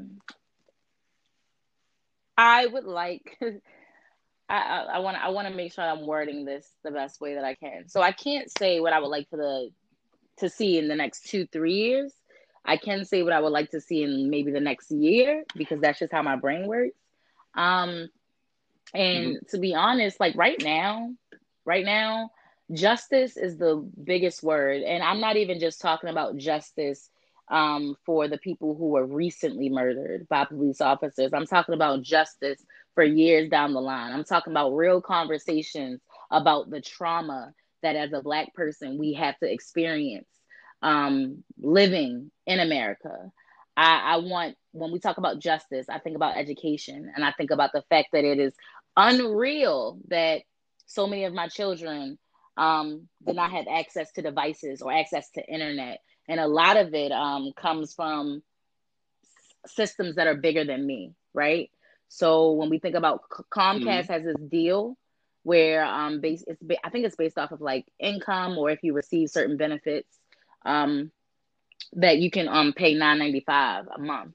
I 2.38 2.68
would 2.68 2.86
like 2.86 3.38
I 4.50 5.00
want 5.00 5.18
I 5.18 5.30
want 5.30 5.48
to 5.48 5.54
make 5.54 5.74
sure 5.74 5.84
I'm 5.84 6.08
wording 6.08 6.44
this 6.44 6.68
the 6.84 6.92
best 6.92 7.22
way 7.22 7.36
that 7.36 7.44
I 7.44 7.54
can. 7.56 7.88
So 7.88 8.02
I 8.02 8.12
can't 8.12 8.50
say 8.58 8.80
what 8.80 8.94
I 8.94 9.00
would 9.00 9.10
like 9.10 9.30
for 9.30 9.38
the 9.38 9.70
to 10.38 10.50
see 10.50 10.78
in 10.78 10.88
the 10.88 10.96
next 10.96 11.30
two 11.30 11.46
three 11.46 11.74
years. 11.74 12.14
I 12.66 12.78
can 12.78 13.05
say 13.05 13.24
what 13.24 13.34
I 13.34 13.39
would 13.39 13.51
like 13.51 13.72
to 13.72 13.82
see 13.82 14.03
in 14.03 14.30
maybe 14.30 14.51
the 14.51 14.60
next 14.60 14.91
year 14.91 15.43
because 15.55 15.80
that's 15.82 15.99
just 15.99 16.12
how 16.12 16.22
my 16.22 16.36
brain 16.36 16.68
works. 16.68 16.97
Um, 17.55 18.10
and 18.93 19.36
mm-hmm. 19.36 19.45
to 19.49 19.57
be 19.57 19.76
honest, 19.76 20.20
like 20.20 20.36
right 20.36 20.62
now, 20.62 21.14
right 21.66 21.86
now, 21.86 22.32
justice 22.72 23.38
is 23.38 23.57
the 23.57 23.88
biggest 24.03 24.43
word, 24.43 24.84
and 24.84 25.03
I'm 25.03 25.20
not 25.20 25.38
even 25.38 25.60
just 25.60 25.82
talking 25.82 26.10
about 26.10 26.38
justice 26.38 27.10
um, 27.49 27.95
for 28.05 28.28
the 28.28 28.38
people 28.38 28.76
who 28.76 28.89
were 28.89 29.05
recently 29.05 29.70
murdered 29.70 30.28
by 30.30 30.45
police 30.45 30.82
officers. 30.82 31.32
I'm 31.34 31.47
talking 31.47 31.74
about 31.74 32.03
justice 32.03 32.64
for 32.93 33.03
years 33.03 33.49
down 33.49 33.74
the 33.74 33.82
line. 33.82 34.12
I'm 34.12 34.24
talking 34.24 34.53
about 34.53 34.76
real 34.76 35.01
conversations 35.01 36.01
about 36.30 36.70
the 36.70 36.82
trauma 36.82 37.53
that 37.82 37.95
as 37.95 38.14
a 38.14 38.22
Black 38.22 38.53
person 38.53 38.97
we 38.97 39.14
have 39.14 39.38
to 39.39 39.51
experience 39.51 40.28
um, 40.82 41.44
living 41.60 42.32
in 42.46 42.60
America. 42.60 43.32
I, 43.76 44.14
I 44.14 44.18
want, 44.18 44.56
when 44.72 44.92
we 44.92 45.00
talk 45.00 45.18
about 45.18 45.40
justice, 45.40 45.88
I 45.90 46.00
think 46.00 46.16
about 46.16 46.38
education 46.38 47.12
and 47.16 47.24
I 47.24 47.32
think 47.32 47.52
about 47.52 47.72
the 47.74 47.84
fact 47.90 48.10
that 48.14 48.26
it 48.26 48.40
is 48.40 48.54
unreal 48.98 50.00
that 50.10 50.42
so 50.86 51.08
many 51.08 51.26
of 51.26 51.34
my 51.34 51.48
children 51.48 52.18
um, 52.58 53.08
did 53.26 53.36
not 53.36 53.52
have 53.52 53.66
access 53.72 54.12
to 54.14 54.22
devices 54.22 54.82
or 54.82 54.92
access 54.92 55.30
to 55.32 55.46
internet 55.46 56.00
and 56.30 56.40
a 56.40 56.48
lot 56.48 56.78
of 56.78 56.94
it 56.94 57.12
um, 57.12 57.52
comes 57.58 57.94
from 57.94 58.44
systems 59.66 60.16
that 60.16 60.28
are 60.28 60.36
bigger 60.36 60.64
than 60.64 60.86
me, 60.86 61.14
right? 61.34 61.72
So 62.08 62.52
when 62.52 62.70
we 62.70 62.78
think 62.80 62.96
about 62.96 63.24
Comcast 63.52 63.82
mm-hmm. 63.82 64.14
has 64.14 64.24
this 64.24 64.36
deal 64.48 64.96
where 65.44 65.86
um 65.86 66.20
base 66.20 66.44
it's 66.46 66.62
I 66.84 66.90
think 66.90 67.06
it's 67.06 67.16
based 67.16 67.38
off 67.38 67.52
of 67.52 67.62
like 67.62 67.86
income 67.98 68.58
or 68.58 68.70
if 68.70 68.80
you 68.84 68.94
receive 68.94 69.30
certain 69.30 69.56
benefits 69.56 70.19
um 70.66 71.12
that 71.93 72.18
you 72.20 72.30
can 72.30 72.47
um 72.47 72.74
pay 72.74 72.95
9.95 72.95 73.88
a 73.95 73.99
month 73.99 74.34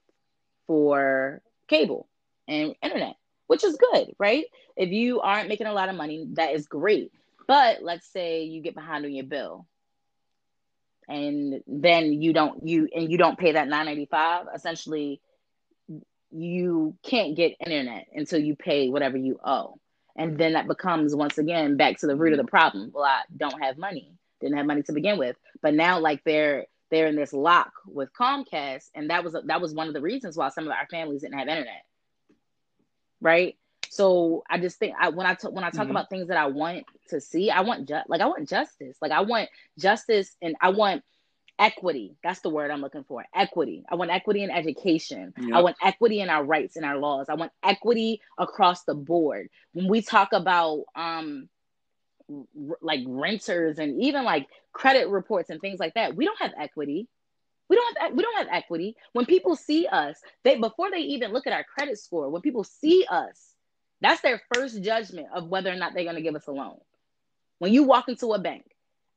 for 0.67 1.41
cable 1.69 2.09
and 2.49 2.75
internet, 2.83 3.17
which 3.47 3.65
is 3.65 3.77
good, 3.77 4.15
right? 4.19 4.47
If 4.77 4.91
you 4.91 5.21
aren't 5.21 5.49
making 5.49 5.67
a 5.67 5.73
lot 5.73 5.89
of 5.89 5.97
money, 5.97 6.27
that 6.35 6.53
is 6.55 6.67
great. 6.67 7.13
But 7.47 7.83
let's 7.83 8.07
say 8.09 8.45
you 8.45 8.63
get 8.63 8.75
behind 8.75 9.05
on 9.05 9.13
your 9.13 9.27
bill 9.27 9.67
and 11.09 11.63
then 11.67 12.23
you 12.23 12.33
don't 12.33 12.67
you 12.67 12.89
and 12.95 13.11
you 13.11 13.19
don't 13.19 13.39
pay 13.39 13.53
that 13.53 13.69
995 13.69 14.47
essentially 14.55 15.21
you 16.31 16.97
can't 17.03 17.37
get 17.37 17.55
internet 17.65 18.07
until 18.15 18.41
you 18.41 18.57
pay 18.57 18.89
whatever 18.89 19.17
you 19.17 19.39
owe 19.45 19.79
and 20.17 20.39
then 20.39 20.55
that 20.55 20.67
becomes 20.67 21.15
once 21.15 21.39
again 21.39 21.77
back 21.77 21.99
to 21.99 22.07
the 22.07 22.17
root 22.17 22.33
of 22.33 22.39
the 22.39 22.51
problem 22.51 22.91
well 22.95 23.05
i 23.05 23.21
don't 23.37 23.63
have 23.63 23.77
money 23.77 24.13
didn't 24.41 24.57
have 24.57 24.67
money 24.67 24.83
to 24.83 24.93
begin 24.93 25.19
with 25.19 25.37
but 25.63 25.75
now 25.75 25.99
like 25.99 26.23
they're 26.25 26.67
they're 26.91 27.07
in 27.07 27.17
this 27.17 27.33
lock 27.33 27.73
with 27.87 28.13
comcast 28.13 28.91
and 28.95 29.11
that 29.11 29.25
was 29.25 29.37
that 29.45 29.61
was 29.61 29.75
one 29.75 29.89
of 29.89 29.95
the 29.95 30.01
reasons 30.01 30.37
why 30.37 30.49
some 30.49 30.67
of 30.67 30.73
our 30.73 30.87
families 30.91 31.23
didn't 31.23 31.39
have 31.39 31.49
internet 31.49 31.85
right 33.21 33.57
so 33.95 34.43
I 34.51 34.59
just 34.59 34.79
think 34.79 34.95
I, 34.99 35.11
when 35.11 35.25
I 35.25 35.35
t- 35.35 35.47
when 35.47 35.63
I 35.63 35.71
talk 35.71 35.83
mm-hmm. 35.83 35.93
about 35.93 36.11
things 36.11 36.27
that 36.27 36.37
I 36.37 36.47
want 36.47 36.85
to 37.11 37.21
see, 37.21 37.49
I 37.49 37.61
want 37.61 37.87
ju- 37.87 38.01
like 38.09 38.21
I 38.21 38.27
want 38.27 38.49
justice. 38.49 38.97
Like 39.01 39.13
I 39.13 39.21
want 39.21 39.49
justice 39.79 40.35
and 40.43 40.57
I 40.61 40.71
want 40.71 41.05
equity. 41.61 42.17
That's 42.25 42.41
the 42.41 42.51
word 42.51 42.73
I'm 42.73 42.81
looking 42.81 43.05
for. 43.05 43.25
Equity. 43.33 43.85
I 43.89 43.95
want 43.95 44.11
equity 44.11 44.43
in 44.43 44.51
education. 44.51 45.33
Yep. 45.39 45.55
I 45.55 45.61
want 45.61 45.77
equity 45.81 46.21
in 46.21 46.29
our 46.29 46.43
rights 46.43 46.75
and 46.75 46.85
our 46.85 46.99
laws. 46.99 47.29
I 47.29 47.35
want 47.35 47.53
equity 47.63 48.21
across 48.37 48.83
the 48.83 48.95
board. 48.95 49.49
When 49.75 49.89
we 49.89 50.03
talk 50.03 50.33
about 50.33 50.85
um 50.97 51.49
like 52.81 53.01
renters 53.07 53.79
and 53.79 54.03
even 54.03 54.25
like 54.25 54.47
credit 54.73 55.09
reports 55.09 55.51
and 55.51 55.61
things 55.61 55.79
like 55.79 55.95
that, 55.95 56.17
we 56.17 56.25
don't 56.25 56.41
have 56.41 56.53
equity. 56.59 57.09
We 57.69 57.77
don't 57.77 57.99
have 57.99 58.13
we 58.13 58.23
don't 58.23 58.37
have 58.37 58.49
equity. 58.51 58.97
When 59.13 59.27
people 59.27 59.57
see 59.57 59.87
us, 59.87 60.21
they 60.43 60.57
before 60.59 60.91
they 60.91 60.99
even 60.99 61.33
look 61.33 61.47
at 61.47 61.53
our 61.53 61.65
credit 61.65 61.99
score, 61.99 62.29
when 62.29 62.43
people 62.43 62.65
see 62.65 63.07
us, 63.09 63.55
that's 64.01 64.21
their 64.21 64.41
first 64.53 64.83
judgment 64.83 65.29
of 65.35 65.49
whether 65.49 65.73
or 65.73 65.77
not 65.77 65.95
they're 65.95 66.05
going 66.05 66.17
to 66.17 66.23
give 66.23 66.37
us 66.37 66.47
a 66.47 66.53
loan. 66.53 66.79
When 67.59 67.73
you 67.73 67.85
walk 67.85 68.09
into 68.09 68.33
a 68.35 68.39
bank, 68.39 68.67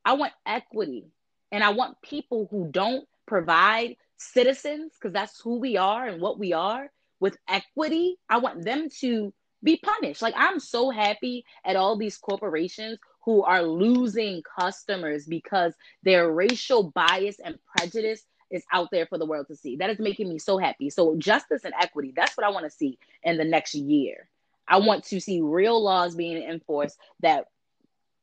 I 0.04 0.14
want 0.14 0.32
equity 0.46 1.04
and 1.52 1.62
I 1.62 1.70
want 1.70 2.00
people 2.02 2.48
who 2.50 2.68
don't 2.70 3.06
provide 3.26 3.96
citizens, 4.16 4.92
because 4.94 5.12
that's 5.12 5.40
who 5.40 5.58
we 5.58 5.76
are 5.76 6.06
and 6.06 6.20
what 6.20 6.38
we 6.38 6.52
are, 6.52 6.90
with 7.20 7.36
equity. 7.48 8.16
I 8.28 8.38
want 8.38 8.64
them 8.64 8.88
to 9.00 9.32
be 9.62 9.80
punished. 9.82 10.22
Like, 10.22 10.34
I'm 10.36 10.60
so 10.60 10.90
happy 10.90 11.44
at 11.64 11.76
all 11.76 11.96
these 11.96 12.16
corporations 12.16 12.98
who 13.24 13.42
are 13.42 13.62
losing 13.62 14.42
customers 14.58 15.26
because 15.26 15.74
their 16.02 16.30
racial 16.32 16.84
bias 16.84 17.36
and 17.44 17.58
prejudice 17.76 18.22
is 18.50 18.64
out 18.72 18.88
there 18.90 19.06
for 19.06 19.18
the 19.18 19.26
world 19.26 19.46
to 19.48 19.56
see. 19.56 19.76
That 19.76 19.90
is 19.90 19.98
making 19.98 20.28
me 20.28 20.38
so 20.38 20.58
happy. 20.58 20.90
So, 20.90 21.16
justice 21.16 21.64
and 21.64 21.74
equity, 21.78 22.12
that's 22.16 22.36
what 22.36 22.46
I 22.46 22.50
want 22.50 22.64
to 22.64 22.70
see 22.70 22.98
in 23.22 23.36
the 23.36 23.44
next 23.44 23.74
year. 23.74 24.28
I 24.66 24.78
want 24.78 25.04
to 25.04 25.20
see 25.20 25.40
real 25.40 25.82
laws 25.82 26.14
being 26.14 26.42
enforced 26.42 26.98
that 27.20 27.46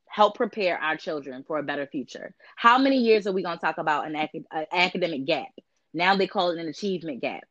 help 0.07 0.36
prepare 0.36 0.77
our 0.77 0.95
children 0.95 1.43
for 1.45 1.57
a 1.57 1.63
better 1.63 1.88
future. 1.88 2.33
How 2.55 2.77
many 2.77 2.97
years 2.97 3.27
are 3.27 3.33
we 3.33 3.43
going 3.43 3.57
to 3.57 3.61
talk 3.61 3.77
about 3.79 4.07
an, 4.07 4.15
acad- 4.15 4.45
an 4.51 4.65
academic 4.71 5.25
gap? 5.25 5.49
Now 5.93 6.15
they 6.15 6.27
call 6.27 6.51
it 6.51 6.59
an 6.59 6.67
achievement 6.67 7.21
gap. 7.21 7.43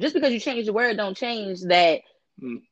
Just 0.00 0.14
because 0.14 0.32
you 0.32 0.40
change 0.40 0.66
the 0.66 0.72
word, 0.72 0.96
don't 0.96 1.16
change 1.16 1.62
that. 1.62 2.00
Mm. 2.42 2.62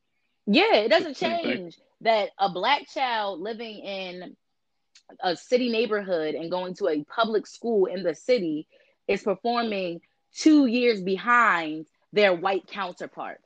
Yeah, 0.46 0.76
it 0.76 0.88
doesn't 0.88 1.16
change 1.16 1.76
that 2.02 2.30
a 2.38 2.50
black 2.50 2.88
child 2.92 3.40
living 3.40 3.78
in 3.80 4.36
a 5.20 5.36
city 5.36 5.70
neighborhood 5.70 6.34
and 6.34 6.50
going 6.50 6.74
to 6.74 6.88
a 6.88 7.04
public 7.04 7.46
school 7.46 7.86
in 7.86 8.02
the 8.02 8.14
city 8.14 8.66
is 9.08 9.22
performing 9.22 10.00
two 10.34 10.66
years 10.66 11.00
behind 11.00 11.86
their 12.12 12.34
white 12.34 12.66
counterpart. 12.66 13.40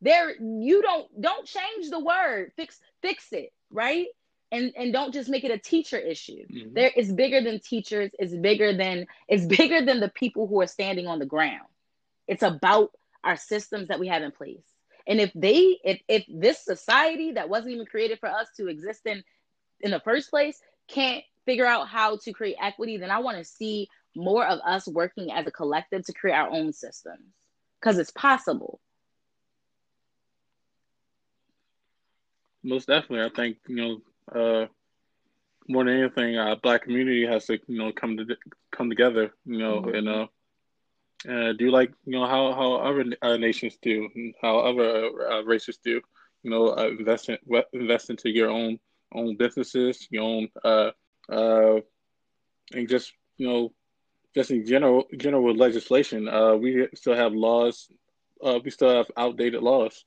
There 0.00 0.34
you 0.40 0.82
don't 0.82 1.20
don't 1.20 1.46
change 1.46 1.90
the 1.90 2.00
word. 2.00 2.52
Fix 2.56 2.80
fix 3.00 3.32
it 3.32 3.52
right? 3.72 4.06
And 4.50 4.72
and 4.76 4.92
don't 4.92 5.12
just 5.12 5.28
make 5.28 5.44
it 5.44 5.50
a 5.50 5.58
teacher 5.58 5.98
issue. 5.98 6.44
Mm-hmm. 6.46 6.74
there 6.74 6.90
is 6.94 7.12
bigger 7.12 7.40
than 7.40 7.60
teachers. 7.60 8.10
It's 8.18 8.34
bigger 8.34 8.76
than 8.76 9.06
it's 9.28 9.46
bigger 9.46 9.84
than 9.84 10.00
the 10.00 10.10
people 10.10 10.46
who 10.46 10.60
are 10.60 10.66
standing 10.66 11.06
on 11.06 11.18
the 11.18 11.26
ground. 11.26 11.66
It's 12.28 12.42
about 12.42 12.90
our 13.24 13.36
systems 13.36 13.88
that 13.88 14.00
we 14.00 14.08
have 14.08 14.22
in 14.22 14.32
place 14.32 14.62
and 15.06 15.20
if 15.20 15.30
they 15.34 15.78
if 15.84 16.00
if 16.08 16.24
this 16.28 16.64
society 16.64 17.32
that 17.32 17.48
wasn't 17.48 17.72
even 17.72 17.86
created 17.86 18.18
for 18.18 18.28
us 18.28 18.48
to 18.56 18.68
exist 18.68 19.06
in 19.06 19.22
in 19.80 19.90
the 19.90 20.00
first 20.00 20.30
place 20.30 20.60
can't 20.88 21.24
figure 21.44 21.66
out 21.66 21.88
how 21.88 22.16
to 22.16 22.32
create 22.32 22.56
equity 22.60 22.96
then 22.96 23.10
i 23.10 23.18
want 23.18 23.36
to 23.36 23.44
see 23.44 23.88
more 24.14 24.46
of 24.46 24.60
us 24.64 24.86
working 24.86 25.32
as 25.32 25.46
a 25.46 25.50
collective 25.50 26.04
to 26.04 26.12
create 26.12 26.34
our 26.34 26.50
own 26.50 26.72
systems 26.72 27.22
because 27.80 27.98
it's 27.98 28.12
possible 28.12 28.80
most 32.62 32.88
definitely. 32.88 33.24
I 33.24 33.28
think 33.30 33.58
you 33.66 33.76
know, 33.76 34.00
uh, 34.34 34.66
more 35.68 35.84
than 35.84 35.98
anything, 35.98 36.36
uh, 36.36 36.56
black 36.56 36.82
community 36.82 37.26
has 37.26 37.46
to 37.46 37.58
you 37.66 37.78
know 37.78 37.92
come 37.92 38.16
to 38.16 38.36
come 38.70 38.88
together. 38.88 39.32
You 39.44 39.58
know, 39.58 39.80
mm-hmm. 39.82 39.94
and 39.94 40.08
uh, 40.08 40.26
uh, 41.28 41.52
do 41.52 41.70
like 41.70 41.92
you 42.04 42.12
know 42.12 42.26
how 42.26 42.52
how 42.52 42.74
other 42.74 43.04
uh, 43.22 43.36
nations 43.36 43.78
do, 43.80 44.08
how 44.40 44.58
other 44.58 45.30
uh, 45.30 45.42
races 45.42 45.78
do. 45.84 46.00
You 46.42 46.50
know, 46.50 46.76
uh, 46.76 46.88
invest 46.88 47.28
in, 47.28 47.38
invest 47.72 48.10
into 48.10 48.28
your 48.28 48.50
own 48.50 48.78
own 49.14 49.36
businesses, 49.36 50.08
your 50.10 50.24
own 50.24 50.48
uh, 50.64 50.90
uh, 51.30 51.80
and 52.72 52.88
just 52.88 53.12
you 53.36 53.46
know, 53.46 53.72
just 54.34 54.50
in 54.50 54.66
general, 54.66 55.04
general 55.16 55.54
legislation, 55.54 56.28
uh, 56.28 56.54
we 56.54 56.88
still 56.94 57.14
have 57.14 57.32
laws. 57.32 57.88
Uh, 58.42 58.58
we 58.64 58.70
still 58.70 58.94
have 58.94 59.10
outdated 59.16 59.62
laws. 59.62 60.04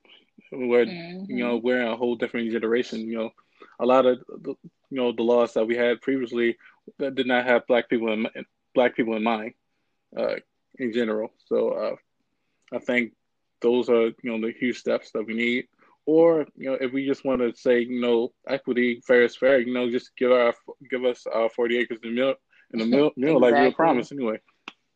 Where 0.52 0.86
mm-hmm. 0.86 1.32
you 1.32 1.44
know 1.44 1.58
we're 1.58 1.82
in 1.82 1.88
a 1.88 1.96
whole 1.96 2.16
different 2.16 2.52
generation. 2.52 3.02
You 3.08 3.18
know, 3.18 3.30
a 3.80 3.86
lot 3.86 4.06
of 4.06 4.20
the, 4.28 4.56
you 4.90 4.98
know 4.98 5.12
the 5.12 5.24
laws 5.24 5.54
that 5.54 5.66
we 5.66 5.76
had 5.76 6.02
previously 6.02 6.58
that 7.00 7.16
did 7.16 7.28
not 7.28 7.46
have 7.46 7.68
black 7.68 7.90
people 7.90 8.12
in 8.12 8.28
black 8.74 8.96
people 8.96 9.16
in 9.16 9.24
mind, 9.24 9.54
uh, 10.18 10.36
in 10.80 10.94
general. 10.94 11.34
So 11.46 11.70
uh, 11.72 11.96
I 12.76 12.80
think 12.80 13.14
those 13.62 13.90
are 13.90 14.08
you 14.08 14.16
know 14.24 14.40
the 14.40 14.54
huge 14.54 14.78
steps 14.78 15.12
that 15.14 15.26
we 15.26 15.34
need. 15.34 15.66
Or 16.06 16.46
you 16.56 16.70
know, 16.70 16.78
if 16.80 16.94
we 16.94 17.08
just 17.08 17.26
want 17.26 17.42
to 17.42 17.54
say 17.56 17.82
you 17.82 18.00
know 18.00 18.32
equity, 18.48 19.02
fair 19.06 19.24
is 19.24 19.36
fair, 19.36 19.60
you 19.60 19.74
know, 19.74 19.90
just 19.90 20.16
give 20.18 20.32
our 20.32 20.54
give 20.90 21.04
us 21.04 21.26
our 21.32 21.50
forty 21.50 21.78
acres 21.78 22.00
in 22.04 22.10
the 22.10 22.16
mill 22.16 22.36
in 22.74 22.80
the 22.80 22.86
mill, 22.86 23.12
mill 23.18 23.38
exactly. 23.38 23.52
like 23.52 23.70
we 23.70 23.76
promised 23.76 24.12
anyway. 24.12 24.40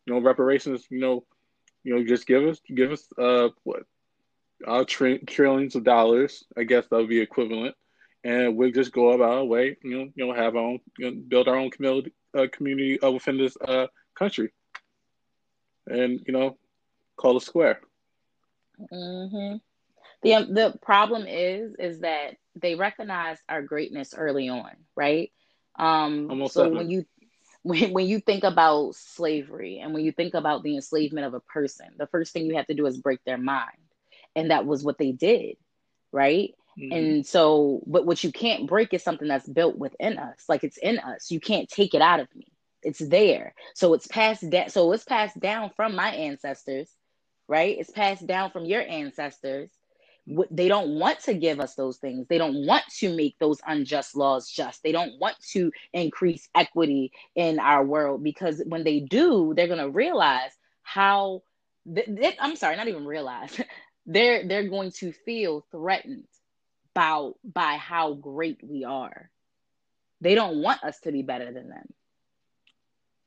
You 0.06 0.14
know, 0.14 0.22
reparations. 0.22 0.86
You 0.90 1.00
know, 1.00 1.26
you 1.84 1.96
know, 1.96 2.06
just 2.06 2.28
give 2.28 2.44
us 2.44 2.60
give 2.74 2.92
us 2.92 3.06
uh 3.18 3.50
what 3.64 3.84
our 4.68 4.86
tri- 4.86 5.20
trillions 5.26 5.76
of 5.76 5.84
dollars. 5.84 6.44
I 6.58 6.64
guess 6.64 6.86
that 6.88 6.98
would 6.98 7.10
be 7.10 7.22
equivalent, 7.22 7.76
and 8.24 8.56
we'll 8.56 8.72
just 8.72 8.92
go 8.92 9.12
about 9.12 9.38
our 9.38 9.46
way. 9.46 9.78
You 9.84 9.98
know, 9.98 10.12
you 10.16 10.28
know, 10.28 10.34
have 10.34 10.56
our 10.56 10.62
own, 10.62 10.80
you 10.98 11.10
know, 11.10 11.22
build 11.28 11.48
our 11.48 11.56
own 11.56 11.72
community 11.72 12.14
uh, 12.38 12.48
community 12.52 13.00
within 13.02 13.38
this 13.38 13.58
uh 13.68 13.88
country, 14.18 14.52
and 15.90 16.22
you 16.26 16.34
know, 16.34 16.58
call 17.18 17.38
a 17.38 17.42
square. 17.42 17.82
Mm-hmm. 18.92 19.58
The 20.22 20.34
um, 20.34 20.54
the 20.54 20.74
problem 20.82 21.26
is 21.28 21.76
is 21.76 22.00
that 22.02 22.36
they 22.56 22.76
recognize 22.76 23.38
our 23.48 23.62
greatness 23.62 24.14
early 24.16 24.50
on, 24.50 24.72
right? 24.96 25.32
Um, 25.78 26.28
Almost 26.30 26.54
so 26.54 26.70
when 26.70 26.90
you 26.90 27.06
when, 27.64 27.92
when 27.92 28.08
you 28.08 28.20
think 28.20 28.44
about 28.44 28.96
slavery 28.96 29.80
and 29.80 29.94
when 29.94 30.04
you 30.04 30.12
think 30.12 30.34
about 30.34 30.64
the 30.64 30.76
enslavement 30.76 31.26
of 31.28 31.34
a 31.34 31.40
person, 31.40 31.88
the 31.98 32.08
first 32.08 32.34
thing 32.34 32.46
you 32.46 32.56
have 32.56 32.68
to 32.68 32.74
do 32.74 32.86
is 32.86 32.98
break 32.98 33.24
their 33.26 33.38
mind, 33.38 33.78
and 34.36 34.52
that 34.52 34.66
was 34.66 34.84
what 34.84 34.98
they 34.98 35.12
did, 35.12 35.56
right? 36.12 36.54
Mm-hmm. 36.78 36.94
And 36.94 37.26
so, 37.26 37.82
but 37.86 38.06
what 38.06 38.24
you 38.24 38.32
can't 38.32 38.68
break 38.68 38.94
is 38.94 39.04
something 39.04 39.28
that's 39.28 39.48
built 39.48 39.78
within 39.78 40.18
us, 40.18 40.44
like 40.48 40.64
it's 40.64 40.78
in 40.78 41.00
us. 41.00 41.32
You 41.32 41.40
can't 41.40 41.70
take 41.70 41.94
it 41.94 42.02
out 42.02 42.20
of 42.20 42.34
me. 42.36 42.49
It's 42.84 43.00
there. 43.00 43.54
So 43.76 43.94
it's 43.94 44.08
passed 44.08 44.50
down. 44.50 44.70
So 44.70 44.92
it's 44.94 45.04
passed 45.04 45.40
down 45.40 45.72
from 45.76 45.96
my 45.96 46.10
ancestors 46.12 46.90
right? 47.50 47.78
It's 47.80 47.90
passed 47.90 48.26
down 48.28 48.52
from 48.52 48.66
your 48.66 48.82
ancestors. 48.82 49.72
They 50.52 50.68
don't 50.68 51.00
want 51.00 51.22
to 51.22 51.34
give 51.34 51.60
us 51.60 51.74
those 51.74 51.98
things. 51.98 52.28
They 52.28 52.38
don't 52.38 52.68
want 52.68 52.84
to 53.00 53.14
make 53.14 53.38
those 53.40 53.60
unjust 53.66 54.16
laws 54.16 54.48
just. 54.48 54.84
They 54.84 54.92
don't 54.92 55.20
want 55.20 55.36
to 55.54 55.72
increase 55.92 56.48
equity 56.54 57.12
in 57.36 57.60
our 57.60 57.84
world 57.84 58.24
because 58.24 58.62
when 58.68 58.84
they 58.84 59.00
do, 59.00 59.54
they're 59.56 59.68
going 59.68 59.80
to 59.80 59.90
realize 59.90 60.52
how. 60.84 61.42
They, 61.88 62.36
I'm 62.40 62.56
sorry, 62.56 62.78
not 62.78 62.88
even 62.88 63.06
realize. 63.08 63.60
they're 64.06 64.48
they're 64.48 64.70
going 64.70 64.92
to 65.00 65.12
feel 65.12 65.66
threatened 65.72 66.26
by 66.94 67.32
by 67.44 67.78
how 67.78 68.14
great 68.14 68.60
we 68.62 68.84
are. 68.84 69.32
They 70.22 70.36
don't 70.36 70.62
want 70.62 70.84
us 70.84 71.00
to 71.00 71.12
be 71.12 71.24
better 71.24 71.52
than 71.52 71.70
them. 71.70 71.88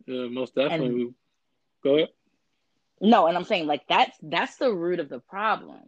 Yeah, 0.07 0.29
most 0.29 0.55
definitely. 0.55 1.03
And, 1.03 1.15
Go 1.83 1.97
ahead. 1.97 2.09
No, 3.01 3.27
and 3.27 3.37
I'm 3.37 3.45
saying 3.45 3.67
like 3.67 3.83
that's 3.89 4.17
that's 4.23 4.57
the 4.57 4.73
root 4.73 5.01
of 5.01 5.09
the 5.09 5.19
problem. 5.19 5.81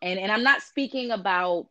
And 0.00 0.18
and 0.18 0.30
I'm 0.30 0.44
not 0.44 0.62
speaking 0.62 1.10
about 1.10 1.66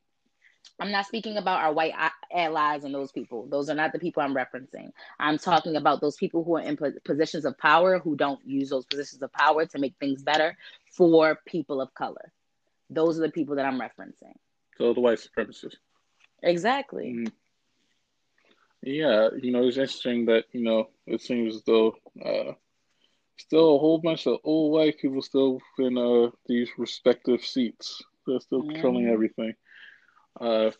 I'm 0.80 0.92
not 0.92 1.06
speaking 1.06 1.38
about 1.38 1.62
our 1.62 1.74
white 1.74 1.94
allies 2.32 2.84
and 2.84 2.94
those 2.94 3.12
people. 3.12 3.48
Those 3.48 3.70
are 3.70 3.76
not 3.76 3.94
the 3.94 4.00
people 4.00 4.22
I'm 4.22 4.36
referencing. 4.36 4.92
I'm 5.20 5.38
talking 5.38 5.76
about 5.76 6.02
those 6.02 6.18
people 6.18 6.44
who 6.44 6.58
are 6.58 6.62
in 6.62 6.78
positions 7.04 7.46
of 7.46 7.58
power 7.58 7.98
who 7.98 8.16
don't 8.16 8.40
use 8.46 8.70
those 8.70 8.86
positions 8.86 9.22
of 9.24 9.32
power 9.32 9.66
to 9.66 9.80
make 9.80 9.96
things 10.00 10.22
better 10.22 10.56
for 10.92 11.40
people 11.46 11.82
of 11.82 11.94
color. 11.94 12.32
Those 12.90 13.18
are 13.18 13.22
the 13.22 13.32
people 13.32 13.56
that 13.56 13.66
I'm 13.66 13.80
referencing. 13.80 14.36
So 14.78 14.94
the 14.94 15.00
white 15.00 15.20
supremacists. 15.20 15.78
Exactly. 16.44 17.14
Mm-hmm. 17.16 17.34
Yeah, 18.82 19.30
you 19.42 19.52
know, 19.52 19.64
it's 19.64 19.78
interesting 19.78 20.26
that, 20.28 20.46
you 20.52 20.64
know, 20.64 20.90
it 21.06 21.22
seems 21.22 21.56
as 21.56 21.64
though 21.64 21.96
uh, 22.24 22.54
still 23.38 23.76
a 23.76 23.80
whole 23.80 24.00
bunch 24.00 24.28
of 24.28 24.40
old 24.44 24.72
white 24.72 25.00
people 25.00 25.22
still 25.22 25.60
in 25.80 25.98
uh, 25.98 26.32
these 26.46 26.70
respective 26.78 27.44
seats. 27.44 28.04
They're 28.26 28.40
still 28.40 28.62
mm-hmm. 28.62 28.72
controlling 28.72 29.08
everything. 29.08 29.54
Uh, 30.40 30.72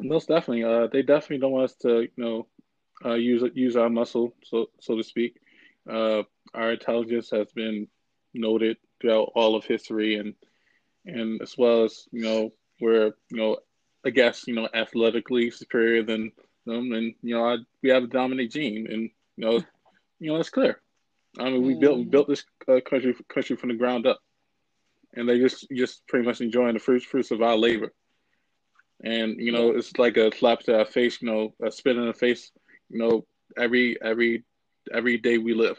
most 0.00 0.28
definitely, 0.28 0.64
uh, 0.64 0.88
they 0.92 1.02
definitely 1.02 1.38
don't 1.38 1.52
want 1.52 1.70
us 1.70 1.76
to, 1.82 2.02
you 2.02 2.10
know, 2.16 2.46
uh, 3.04 3.14
use 3.14 3.48
use 3.54 3.76
our 3.76 3.90
muscle, 3.90 4.34
so 4.44 4.70
so 4.80 4.96
to 4.96 5.04
speak. 5.04 5.36
Uh, 5.88 6.22
our 6.54 6.72
intelligence 6.72 7.30
has 7.30 7.50
been 7.52 7.86
noted 8.34 8.76
throughout 9.00 9.30
all 9.34 9.54
of 9.54 9.64
history, 9.64 10.16
and 10.16 10.34
and 11.06 11.40
as 11.42 11.56
well 11.56 11.84
as 11.84 12.08
you 12.10 12.22
know, 12.22 12.52
we're 12.80 13.12
you 13.30 13.36
know, 13.36 13.58
I 14.04 14.10
guess 14.10 14.46
you 14.46 14.54
know, 14.54 14.68
athletically 14.74 15.50
superior 15.50 16.02
than 16.02 16.32
them, 16.68 16.92
and 16.92 17.14
you 17.22 17.34
know, 17.34 17.44
I, 17.44 17.56
we 17.82 17.90
have 17.90 18.04
a 18.04 18.08
dominant 18.08 18.52
gene, 18.52 18.86
and 18.90 19.10
you 19.36 19.44
know, 19.44 19.62
you 20.20 20.32
know, 20.32 20.36
it's 20.38 20.50
clear. 20.50 20.80
I 21.38 21.44
mean, 21.44 21.62
we 21.62 21.74
mm. 21.74 21.80
built 21.80 21.98
we 21.98 22.04
built 22.04 22.28
this 22.28 22.44
uh, 22.68 22.80
country 22.80 23.14
country 23.28 23.56
from 23.56 23.70
the 23.70 23.76
ground 23.76 24.06
up, 24.06 24.20
and 25.14 25.28
they 25.28 25.38
just 25.38 25.66
just 25.72 26.06
pretty 26.06 26.26
much 26.26 26.40
enjoying 26.40 26.74
the 26.74 26.80
fruits 26.80 27.04
fruits 27.04 27.30
of 27.30 27.42
our 27.42 27.56
labor. 27.56 27.92
And 29.02 29.38
you 29.38 29.52
know, 29.52 29.70
it's 29.70 29.96
like 29.98 30.16
a 30.16 30.34
slap 30.36 30.60
to 30.60 30.78
our 30.78 30.84
face, 30.84 31.22
you 31.22 31.30
know, 31.30 31.54
a 31.64 31.70
spit 31.70 31.96
in 31.96 32.06
the 32.06 32.12
face, 32.12 32.50
you 32.88 32.98
know, 32.98 33.26
every 33.56 34.00
every 34.02 34.44
every 34.92 35.18
day 35.18 35.38
we 35.38 35.54
live. 35.54 35.78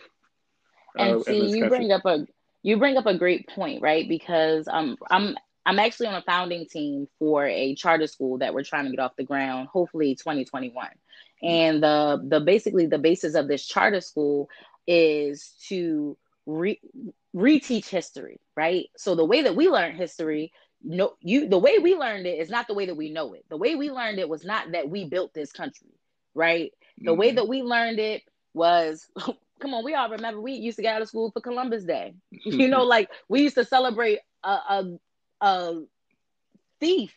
And 0.98 1.18
uh, 1.18 1.24
see, 1.24 1.38
you 1.38 1.62
country. 1.62 1.70
bring 1.70 1.92
up 1.92 2.06
a 2.06 2.26
you 2.64 2.78
bring 2.78 2.98
up 2.98 3.06
a 3.06 3.18
great 3.18 3.50
point, 3.50 3.82
right? 3.82 4.08
Because 4.08 4.68
um, 4.68 4.98
I'm 5.10 5.36
I'm 5.66 5.80
actually 5.80 6.08
on 6.08 6.16
a 6.16 6.22
founding 6.22 6.66
team 6.66 7.08
for 7.20 7.46
a 7.46 7.76
charter 7.76 8.08
school 8.08 8.38
that 8.40 8.54
we're 8.54 8.64
trying 8.64 8.86
to 8.86 8.92
get 8.92 9.00
off 9.00 9.16
the 9.16 9.24
ground, 9.24 9.68
hopefully 9.68 10.16
2021. 10.16 10.88
And 11.42 11.84
the 11.84 12.22
the 12.28 12.40
basically 12.40 12.86
the 12.86 12.98
basis 12.98 13.36
of 13.36 13.48
this 13.48 13.66
charter 13.66 14.02
school 14.02 14.50
is 14.88 15.54
to 15.68 16.18
re- 16.46 16.82
reteach 17.36 17.88
history, 17.88 18.40
right? 18.56 18.88
So 18.98 19.16
the 19.16 19.26
way 19.26 19.44
that 19.44 19.56
we 19.56 19.70
learn 19.70 19.96
history, 19.96 20.52
no, 20.84 21.14
you 21.22 21.48
the 21.48 21.58
way 21.58 21.78
we 21.80 21.96
learned 21.96 22.26
it 22.26 22.40
is 22.40 22.50
not 22.50 22.68
the 22.68 22.74
way 22.74 22.86
that 22.88 22.96
we 22.96 23.12
know 23.12 23.34
it. 23.34 23.46
The 23.50 23.58
way 23.58 23.76
we 23.76 23.92
learned 23.92 24.20
it 24.20 24.30
was 24.30 24.44
not 24.44 24.72
that 24.72 24.90
we 24.90 25.06
built 25.06 25.34
this 25.34 25.52
country, 25.52 25.94
right? 26.34 26.72
The 26.98 27.12
mm-hmm. 27.12 27.20
way 27.20 27.32
that 27.32 27.48
we 27.48 27.62
learned 27.62 28.00
it 28.00 28.24
was 28.54 29.08
come 29.60 29.74
on, 29.74 29.84
we 29.84 29.94
all 29.94 30.10
remember 30.10 30.42
we 30.42 30.54
used 30.54 30.78
to 30.78 30.82
get 30.82 30.96
out 30.96 31.02
of 31.02 31.08
school 31.08 31.32
for 31.32 31.42
Columbus 31.42 31.84
Day. 31.84 32.16
you 32.32 32.68
know, 32.68 32.84
like 32.96 33.10
we 33.28 33.42
used 33.42 33.56
to 33.56 33.66
celebrate 33.66 34.20
a 34.44 34.50
a, 34.50 34.86
a 35.42 35.82
thief, 36.80 37.14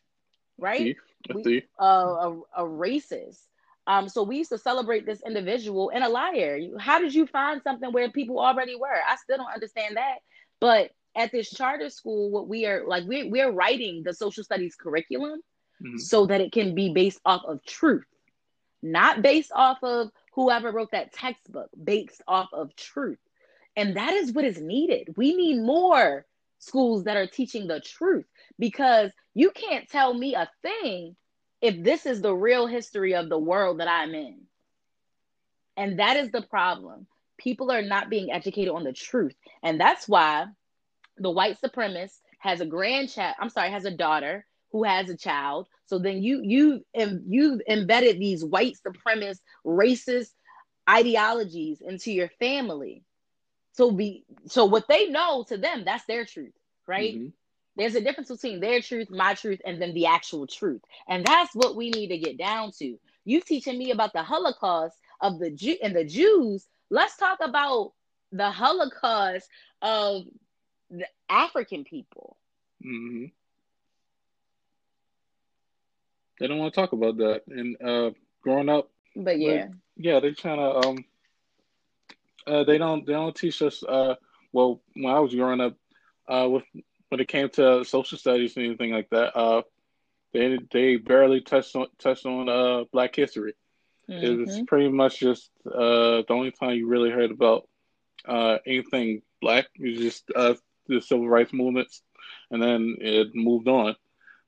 right? 0.59 0.81
Thief. 0.81 0.97
A, 1.31 1.43
thief. 1.43 1.65
Uh, 1.81 1.85
a, 1.85 2.41
a 2.59 2.63
racist. 2.65 3.41
Um, 3.87 4.09
so 4.09 4.23
we 4.23 4.39
used 4.39 4.51
to 4.51 4.59
celebrate 4.59 5.07
this 5.07 5.23
individual 5.27 5.91
and 5.93 6.05
a 6.05 6.09
liar. 6.09 6.61
How 6.79 7.01
did 7.01 7.15
you 7.15 7.27
find 7.27 7.61
something 7.63 7.93
where 7.93 8.11
people 8.11 8.39
already 8.39 8.77
were? 8.77 8.87
I 8.89 9.17
still 9.17 9.39
don't 9.39 9.53
understand 9.53 9.97
that. 9.97 10.19
But 10.61 10.93
at 11.17 11.33
this 11.33 11.51
charter 11.51 11.91
school, 11.91 12.31
what 12.31 12.49
we 12.49 12.67
are 12.67 12.85
like, 12.87 13.05
we're, 13.05 13.29
we're 13.29 13.51
writing 13.51 14.03
the 14.05 14.15
social 14.15 14.45
studies 14.45 14.77
curriculum 14.77 15.41
mm-hmm. 15.83 15.99
so 15.99 16.27
that 16.27 16.41
it 16.41 16.53
can 16.53 16.75
be 16.75 16.93
based 16.93 17.21
off 17.25 17.43
of 17.45 17.65
truth, 17.65 18.07
not 18.83 19.21
based 19.21 19.51
off 19.53 19.79
of 19.83 20.11
whoever 20.35 20.71
wrote 20.71 20.93
that 20.93 21.13
textbook, 21.13 21.69
based 21.83 22.23
off 22.29 22.49
of 22.53 22.75
truth. 22.77 23.19
And 23.77 23.97
that 23.97 24.13
is 24.13 24.33
what 24.33 24.45
is 24.45 24.61
needed. 24.61 25.15
We 25.17 25.35
need 25.35 25.61
more 25.61 26.25
schools 26.63 27.05
that 27.05 27.17
are 27.17 27.27
teaching 27.27 27.67
the 27.67 27.81
truth 27.81 28.25
because 28.59 29.11
you 29.35 29.51
can't 29.51 29.89
tell 29.89 30.15
me 30.15 30.35
a 30.35 30.49
thing 30.63 31.17
if 31.61 31.83
this 31.83 32.07
is 32.07 32.21
the 32.21 32.35
real 32.35 32.67
history 32.67 33.15
of 33.15 33.29
the 33.29 33.39
world 33.39 33.81
that 33.81 33.89
I'm 33.89 34.15
in. 34.15 34.43
And 35.77 35.99
that 35.99 36.17
is 36.17 36.31
the 36.31 36.43
problem. 36.43 37.07
People 37.37 37.73
are 37.73 37.83
not 37.83 38.11
being 38.11 38.31
educated 38.31 38.73
on 38.73 38.85
the 38.85 38.93
truth. 38.93 39.35
And 39.63 39.81
that's 39.81 40.09
why 40.09 40.47
the 41.19 41.31
white 41.31 41.61
supremacist 41.61 42.19
has 42.39 42.61
a 42.61 42.67
grandchild, 42.67 43.35
I'm 43.41 43.49
sorry, 43.49 43.71
has 43.71 43.85
a 43.85 43.97
daughter 43.97 44.47
who 44.71 44.85
has 44.85 45.11
a 45.11 45.17
child. 45.17 45.67
So 45.87 45.99
then 45.99 46.23
you 46.23 46.43
you 46.43 46.85
you've 46.95 47.61
embedded 47.69 48.21
these 48.21 48.45
white 48.45 48.77
supremacist 48.87 49.41
racist 49.67 50.31
ideologies 50.89 51.81
into 51.81 52.13
your 52.13 52.29
family. 52.41 53.05
So 53.73 53.91
be 53.91 54.25
so 54.47 54.65
what 54.67 54.89
they 54.89 55.09
know 55.09 55.45
to 55.49 55.57
them, 55.57 55.85
that's 55.85 56.05
their 56.05 56.25
truth, 56.25 56.53
right? 56.87 57.15
Mm-hmm. 57.15 57.29
There's 57.77 57.95
a 57.95 58.03
difference 58.03 58.29
between 58.31 58.61
their 58.61 58.83
truth, 58.83 59.09
my 59.11 59.33
truth, 59.35 59.61
and 59.65 59.81
then 59.81 59.95
the 59.95 60.07
actual 60.07 60.47
truth. 60.47 60.83
And 61.09 61.25
that's 61.25 61.55
what 61.55 61.75
we 61.75 61.89
need 61.89 62.09
to 62.09 62.19
get 62.19 62.37
down 62.37 62.73
to. 62.79 62.99
You 63.25 63.41
teaching 63.41 63.79
me 63.79 63.93
about 63.93 64.13
the 64.13 64.23
Holocaust 64.23 64.97
of 65.23 65.39
the 65.39 65.51
Jew 65.51 65.77
and 65.83 65.97
the 65.97 66.05
Jews. 66.05 66.67
Let's 66.91 67.17
talk 67.17 67.39
about 67.41 67.93
the 68.31 68.51
Holocaust 68.51 69.49
of 69.81 70.25
the 70.91 71.07
African 71.31 71.85
people. 71.85 72.37
Mm-hmm. 72.85 73.27
They 76.39 76.47
don't 76.47 76.59
want 76.59 76.75
to 76.75 76.81
talk 76.81 76.93
about 76.93 77.17
that. 77.19 77.43
And 77.49 77.77
uh, 77.83 78.11
growing 78.43 78.69
up, 78.69 78.91
But 79.17 79.39
yeah, 79.39 79.69
but, 79.69 79.77
yeah, 79.97 80.21
they're 80.21 80.35
trying 80.35 80.59
to 80.59 80.89
um, 80.89 81.05
uh, 82.47 82.65
they 82.65 82.79
don't 82.79 83.07
they 83.07 83.13
don't 83.13 83.35
teach 83.35 83.63
us 83.63 83.83
uh, 83.83 84.15
well 84.53 84.83
when 84.95 85.13
I 85.13 85.21
was 85.21 85.35
growing 85.35 85.61
up, 85.61 85.77
uh, 86.29 86.49
with 86.49 86.65
when 87.09 87.21
it 87.21 87.29
came 87.29 87.49
to 87.51 87.85
social 87.85 88.19
studies 88.19 88.57
and 88.57 88.67
anything 88.67 88.93
like 88.93 89.11
that, 89.11 89.37
uh, 89.37 89.63
they 90.33 90.59
they 90.71 90.97
barely 90.97 91.41
touched 91.41 91.77
on 91.77 91.87
touched 91.99 92.27
on 92.27 92.49
uh 92.49 92.85
Black 92.93 93.15
history. 93.15 93.55
Mm-hmm. 94.09 94.25
It 94.25 94.39
was 94.39 94.51
mm-hmm. 94.51 94.65
pretty 94.65 94.89
much 94.89 95.21
just 95.21 95.51
uh 95.67 96.23
the 96.27 96.31
only 96.31 96.51
time 96.51 96.77
you 96.77 96.89
really 96.89 97.11
heard 97.11 97.31
about 97.31 97.69
uh 98.27 98.59
anything 98.67 99.23
black 99.41 99.67
was 99.79 99.99
just 99.99 100.31
uh 100.35 100.55
the 100.87 101.01
civil 101.01 101.29
rights 101.29 101.53
movements, 101.53 102.03
and 102.51 102.63
then 102.63 102.97
it 103.01 103.29
moved 103.35 103.69
on. 103.69 103.97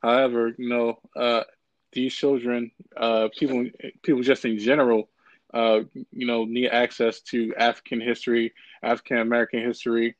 However, 0.02 0.52
you 0.58 0.68
know, 0.68 0.98
uh, 1.16 1.44
these 1.92 2.14
children, 2.14 2.70
uh, 2.96 3.28
people, 3.36 3.66
people 4.02 4.22
just 4.22 4.44
in 4.44 4.58
general, 4.58 5.08
uh, 5.54 5.80
you 6.10 6.26
know, 6.26 6.44
need 6.44 6.68
access 6.68 7.20
to 7.20 7.54
African 7.56 8.00
history, 8.00 8.52
African 8.82 9.18
American 9.18 9.64
history, 9.64 10.16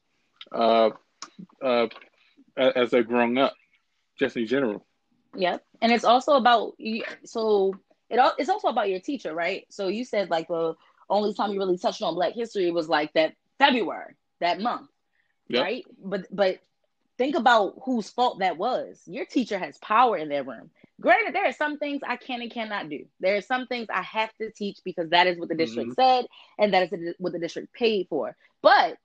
uh, 0.53 0.91
uh, 1.61 1.89
as 2.57 2.91
they're 2.91 3.03
growing 3.03 3.37
up, 3.37 3.55
just 4.18 4.37
in 4.37 4.47
general. 4.47 4.87
Yep, 5.37 5.64
and 5.82 5.93
it's 5.93 6.05
also 6.05 6.35
about 6.35 6.74
so 7.24 7.74
it 8.09 8.35
it's 8.39 8.49
also 8.49 8.68
about 8.68 8.89
your 8.89 9.01
teacher, 9.01 9.35
right? 9.35 9.66
So 9.70 9.89
you 9.89 10.05
said 10.05 10.30
like 10.30 10.47
the 10.47 10.74
only 11.11 11.35
time 11.35 11.53
you 11.53 11.59
really 11.59 11.78
touched 11.78 12.03
on 12.03 12.14
Black 12.14 12.35
history 12.35 12.70
was 12.70 12.89
like 12.89 13.12
that 13.14 13.35
February, 13.59 14.14
that 14.41 14.61
month, 14.61 14.89
yep. 15.49 15.64
right? 15.64 15.85
But 16.03 16.28
but 16.30 16.61
think 17.19 17.37
about 17.37 17.75
whose 17.85 18.11
fault 18.11 18.41
that 18.41 18.57
was. 18.57 19.01
Your 19.07 19.25
teacher 19.25 19.59
has 19.59 19.79
power 19.79 20.17
in 20.17 20.29
their 20.29 20.45
room. 20.45 20.71
Granted, 21.01 21.35
there 21.35 21.47
are 21.47 21.53
some 21.53 21.79
things 21.79 22.03
I 22.07 22.17
can 22.17 22.41
and 22.41 22.51
cannot 22.51 22.89
do. 22.89 23.05
There 23.21 23.37
are 23.37 23.41
some 23.41 23.67
things 23.67 23.89
I 23.93 24.03
have 24.03 24.33
to 24.41 24.51
teach 24.51 24.79
because 24.85 25.11
that 25.11 25.27
is 25.27 25.39
what 25.39 25.49
the 25.49 25.55
district 25.55 25.91
mm-hmm. 25.91 26.01
said 26.01 26.27
and 26.59 26.73
that 26.73 26.93
is 26.93 27.15
what 27.19 27.33
the 27.33 27.39
district 27.39 27.73
paid 27.73 28.07
for. 28.09 28.37
But 28.62 28.97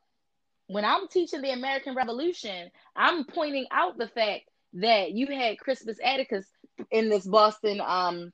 when 0.68 0.86
I'm 0.86 1.08
teaching 1.08 1.42
the 1.42 1.52
American 1.52 1.96
Revolution, 1.96 2.70
I'm 2.96 3.26
pointing 3.26 3.66
out 3.72 3.98
the 3.98 4.08
fact 4.08 4.44
that 4.74 5.12
you 5.12 5.26
had 5.28 5.58
Crispus 5.58 5.98
Attucks 6.04 6.46
in 6.92 7.10
this 7.10 7.26
Boston, 7.26 7.82
um, 7.82 8.32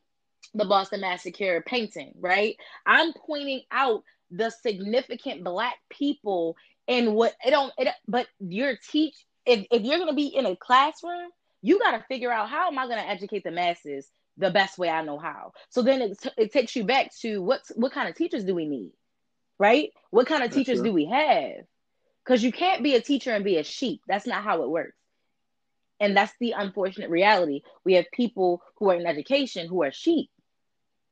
the 0.53 0.65
Boston 0.65 1.01
Massacre 1.01 1.63
painting, 1.65 2.13
right? 2.19 2.57
I'm 2.85 3.13
pointing 3.13 3.61
out 3.71 4.03
the 4.31 4.49
significant 4.49 5.45
black 5.45 5.75
people 5.89 6.57
and 6.89 7.15
what 7.15 7.33
it 7.45 7.51
don't 7.51 7.73
it, 7.77 7.87
but 8.07 8.27
your 8.39 8.75
teach 8.91 9.15
if, 9.45 9.65
if 9.71 9.83
you're 9.83 9.97
going 9.97 10.09
to 10.09 10.15
be 10.15 10.27
in 10.27 10.45
a 10.45 10.55
classroom, 10.55 11.29
you 11.61 11.79
got 11.79 11.91
to 11.91 12.05
figure 12.07 12.31
out 12.31 12.49
how 12.49 12.67
am 12.67 12.77
I 12.77 12.85
going 12.85 12.99
to 12.99 13.09
educate 13.09 13.43
the 13.43 13.51
masses 13.51 14.09
the 14.37 14.51
best 14.51 14.77
way 14.77 14.89
I 14.89 15.03
know 15.03 15.17
how. 15.17 15.53
So 15.69 15.81
then 15.81 16.01
it, 16.01 16.19
t- 16.21 16.29
it 16.37 16.51
takes 16.51 16.75
you 16.75 16.83
back 16.83 17.15
to 17.21 17.41
what 17.41 17.61
what 17.75 17.91
kind 17.91 18.09
of 18.09 18.15
teachers 18.15 18.43
do 18.43 18.53
we 18.53 18.67
need, 18.67 18.91
right? 19.59 19.91
What 20.11 20.27
kind 20.27 20.43
of 20.43 20.49
That's 20.49 20.57
teachers 20.57 20.79
true. 20.79 20.89
do 20.89 20.93
we 20.93 21.05
have? 21.05 21.65
Because 22.23 22.43
you 22.43 22.51
can't 22.51 22.83
be 22.83 22.95
a 22.95 23.01
teacher 23.01 23.31
and 23.31 23.45
be 23.45 23.57
a 23.57 23.63
sheep. 23.63 24.01
That's 24.07 24.27
not 24.27 24.43
how 24.43 24.63
it 24.63 24.69
works. 24.69 24.97
And 25.99 26.17
that's 26.17 26.33
the 26.39 26.51
unfortunate 26.51 27.09
reality. 27.09 27.61
We 27.85 27.93
have 27.93 28.05
people 28.11 28.61
who 28.77 28.89
are 28.89 28.95
in 28.95 29.05
education 29.05 29.67
who 29.67 29.83
are 29.83 29.91
sheep. 29.91 30.29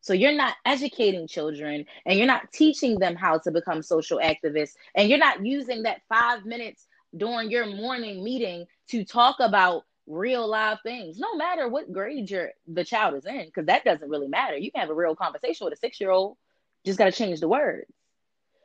So 0.02 0.12
you're 0.12 0.36
not 0.36 0.56
educating 0.66 1.28
children 1.28 1.86
and 2.06 2.18
you're 2.18 2.28
not 2.28 2.52
teaching 2.52 3.00
them 3.00 3.16
how 3.16 3.38
to 3.40 3.52
become 3.52 3.82
social 3.82 4.20
activists 4.20 4.74
and 4.96 5.08
you're 5.08 5.18
not 5.18 5.46
using 5.46 5.84
that 5.84 6.02
5 6.10 6.46
minutes 6.46 6.86
during 7.16 7.52
your 7.52 7.66
morning 7.66 8.24
meeting 8.24 8.66
to 8.90 9.06
talk 9.06 9.38
about 9.40 9.84
real 10.06 10.48
live 10.48 10.80
things 10.84 11.18
no 11.18 11.34
matter 11.36 11.70
what 11.70 11.92
grade 11.92 12.30
your 12.30 12.50
the 12.68 12.84
child 12.84 13.16
is 13.16 13.26
in 13.26 13.46
because 13.46 13.66
that 13.68 13.86
doesn't 13.86 14.10
really 14.10 14.28
matter. 14.28 14.58
You 14.58 14.72
can 14.72 14.82
have 14.82 14.90
a 14.90 14.96
real 14.96 15.16
conversation 15.16 15.66
with 15.66 15.74
a 15.74 15.78
six 15.78 16.00
year 16.02 16.12
old 16.12 16.38
just 16.86 17.00
got 17.00 17.06
to 17.06 17.12
change 17.12 17.40
the 17.40 17.48
words. 17.48 17.90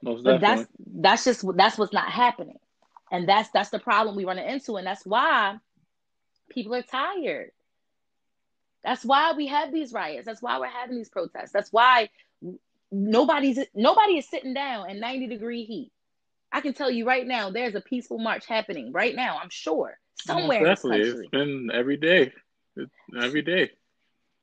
Most 0.03 0.25
but 0.25 0.41
that's 0.41 0.67
that's 0.79 1.25
just 1.25 1.45
that's 1.57 1.79
what's 1.79 1.93
not 1.93 2.11
happening. 2.11 2.59
And 3.11 3.29
that's 3.29 3.51
that's 3.51 3.71
the 3.71 3.79
problem 3.79 4.17
we 4.17 4.25
run 4.25 4.39
into 4.39 4.77
and 4.77 4.87
that's 4.87 5.07
why 5.07 5.59
people 6.49 6.75
are 6.75 6.83
tired. 6.83 7.53
That's 8.83 9.05
why 9.05 9.33
we 9.33 9.47
have 9.49 9.73
these 9.73 9.93
riots. 9.93 10.27
That's 10.27 10.43
why 10.43 10.59
we're 10.59 10.67
having 10.67 10.97
these 10.97 11.09
protests. 11.09 11.53
That's 11.53 11.73
why 11.73 12.11
nobody's 12.91 13.61
nobody 13.75 14.19
is 14.19 14.29
sitting 14.29 14.55
down 14.55 14.91
in 14.91 14.99
90 14.99 15.29
degree 15.29 15.65
heat 15.65 15.93
I 16.53 16.61
can 16.61 16.73
tell 16.73 16.91
you 16.91 17.07
right 17.07 17.27
now, 17.27 17.51
there's 17.51 17.75
a 17.75 17.81
peaceful 17.81 18.19
march 18.19 18.47
happening 18.47 18.93
right 18.93 19.15
now. 19.15 19.39
I'm 19.43 19.51
sure 19.51 19.99
somewhere. 20.21 20.65
Definitely, 20.65 21.09
it's 21.09 21.29
been 21.29 21.71
every 21.73 21.97
day, 21.97 22.33
every 23.21 23.43
day. 23.43 23.71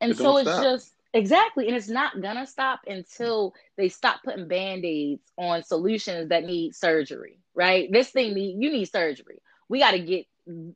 And 0.01 0.11
it 0.11 0.17
so 0.17 0.37
it's 0.37 0.49
stop. 0.49 0.63
just 0.63 0.93
exactly, 1.13 1.67
and 1.67 1.75
it's 1.75 1.89
not 1.89 2.21
gonna 2.21 2.45
stop 2.45 2.81
until 2.87 3.53
they 3.77 3.89
stop 3.89 4.23
putting 4.23 4.47
band 4.47 4.85
aids 4.85 5.23
on 5.37 5.63
solutions 5.63 6.29
that 6.29 6.43
need 6.43 6.75
surgery. 6.75 7.39
Right? 7.55 7.91
This 7.91 8.09
thing 8.09 8.33
need 8.33 8.61
you 8.61 8.71
need 8.71 8.85
surgery. 8.85 9.41
We 9.67 9.79
got 9.79 9.91
to 9.91 9.99
get 9.99 10.25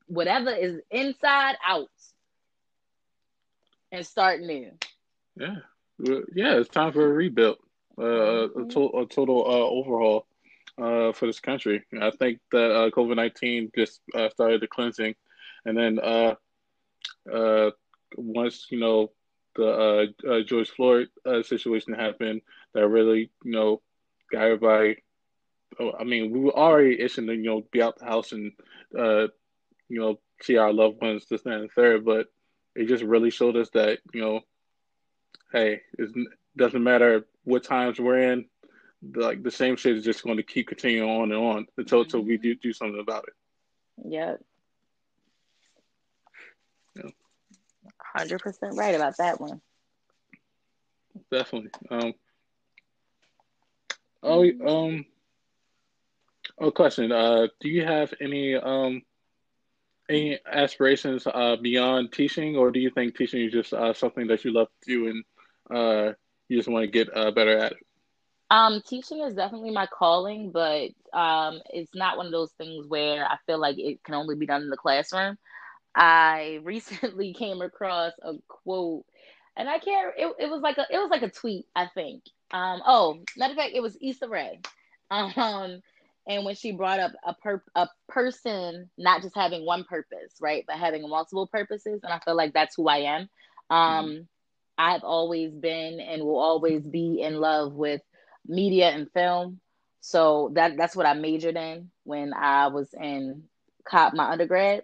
whatever 0.07 0.49
is 0.49 0.81
inside 0.89 1.55
out 1.65 1.89
and 3.91 4.05
start 4.05 4.41
new. 4.41 4.71
Yeah, 5.35 5.55
yeah, 6.33 6.55
it's 6.55 6.69
time 6.69 6.91
for 6.91 7.05
a 7.05 7.09
rebuild, 7.09 7.57
uh, 7.97 8.01
mm-hmm. 8.01 8.61
a, 8.61 8.65
to- 8.65 8.97
a 8.99 9.05
total 9.05 9.45
uh, 9.45 9.69
overhaul 9.69 10.25
uh, 10.81 11.11
for 11.13 11.25
this 11.25 11.39
country. 11.39 11.83
I 11.99 12.11
think 12.11 12.39
that 12.51 12.71
uh, 12.71 12.89
COVID 12.91 13.15
nineteen 13.15 13.71
just 13.75 14.01
uh, 14.13 14.29
started 14.29 14.61
the 14.61 14.67
cleansing, 14.67 15.15
and 15.65 15.77
then 15.77 15.99
uh, 15.99 16.35
uh, 17.31 17.71
once 18.15 18.67
you 18.69 18.79
know 18.79 19.11
the 19.55 19.67
uh, 20.27 20.29
uh, 20.29 20.41
George 20.43 20.69
Floyd 20.69 21.09
uh, 21.25 21.43
situation 21.43 21.93
happened, 21.93 22.41
that 22.73 22.87
really 22.87 23.31
you 23.43 23.51
know 23.51 23.81
got 24.31 24.43
everybody. 24.43 25.03
Oh, 25.79 25.93
I 25.99 26.03
mean, 26.03 26.31
we 26.31 26.39
were 26.39 26.57
already 26.57 26.99
itching 26.99 27.27
to 27.27 27.33
you 27.33 27.43
know 27.43 27.63
be 27.71 27.81
out 27.81 27.99
the 27.99 28.05
house 28.05 28.31
and 28.31 28.51
uh, 28.97 29.27
you 29.87 29.99
know 29.99 30.19
see 30.41 30.57
our 30.57 30.73
loved 30.73 31.01
ones 31.01 31.25
this 31.29 31.45
and 31.45 31.63
the 31.63 31.67
third, 31.67 32.05
but 32.05 32.27
it 32.75 32.87
just 32.87 33.03
really 33.03 33.29
showed 33.29 33.55
us 33.57 33.69
that 33.71 33.99
you 34.13 34.21
know, 34.21 34.41
hey, 35.51 35.81
it 35.97 36.09
doesn't 36.55 36.83
matter 36.83 37.25
what 37.43 37.63
times 37.63 37.99
we're 37.99 38.31
in 38.31 38.45
like 39.15 39.43
the 39.43 39.51
same 39.51 39.75
shit 39.75 39.97
is 39.97 40.03
just 40.03 40.23
going 40.23 40.37
to 40.37 40.43
keep 40.43 40.67
continuing 40.67 41.09
on 41.09 41.31
and 41.31 41.41
on 41.41 41.67
until 41.77 42.01
until 42.01 42.21
we 42.21 42.37
do 42.37 42.55
do 42.55 42.73
something 42.73 42.99
about 42.99 43.25
it. 43.27 43.33
Yep. 44.05 44.41
Hundred 48.15 48.39
percent 48.39 48.75
right 48.75 48.95
about 48.95 49.17
that 49.17 49.39
one. 49.39 49.61
Definitely. 51.31 51.71
Um. 51.89 52.13
Oh, 54.23 54.43
um. 54.67 55.05
Oh, 56.59 56.71
question. 56.71 57.11
Uh, 57.11 57.47
do 57.61 57.69
you 57.69 57.85
have 57.85 58.13
any 58.19 58.55
um 58.55 59.03
any 60.09 60.39
aspirations 60.51 61.27
uh 61.27 61.55
beyond 61.61 62.11
teaching, 62.11 62.57
or 62.57 62.71
do 62.71 62.79
you 62.79 62.89
think 62.89 63.15
teaching 63.15 63.45
is 63.45 63.53
just 63.53 63.73
uh 63.73 63.93
something 63.93 64.27
that 64.27 64.43
you 64.43 64.51
love 64.51 64.67
to 64.81 64.91
do 64.91 65.07
and 65.07 65.23
uh 65.73 66.13
you 66.47 66.57
just 66.57 66.67
want 66.67 66.83
to 66.83 66.91
get 66.91 67.15
uh 67.15 67.31
better 67.31 67.57
at 67.57 67.73
it? 67.73 67.77
Um, 68.51 68.81
teaching 68.85 69.21
is 69.21 69.35
definitely 69.35 69.71
my 69.71 69.85
calling, 69.85 70.51
but 70.51 70.89
um, 71.13 71.61
it's 71.71 71.93
not 71.93 72.17
one 72.17 72.25
of 72.25 72.31
those 72.31 72.51
things 72.53 72.87
where 72.87 73.25
I 73.25 73.37
feel 73.45 73.59
like 73.59 73.77
it 73.77 74.03
can 74.03 74.15
only 74.15 74.35
be 74.35 74.47
done 74.47 74.63
in 74.63 74.69
the 74.69 74.77
classroom. 74.77 75.37
I 75.95 76.59
recently 76.63 77.33
came 77.33 77.61
across 77.61 78.13
a 78.21 78.33
quote, 78.47 79.05
and 79.55 79.69
I 79.69 79.79
can't. 79.79 80.13
It, 80.17 80.33
it 80.39 80.49
was 80.49 80.61
like 80.61 80.77
a 80.77 80.85
it 80.89 80.97
was 80.97 81.09
like 81.11 81.21
a 81.21 81.29
tweet, 81.29 81.67
I 81.75 81.87
think. 81.93 82.23
Um, 82.51 82.81
oh, 82.85 83.19
matter 83.37 83.51
of 83.51 83.57
fact, 83.57 83.75
it 83.75 83.81
was 83.81 83.97
Issa 84.01 84.27
Rae. 84.27 84.59
Um, 85.11 85.81
and 86.27 86.45
when 86.45 86.53
she 86.53 86.71
brought 86.71 86.99
up 86.99 87.13
a 87.25 87.33
per 87.33 87.63
a 87.73 87.87
person 88.07 88.91
not 88.95 89.23
just 89.23 89.33
having 89.33 89.65
one 89.65 89.83
purpose, 89.83 90.35
right, 90.39 90.63
but 90.67 90.77
having 90.77 91.01
multiple 91.09 91.47
purposes, 91.47 92.01
and 92.03 92.13
I 92.13 92.19
feel 92.19 92.35
like 92.35 92.53
that's 92.53 92.75
who 92.75 92.87
I 92.87 92.97
am. 92.97 93.29
Um, 93.71 94.05
mm-hmm. 94.05 94.21
I've 94.77 95.03
always 95.03 95.51
been 95.51 95.99
and 95.99 96.23
will 96.23 96.37
always 96.37 96.83
be 96.83 97.21
in 97.23 97.37
love 97.37 97.73
with 97.73 98.01
media 98.47 98.89
and 98.89 99.11
film. 99.11 99.59
So 100.01 100.51
that 100.53 100.77
that's 100.77 100.95
what 100.95 101.05
I 101.05 101.13
majored 101.13 101.57
in 101.57 101.89
when 102.03 102.33
I 102.33 102.67
was 102.67 102.93
in 102.99 103.43
cop 103.85 104.13
my 104.13 104.31
undergrad. 104.31 104.83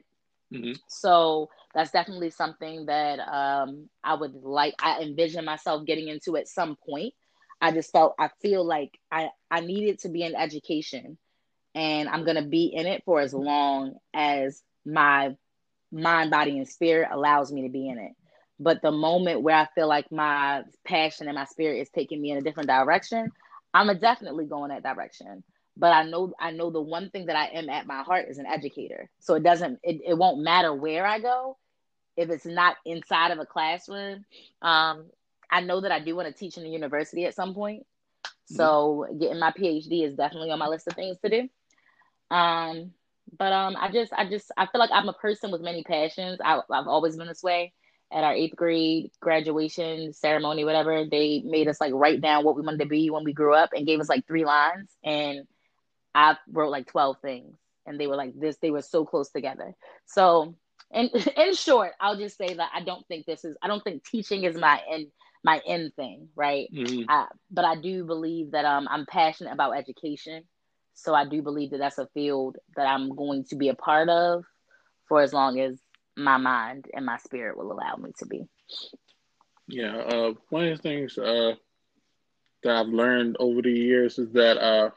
Mm-hmm. 0.54 0.74
So 0.88 1.50
that's 1.74 1.92
definitely 1.92 2.30
something 2.30 2.86
that 2.86 3.20
um, 3.20 3.90
I 4.04 4.16
would 4.16 4.34
like. 4.34 4.76
I 4.80 5.02
envision 5.02 5.46
myself 5.46 5.86
getting 5.86 6.08
into 6.08 6.38
at 6.38 6.48
some 6.48 6.78
point. 6.88 7.14
I 7.62 7.72
just 7.72 7.92
felt 7.92 8.16
I 8.20 8.30
feel 8.42 8.66
like 8.66 8.98
I 9.12 9.30
I 9.50 9.62
needed 9.62 10.00
to 10.00 10.10
be 10.10 10.24
in 10.24 10.36
education, 10.36 11.18
and 11.74 12.10
I'm 12.10 12.26
gonna 12.26 12.46
be 12.46 12.66
in 12.66 12.86
it 12.86 13.04
for 13.06 13.20
as 13.20 13.34
long 13.34 13.96
as 14.14 14.62
my 14.86 15.36
mind, 15.92 16.32
body, 16.32 16.58
and 16.58 16.68
spirit 16.68 17.10
allows 17.12 17.52
me 17.52 17.64
to 17.64 17.70
be 17.70 17.88
in 17.88 17.98
it. 17.98 18.12
But 18.60 18.82
the 18.82 18.92
moment 18.92 19.42
where 19.42 19.56
I 19.56 19.68
feel 19.76 19.88
like 19.88 20.12
my 20.12 20.64
passion 20.86 21.28
and 21.28 21.36
my 21.36 21.46
spirit 21.46 21.82
is 21.82 21.90
taking 21.90 22.22
me 22.22 22.32
in 22.32 22.38
a 22.38 22.42
different 22.42 22.70
direction, 22.70 23.32
I'm 23.76 23.90
a 23.90 23.96
definitely 23.96 24.46
go 24.46 24.64
in 24.64 24.70
that 24.70 24.84
direction. 24.84 25.44
But 25.78 25.92
I 25.92 26.04
know 26.04 26.34
I 26.40 26.52
know 26.52 26.72
the 26.72 26.82
one 26.82 27.10
thing 27.10 27.26
that 27.26 27.36
I 27.36 27.48
am 27.48 27.70
at 27.70 27.86
my 27.86 28.02
heart 28.02 28.28
is 28.30 28.38
an 28.38 28.46
educator. 28.46 29.10
So 29.20 29.36
it 29.36 29.44
doesn't 29.44 29.80
it, 29.84 30.00
it 30.08 30.18
won't 30.18 30.42
matter 30.42 30.74
where 30.74 31.06
I 31.06 31.20
go 31.20 31.58
if 32.16 32.30
it's 32.30 32.46
not 32.46 32.78
inside 32.86 33.32
of 33.32 33.40
a 33.40 33.46
classroom. 33.46 34.24
Um, 34.62 35.08
I 35.52 35.60
know 35.60 35.82
that 35.82 35.92
I 35.92 36.00
do 36.00 36.16
want 36.16 36.30
to 36.30 36.34
teach 36.34 36.56
in 36.56 36.64
the 36.64 36.70
university 36.70 37.26
at 37.26 37.36
some 37.36 37.54
point. 37.54 37.86
Mm-hmm. 38.24 38.56
So 38.56 39.06
getting 39.20 39.40
my 39.40 39.52
PhD 39.52 40.06
is 40.08 40.16
definitely 40.16 40.52
on 40.52 40.60
my 40.60 40.68
list 40.68 40.88
of 40.88 40.94
things 40.94 41.18
to 41.20 41.30
do. 41.30 41.50
Um, 42.34 42.92
but 43.38 43.52
um, 43.52 43.76
I 43.78 43.92
just, 43.92 44.14
I 44.14 44.30
just, 44.30 44.50
I 44.56 44.68
feel 44.68 44.80
like 44.80 44.92
I'm 44.94 45.10
a 45.10 45.14
person 45.14 45.52
with 45.52 45.62
many 45.62 45.84
passions. 45.84 46.40
I, 46.44 46.62
I've 46.72 46.88
always 46.88 47.18
been 47.18 47.28
this 47.28 47.44
way. 47.44 47.74
At 48.12 48.24
our 48.24 48.34
eighth 48.34 48.56
grade 48.56 49.12
graduation 49.20 50.14
ceremony, 50.14 50.64
whatever, 50.64 51.06
they 51.10 51.42
made 51.44 51.68
us 51.68 51.82
like 51.82 51.92
write 51.94 52.22
down 52.22 52.46
what 52.46 52.56
we 52.56 52.62
wanted 52.62 52.82
to 52.82 52.86
be 52.86 53.10
when 53.10 53.24
we 53.24 53.34
grew 53.34 53.54
up 53.54 53.72
and 53.74 53.88
gave 53.88 54.00
us 54.00 54.10
like 54.10 54.28
three 54.28 54.46
lines. 54.46 54.90
And 55.04 55.48
I 56.14 56.38
wrote 56.50 56.72
like 56.72 56.88
12 56.88 57.18
things. 57.22 57.58
And 57.86 58.00
they 58.00 58.08
were 58.08 58.16
like 58.16 58.40
this, 58.40 58.58
they 58.58 58.72
were 58.72 58.82
so 58.82 59.06
close 59.06 59.30
together. 59.30 59.76
So, 60.06 60.56
in, 60.92 61.10
in 61.38 61.56
short, 61.56 61.92
I'll 62.00 62.18
just 62.18 62.38
say 62.38 62.54
that 62.54 62.70
I 62.74 62.82
don't 62.82 63.06
think 63.08 63.26
this 63.26 63.44
is, 63.44 63.58
I 63.62 63.68
don't 63.68 63.84
think 63.84 64.04
teaching 64.06 64.44
is 64.44 64.56
my 64.56 64.82
end 64.90 65.08
my 65.46 65.62
end 65.68 65.94
thing, 65.96 66.28
right? 66.36 66.68
Mm-hmm. 66.74 67.04
I, 67.08 67.28
but 67.52 67.66
I 67.66 67.76
do 67.76 68.04
believe 68.04 68.52
that 68.52 68.66
um, 68.66 68.88
I'm 68.90 69.06
passionate 69.06 69.54
about 69.54 69.78
education. 69.78 70.44
So 70.96 71.14
I 71.14 71.26
do 71.26 71.44
believe 71.44 71.70
that 71.70 71.78
that's 71.78 72.00
a 72.00 72.08
field 72.16 72.58
that 72.76 72.88
I'm 72.88 73.16
going 73.16 73.46
to 73.50 73.56
be 73.56 73.70
a 73.70 73.76
part 73.76 74.10
of 74.10 74.44
for 75.08 75.22
as 75.22 75.34
long 75.34 75.60
as 75.60 75.80
my 76.16 76.38
mind 76.38 76.86
and 76.94 77.06
my 77.06 77.18
spirit 77.18 77.58
will 77.58 77.72
allow 77.72 77.96
me 77.96 78.12
to 78.20 78.26
be. 78.26 78.48
Yeah, 79.68 79.96
uh, 79.98 80.34
one 80.50 80.68
of 80.68 80.78
the 80.78 80.82
things 80.82 81.18
uh, 81.18 81.54
that 82.64 82.76
I've 82.76 82.88
learned 82.88 83.38
over 83.40 83.62
the 83.62 83.72
years 83.72 84.20
is 84.20 84.32
that 84.34 84.58
uh, 84.58 84.92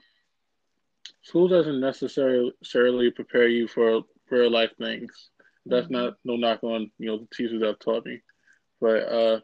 school 1.23 1.49
doesn't 1.49 1.81
necessarily 1.81 3.11
prepare 3.11 3.49
you 3.49 3.67
for 3.67 4.03
real 4.31 4.51
life 4.51 4.71
things. 4.79 5.31
That's 5.67 5.87
mm-hmm. 5.87 5.95
not 5.95 6.15
no 6.25 6.37
knock 6.37 6.65
on 6.65 6.91
you 6.99 7.07
know 7.07 7.19
the 7.19 7.29
teachers 7.35 7.61
that 7.61 7.67
have 7.67 7.79
taught 7.79 8.07
me, 8.07 8.21
but 8.81 9.01
uh, 9.01 9.41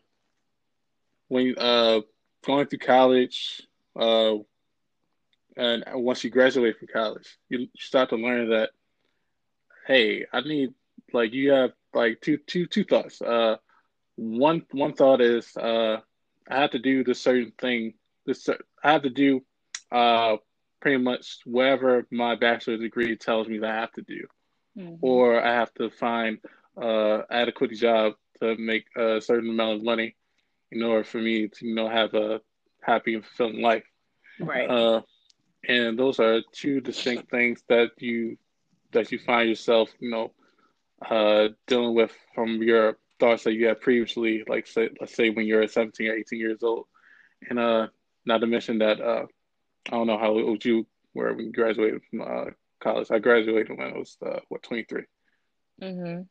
when 1.29 1.55
uh, 1.59 2.01
going 2.45 2.67
through 2.67 2.79
college, 2.79 3.63
uh, 3.99 4.37
and 5.57 5.85
once 5.95 6.25
you 6.25 6.31
graduate 6.31 6.79
from 6.79 6.89
college, 6.89 7.39
you 7.49 7.69
start 7.79 8.11
to 8.11 8.17
learn 8.17 8.51
that, 8.51 8.71
hey, 9.87 10.27
I 10.33 10.41
need 10.41 10.75
like 11.13 11.33
you 11.33 11.53
have 11.53 11.73
like 11.93 12.21
two 12.21 12.39
two 12.39 12.67
two 12.67 12.85
thoughts. 12.85 13.21
Uh, 13.23 13.57
one 14.17 14.65
one 14.73 14.93
thought 14.93 15.21
is 15.21 15.57
uh, 15.57 15.99
I 16.49 16.61
have 16.61 16.71
to 16.73 16.79
do 16.79 17.05
this 17.05 17.21
certain 17.21 17.53
thing. 17.59 17.95
This 18.27 18.49
I 18.83 18.93
have 18.93 19.03
to 19.03 19.11
do 19.11 19.43
uh, 19.91 20.37
pretty 20.81 21.03
much 21.03 21.39
whatever 21.45 22.07
my 22.11 22.35
bachelor's 22.35 22.81
degree 22.81 23.17
tells 23.17 23.49
me 23.49 23.59
that 23.59 23.71
I 23.71 23.81
have 23.81 23.93
to 23.93 24.03
do, 24.03 24.27
mm-hmm. 24.77 24.97
or 25.01 25.43
I 25.43 25.53
have 25.53 25.73
to 25.75 25.91
find 25.91 26.39
uh, 26.81 27.23
adequate 27.31 27.73
job 27.73 28.15
to 28.41 28.57
make 28.57 28.87
a 28.97 29.21
certain 29.21 29.51
amount 29.51 29.79
of 29.79 29.85
money 29.85 30.17
in 30.71 30.83
order 30.83 31.05
for 31.05 31.19
me 31.19 31.49
to 31.49 31.67
you 31.67 31.75
know 31.75 31.89
have 31.89 32.15
a 32.15 32.41
happy 32.83 33.15
and 33.15 33.25
fulfilling 33.25 33.63
life. 33.63 33.85
Right. 34.41 34.69
Uh, 34.69 35.03
and 35.67 35.99
those 35.99 36.21
are 36.21 36.43
two 36.53 36.81
distinct 36.81 37.31
things 37.31 37.63
that 37.69 37.91
you 37.99 38.37
that 38.93 39.11
you 39.11 39.19
find 39.19 39.49
yourself 39.49 39.91
you 39.99 40.11
know 40.11 40.33
uh, 41.03 41.49
dealing 41.67 41.95
with 41.95 42.13
from 42.35 42.63
your 42.63 42.99
thoughts 43.21 43.45
that 43.45 43.55
you 43.55 43.67
had 43.67 43.81
previously, 43.81 44.45
like 44.49 44.67
say, 44.67 44.91
let's 45.01 45.15
say 45.15 45.31
when 45.31 45.47
you're 45.47 45.67
17 45.67 46.09
or 46.09 46.15
18 46.15 46.39
years 46.39 46.63
old, 46.63 46.87
and 47.49 47.59
uh, 47.59 47.89
not 48.25 48.39
to 48.39 48.47
mention 48.47 48.79
that 48.79 49.01
uh, 49.01 49.27
I 49.87 49.91
don't 49.91 50.07
know 50.07 50.19
how 50.19 50.31
old 50.31 50.65
you 50.65 50.87
were 51.15 51.33
when 51.35 51.47
you 51.47 51.53
graduated 51.53 52.03
from 52.11 52.23
uh, 52.23 52.45
college. 52.81 53.11
I 53.11 53.19
graduated 53.19 53.77
when 53.77 53.93
I 53.93 53.99
was 53.99 54.17
uh, 54.25 54.41
what 54.49 54.63
23. 54.63 55.03
Mm-hmm. 55.83 56.23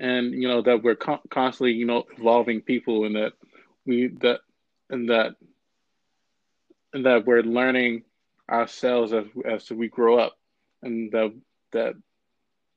And 0.00 0.32
you 0.32 0.48
know 0.48 0.62
that 0.62 0.82
we're 0.82 0.94
con- 0.94 1.20
constantly 1.30 1.72
you 1.72 1.84
know 1.84 2.04
evolving 2.18 2.62
people, 2.62 3.04
and 3.04 3.16
that 3.16 3.32
we 3.84 4.08
that 4.20 4.40
and 4.88 5.10
that 5.10 5.34
and 6.94 7.06
that 7.06 7.26
we're 7.26 7.42
learning 7.42 8.04
ourselves 8.50 9.12
as 9.12 9.24
as 9.44 9.70
we 9.70 9.88
grow 9.88 10.18
up, 10.18 10.34
and 10.82 11.12
that 11.12 11.34
that 11.72 11.94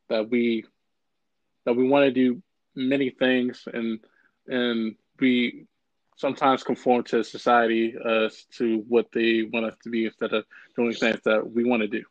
that 0.10 0.30
we 0.30 0.66
that 1.66 1.76
we 1.76 1.88
want 1.88 2.06
to 2.06 2.12
do 2.12 2.42
many 2.76 3.10
things, 3.10 3.68
and 3.74 4.00
and 4.48 4.96
we 5.20 5.66
sometimes 6.18 6.64
conform 6.64 7.04
to 7.04 7.24
society 7.24 7.96
as 8.06 8.46
to 8.58 8.84
what 8.88 9.08
they 9.12 9.44
want 9.52 9.66
us 9.66 9.76
to 9.84 9.90
be 9.90 10.06
instead 10.06 10.34
of 10.34 10.46
doing 10.76 10.94
things 10.94 11.20
that 11.26 11.52
we 11.52 11.66
want 11.66 11.82
to 11.82 11.88
do. 11.88 12.04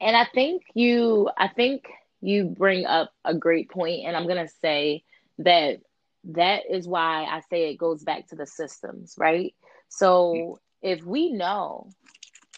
And 0.00 0.16
I 0.16 0.26
think 0.32 0.62
you, 0.74 1.30
I 1.36 1.48
think 1.48 1.84
you 2.20 2.44
bring 2.44 2.86
up 2.86 3.12
a 3.24 3.34
great 3.34 3.70
point, 3.70 4.06
and 4.06 4.16
I'm 4.16 4.28
gonna 4.28 4.48
say 4.60 5.04
that 5.38 5.80
that 6.24 6.62
is 6.70 6.86
why 6.86 7.24
I 7.24 7.40
say 7.50 7.70
it 7.70 7.78
goes 7.78 8.04
back 8.04 8.28
to 8.28 8.36
the 8.36 8.46
systems, 8.46 9.14
right? 9.18 9.54
So 9.88 10.60
if 10.82 11.02
we 11.04 11.32
know, 11.32 11.90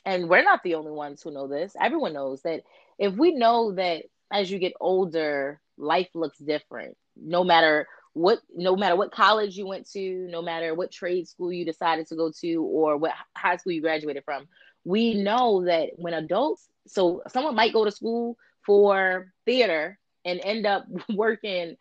and 0.05 0.29
we're 0.29 0.43
not 0.43 0.63
the 0.63 0.75
only 0.75 0.91
ones 0.93 1.23
who 1.23 1.31
know 1.31 1.47
this, 1.47 1.75
everyone 1.81 2.13
knows 2.13 2.43
that 2.43 2.63
if 2.99 3.15
we 3.15 3.33
know 3.33 3.73
that 3.73 4.05
as 4.33 4.51
you 4.51 4.59
get 4.59 4.75
older, 4.81 5.62
life 5.79 6.09
looks 6.15 6.39
different, 6.39 6.97
no 7.17 7.45
matter 7.45 7.87
what 8.15 8.41
no 8.55 8.77
matter 8.77 8.95
what 8.95 9.11
college 9.11 9.57
you 9.57 9.67
went 9.67 9.89
to, 9.91 10.27
no 10.31 10.43
matter 10.43 10.75
what 10.75 10.91
trade 10.93 11.27
school 11.27 11.53
you 11.53 11.65
decided 11.65 12.07
to 12.07 12.17
go 12.17 12.31
to 12.41 12.63
or 12.63 12.97
what 12.97 13.13
high 13.37 13.57
school 13.57 13.73
you 13.73 13.81
graduated 13.81 14.25
from, 14.25 14.47
we 14.85 15.15
know 15.15 15.65
that 15.65 15.91
when 15.97 16.15
adults 16.15 16.69
so 16.87 17.23
someone 17.29 17.55
might 17.55 17.73
go 17.73 17.85
to 17.85 17.91
school 17.91 18.37
for 18.67 19.33
theater 19.45 19.99
and 20.25 20.41
end 20.45 20.67
up 20.67 20.85
working 21.15 21.77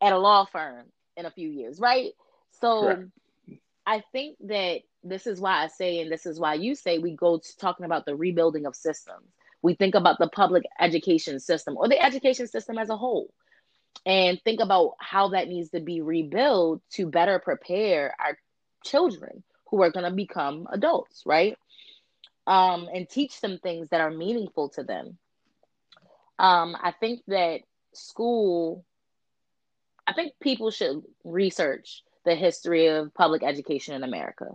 at 0.00 0.12
a 0.12 0.18
law 0.18 0.44
firm 0.44 0.84
in 1.16 1.26
a 1.26 1.30
few 1.30 1.48
years, 1.48 1.80
right? 1.80 2.12
So 2.60 2.80
Correct. 2.80 3.02
I 3.86 4.02
think 4.12 4.36
that 4.46 4.80
this 5.04 5.26
is 5.26 5.40
why 5.40 5.62
I 5.62 5.68
say, 5.68 6.00
and 6.00 6.10
this 6.10 6.26
is 6.26 6.40
why 6.40 6.54
you 6.54 6.74
say, 6.74 6.98
we 6.98 7.12
go 7.12 7.38
to 7.38 7.56
talking 7.58 7.86
about 7.86 8.04
the 8.04 8.16
rebuilding 8.16 8.66
of 8.66 8.74
systems. 8.74 9.28
We 9.62 9.74
think 9.74 9.94
about 9.94 10.18
the 10.18 10.28
public 10.28 10.64
education 10.80 11.40
system 11.40 11.76
or 11.76 11.88
the 11.88 12.02
education 12.02 12.46
system 12.46 12.78
as 12.78 12.90
a 12.90 12.96
whole 12.96 13.32
and 14.04 14.40
think 14.42 14.60
about 14.60 14.94
how 15.00 15.28
that 15.28 15.48
needs 15.48 15.70
to 15.70 15.80
be 15.80 16.00
rebuilt 16.00 16.82
to 16.92 17.06
better 17.06 17.38
prepare 17.38 18.14
our 18.20 18.38
children 18.84 19.42
who 19.68 19.82
are 19.82 19.90
going 19.90 20.04
to 20.04 20.14
become 20.14 20.68
adults, 20.70 21.22
right? 21.26 21.58
Um, 22.46 22.88
and 22.92 23.08
teach 23.08 23.40
them 23.40 23.58
things 23.58 23.88
that 23.88 24.00
are 24.00 24.10
meaningful 24.10 24.68
to 24.70 24.84
them. 24.84 25.18
Um, 26.38 26.76
I 26.80 26.92
think 26.92 27.22
that 27.26 27.60
school 27.92 28.84
I 30.06 30.12
think 30.12 30.34
people 30.40 30.70
should 30.70 31.02
research 31.24 32.02
the 32.24 32.34
history 32.34 32.86
of 32.86 33.12
public 33.14 33.42
education 33.42 33.94
in 33.94 34.04
America. 34.04 34.46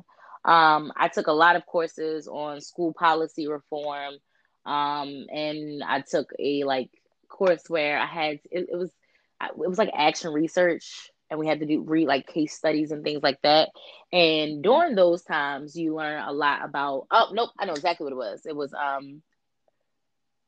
Um, 0.45 0.91
I 0.95 1.10
took 1.10 1.28
a 1.28 1.34
lot 1.34 1.56
of 1.56 1.66
courses 1.66 2.28
on 2.28 2.62
school 2.62 2.93
policy 2.93 3.47
reform, 3.47 4.16
um, 4.66 5.26
and 5.32 5.84
I 5.84 6.01
took 6.01 6.32
a 6.39 6.64
like 6.64 6.89
course 7.28 7.64
where 7.68 7.99
I 7.99 8.05
had 8.05 8.39
it, 8.51 8.70
it 8.72 8.78
was 8.78 8.91
it 9.41 9.57
was 9.57 9.78
like 9.78 9.91
action 9.93 10.32
research, 10.32 11.12
and 11.30 11.39
we 11.39 11.47
had 11.47 11.59
to 11.59 11.66
do 11.66 11.82
read 11.82 12.07
like 12.07 12.28
case 12.28 12.53
studies 12.53 12.91
and 12.91 13.03
things 13.03 13.24
like 13.24 13.41
that. 13.41 13.70
And 14.12 14.62
during 14.64 14.95
those 14.95 15.24
times, 15.24 15.76
you 15.76 15.95
learn 15.95 16.24
a 16.24 16.32
lot 16.32 16.64
about. 16.64 17.07
Oh 17.12 17.30
nope, 17.34 17.49
I 17.59 17.66
know 17.66 17.74
exactly 17.74 18.03
what 18.05 18.14
it 18.14 18.18
was. 18.18 18.45
It 18.45 18.55
was 18.55 18.74
um 18.74 19.22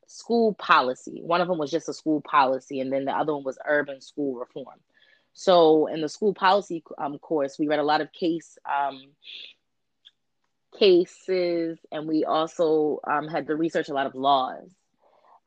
school 0.07 0.53
policy. 0.53 1.21
One 1.23 1.41
of 1.41 1.47
them 1.47 1.57
was 1.57 1.71
just 1.71 1.89
a 1.89 1.93
school 1.93 2.21
policy, 2.21 2.79
and 2.79 2.91
then 2.91 3.05
the 3.05 3.11
other 3.11 3.33
one 3.33 3.43
was 3.43 3.57
urban 3.65 4.01
school 4.01 4.35
reform. 4.35 4.79
So 5.33 5.87
in 5.87 6.01
the 6.01 6.09
school 6.09 6.33
policy 6.33 6.83
um, 6.97 7.17
course, 7.17 7.57
we 7.57 7.67
read 7.67 7.79
a 7.79 7.83
lot 7.83 8.01
of 8.01 8.11
case 8.11 8.57
um, 8.65 9.01
cases, 10.77 11.79
and 11.91 12.07
we 12.07 12.25
also 12.25 12.99
um, 13.05 13.27
had 13.27 13.47
to 13.47 13.55
research 13.55 13.89
a 13.89 13.93
lot 13.93 14.05
of 14.05 14.15
laws. 14.15 14.69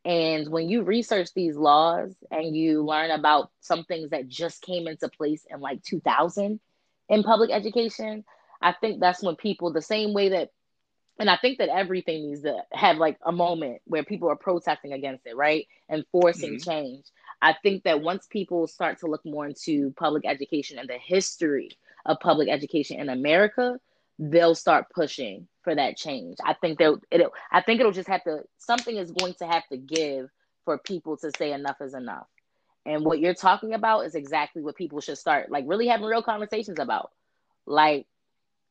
And 0.04 0.48
when 0.48 0.68
you 0.68 0.82
research 0.82 1.34
these 1.34 1.56
laws 1.56 2.14
and 2.30 2.56
you 2.56 2.84
learn 2.84 3.10
about 3.10 3.50
some 3.60 3.82
things 3.84 4.10
that 4.10 4.28
just 4.28 4.62
came 4.62 4.86
into 4.86 5.08
place 5.08 5.44
in 5.50 5.60
like 5.60 5.82
2000 5.82 6.60
in 7.08 7.22
public 7.24 7.50
education, 7.50 8.24
I 8.62 8.72
think 8.72 9.00
that's 9.00 9.22
when 9.22 9.34
people, 9.34 9.72
the 9.72 9.82
same 9.82 10.14
way 10.14 10.28
that, 10.28 10.50
and 11.18 11.28
I 11.28 11.36
think 11.36 11.58
that 11.58 11.70
everything 11.70 12.28
needs 12.28 12.42
to 12.42 12.56
have 12.72 12.98
like 12.98 13.18
a 13.24 13.32
moment 13.32 13.82
where 13.84 14.04
people 14.04 14.30
are 14.30 14.36
protesting 14.36 14.92
against 14.92 15.26
it, 15.26 15.34
right? 15.34 15.66
And 15.88 16.04
forcing 16.12 16.54
mm-hmm. 16.54 16.70
change. 16.70 17.04
I 17.42 17.54
think 17.62 17.82
that 17.82 18.00
once 18.00 18.26
people 18.26 18.68
start 18.68 19.00
to 19.00 19.08
look 19.08 19.24
more 19.24 19.46
into 19.46 19.92
public 19.96 20.24
education 20.24 20.78
and 20.78 20.88
the 20.88 20.98
history 20.98 21.70
of 22.04 22.20
public 22.20 22.48
education 22.48 23.00
in 23.00 23.08
America, 23.08 23.80
they'll 24.18 24.54
start 24.54 24.86
pushing 24.94 25.46
for 25.62 25.74
that 25.74 25.96
change. 25.96 26.36
I 26.44 26.54
think 26.54 26.78
that 26.78 26.98
it 27.10 27.26
I 27.50 27.60
think 27.60 27.80
it'll 27.80 27.92
just 27.92 28.08
have 28.08 28.24
to 28.24 28.42
something 28.58 28.96
is 28.96 29.10
going 29.10 29.34
to 29.34 29.46
have 29.46 29.66
to 29.68 29.76
give 29.76 30.28
for 30.64 30.78
people 30.78 31.16
to 31.18 31.30
say 31.36 31.52
enough 31.52 31.76
is 31.80 31.94
enough. 31.94 32.26
And 32.84 33.04
what 33.04 33.18
you're 33.18 33.34
talking 33.34 33.74
about 33.74 34.06
is 34.06 34.14
exactly 34.14 34.62
what 34.62 34.76
people 34.76 35.00
should 35.00 35.18
start 35.18 35.50
like 35.50 35.64
really 35.66 35.88
having 35.88 36.06
real 36.06 36.22
conversations 36.22 36.78
about. 36.78 37.10
Like 37.66 38.06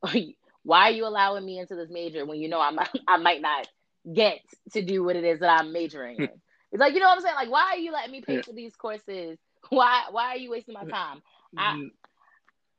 why 0.64 0.90
are 0.90 0.92
you 0.92 1.06
allowing 1.06 1.46
me 1.46 1.60
into 1.60 1.76
this 1.76 1.90
major 1.90 2.26
when 2.26 2.40
you 2.40 2.50
know 2.50 2.60
I'm 2.60 2.80
I 3.08 3.18
might 3.18 3.42
not 3.42 3.68
get 4.12 4.40
to 4.74 4.82
do 4.82 5.04
what 5.04 5.16
it 5.16 5.24
is 5.24 5.40
that 5.40 5.60
I'm 5.62 5.72
majoring 5.72 6.18
in? 6.18 6.30
It's 6.72 6.82
like 6.82 6.94
you 6.94 7.00
know 7.00 7.06
what 7.06 7.20
I'm 7.20 7.22
saying. 7.22 7.36
Like, 7.36 7.50
why 7.50 7.72
are 7.72 7.78
you 7.78 7.94
letting 7.94 8.12
me 8.12 8.20
pay 8.20 8.42
for 8.42 8.52
these 8.52 8.76
courses? 8.76 9.38
Why 9.70 10.06
why 10.12 10.32
are 10.32 10.38
you 10.38 10.52
wasting 10.52 10.74
my 10.74 10.82
mm-hmm. 10.82 10.90
time? 10.90 11.22
I 11.58 11.74
mm-hmm. 11.74 11.88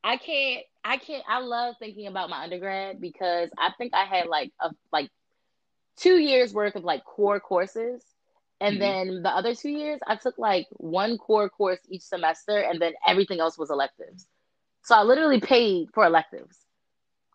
I 0.07 0.18
can't. 0.18 0.64
I 0.84 0.98
can't. 0.98 1.24
I 1.28 1.40
love 1.40 1.74
thinking 1.80 2.07
about 2.07 2.30
my 2.30 2.44
undergrad 2.44 3.00
because 3.00 3.50
I 3.59 3.72
think 3.76 3.92
I 3.92 4.04
had 4.04 4.28
like 4.28 4.52
a 4.61 4.70
like 4.92 5.11
two 5.96 6.16
years 6.18 6.54
worth 6.54 6.76
of 6.76 6.84
like 6.84 7.04
core 7.04 7.40
courses, 7.40 8.04
and 8.61 8.74
mm-hmm. 8.74 9.09
then 9.09 9.22
the 9.24 9.30
other 9.30 9.57
two 9.57 9.68
years 9.68 9.98
I 10.07 10.14
took 10.14 10.38
like 10.38 10.68
one 10.74 11.18
core 11.18 11.48
course 11.48 11.80
each 11.88 12.02
semester, 12.02 12.57
and 12.57 12.80
then 12.80 12.92
everything 13.04 13.40
else 13.40 13.59
was 13.59 13.68
electives. 13.68 14.28
So 14.84 14.94
I 14.94 15.02
literally 15.02 15.40
paid 15.40 15.88
for 15.92 16.04
electives 16.04 16.57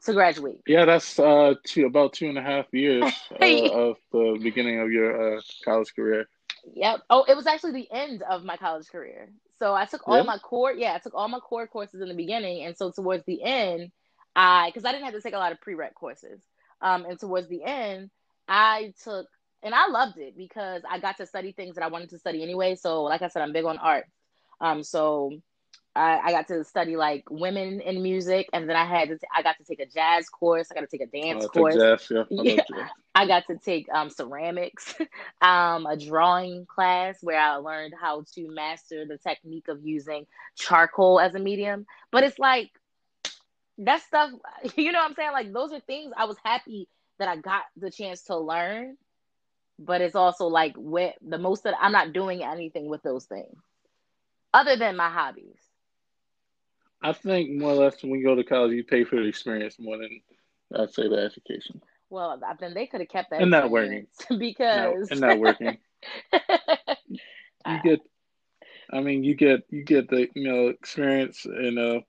to 0.06 0.14
graduate. 0.14 0.62
Yeah, 0.66 0.86
that's 0.86 1.20
uh 1.20 1.56
two 1.66 1.88
about 1.88 2.14
two 2.14 2.30
and 2.30 2.38
a 2.38 2.42
half 2.42 2.68
years 2.72 3.04
uh, 3.42 3.70
of 3.74 3.98
the 4.14 4.40
beginning 4.42 4.80
of 4.80 4.90
your 4.94 5.36
uh, 5.36 5.42
college 5.66 5.94
career. 5.94 6.26
Yep. 6.74 7.02
Oh, 7.10 7.26
it 7.28 7.36
was 7.36 7.48
actually 7.48 7.74
the 7.74 7.92
end 7.92 8.22
of 8.22 8.46
my 8.46 8.56
college 8.56 8.88
career. 8.88 9.28
So 9.62 9.76
I 9.76 9.86
took 9.86 10.08
all 10.08 10.24
my 10.24 10.40
core, 10.40 10.74
yeah, 10.74 10.96
I 10.96 10.98
took 10.98 11.14
all 11.14 11.28
my 11.28 11.38
core 11.38 11.68
courses 11.68 12.02
in 12.02 12.08
the 12.08 12.16
beginning, 12.16 12.64
and 12.66 12.76
so 12.76 12.90
towards 12.90 13.24
the 13.26 13.44
end, 13.44 13.92
I 14.36 14.70
because 14.70 14.86
I 14.86 14.92
didn't 14.92 15.06
have 15.06 15.14
to 15.14 15.22
take 15.22 15.36
a 15.36 15.38
lot 15.38 15.52
of 15.52 15.60
prereq 15.62 15.94
courses, 15.94 16.42
um, 16.82 17.06
and 17.06 17.20
towards 17.20 17.48
the 17.48 17.64
end, 17.64 18.10
I 18.48 18.96
took 19.04 19.28
and 19.62 19.76
I 19.76 19.88
loved 19.88 20.18
it 20.18 20.36
because 20.36 20.82
I 20.90 20.98
got 20.98 21.18
to 21.18 21.28
study 21.28 21.52
things 21.52 21.76
that 21.76 21.84
I 21.84 21.90
wanted 21.90 22.10
to 22.10 22.18
study 22.18 22.42
anyway. 22.42 22.74
So, 22.74 23.04
like 23.04 23.22
I 23.22 23.28
said, 23.28 23.44
I'm 23.44 23.54
big 23.54 23.66
on 23.66 23.78
art, 23.78 24.06
um, 24.62 24.82
so 24.82 25.30
I, 25.96 26.20
I, 26.20 26.32
got 26.32 26.48
to 26.48 26.64
study 26.64 26.96
like 26.96 27.26
women 27.30 27.82
in 27.82 28.02
music, 28.02 28.50
and 28.54 28.70
then 28.70 28.78
I 28.78 28.86
had 28.86 29.10
to 29.10 29.18
t- 29.18 29.28
I 29.36 29.42
got 29.42 29.58
to 29.58 29.64
take 29.64 29.82
a 29.82 29.86
jazz 29.86 30.30
course. 30.30 30.70
I 30.72 30.76
got 30.76 30.90
to 30.90 30.98
take 30.98 31.02
a 31.02 31.12
dance 31.12 31.46
course. 31.48 31.76
Jazz, 31.76 32.08
yeah. 32.10 32.22
I, 32.22 32.44
yeah. 32.44 32.88
I 33.16 33.28
got 33.28 33.46
to 33.48 33.58
take 33.58 33.90
um, 33.94 34.10
ceramics, 34.10 34.96
um, 35.42 35.86
a 35.86 35.98
drawing 35.98 36.66
class 36.66 37.18
where 37.22 37.40
I 37.40 37.56
learned 37.58 37.94
how 38.00 38.24
to 38.36 38.48
master 38.50 39.06
the 39.06 39.18
technique 39.18 39.68
of 39.68 39.86
using 39.86 40.28
charcoal 40.56 41.20
as 41.20 41.36
a 41.36 41.40
medium. 41.40 41.86
But 42.10 42.24
it's 42.24 42.40
like 42.40 42.72
that 43.80 44.02
stuff, 44.04 44.32
you 44.78 44.94
know 44.94 45.00
what 45.00 45.10
I'm 45.10 45.16
saying? 45.16 45.32
Like 45.34 45.52
those 45.52 45.74
are 45.74 45.82
things 45.82 46.14
I 46.16 46.26
was 46.26 46.38
happy 46.44 46.88
that 47.20 47.28
I 47.28 47.36
got 47.36 47.64
the 47.76 47.92
chance 47.92 48.24
to 48.24 48.38
learn. 48.38 48.98
But 49.78 50.00
it's 50.02 50.16
also 50.16 50.46
like 50.46 50.76
with 50.78 51.16
the 51.22 51.40
most 51.40 51.64
that 51.64 51.74
I'm 51.82 51.92
not 51.92 52.14
doing 52.14 52.44
anything 52.44 52.88
with 52.88 53.02
those 53.02 53.26
things 53.26 53.58
other 54.54 54.76
than 54.76 54.96
my 54.96 55.10
hobbies. 55.10 55.58
I 57.02 57.14
think 57.14 57.52
more 57.52 57.72
or 57.72 57.76
less 57.76 58.02
when 58.02 58.12
you 58.12 58.24
go 58.24 58.36
to 58.36 58.44
college, 58.44 58.74
you 58.74 58.84
pay 58.84 59.04
for 59.04 59.16
the 59.16 59.28
experience 59.28 59.78
more 59.80 59.98
than 59.98 60.22
I'd 60.76 60.94
say 60.94 61.08
the 61.08 61.18
education. 61.18 61.82
Well, 62.10 62.40
I 62.46 62.54
then 62.60 62.74
they 62.74 62.88
could 62.88 63.02
have 63.02 63.10
kept 63.10 63.32
that. 63.32 63.42
And 63.42 63.52
not 63.52 63.72
working 63.72 64.08
because 64.38 64.76
no, 64.78 65.08
and 65.10 65.22
not 65.22 65.40
working. 65.40 65.78
you 67.66 67.80
get, 67.84 68.02
I 68.92 69.02
mean, 69.02 69.24
you 69.24 69.36
get 69.36 69.62
you 69.70 69.84
get 69.84 70.10
the 70.10 70.28
you 70.36 70.44
know 70.48 70.68
experience, 70.68 71.46
and 71.46 71.80
uh, 71.80 72.00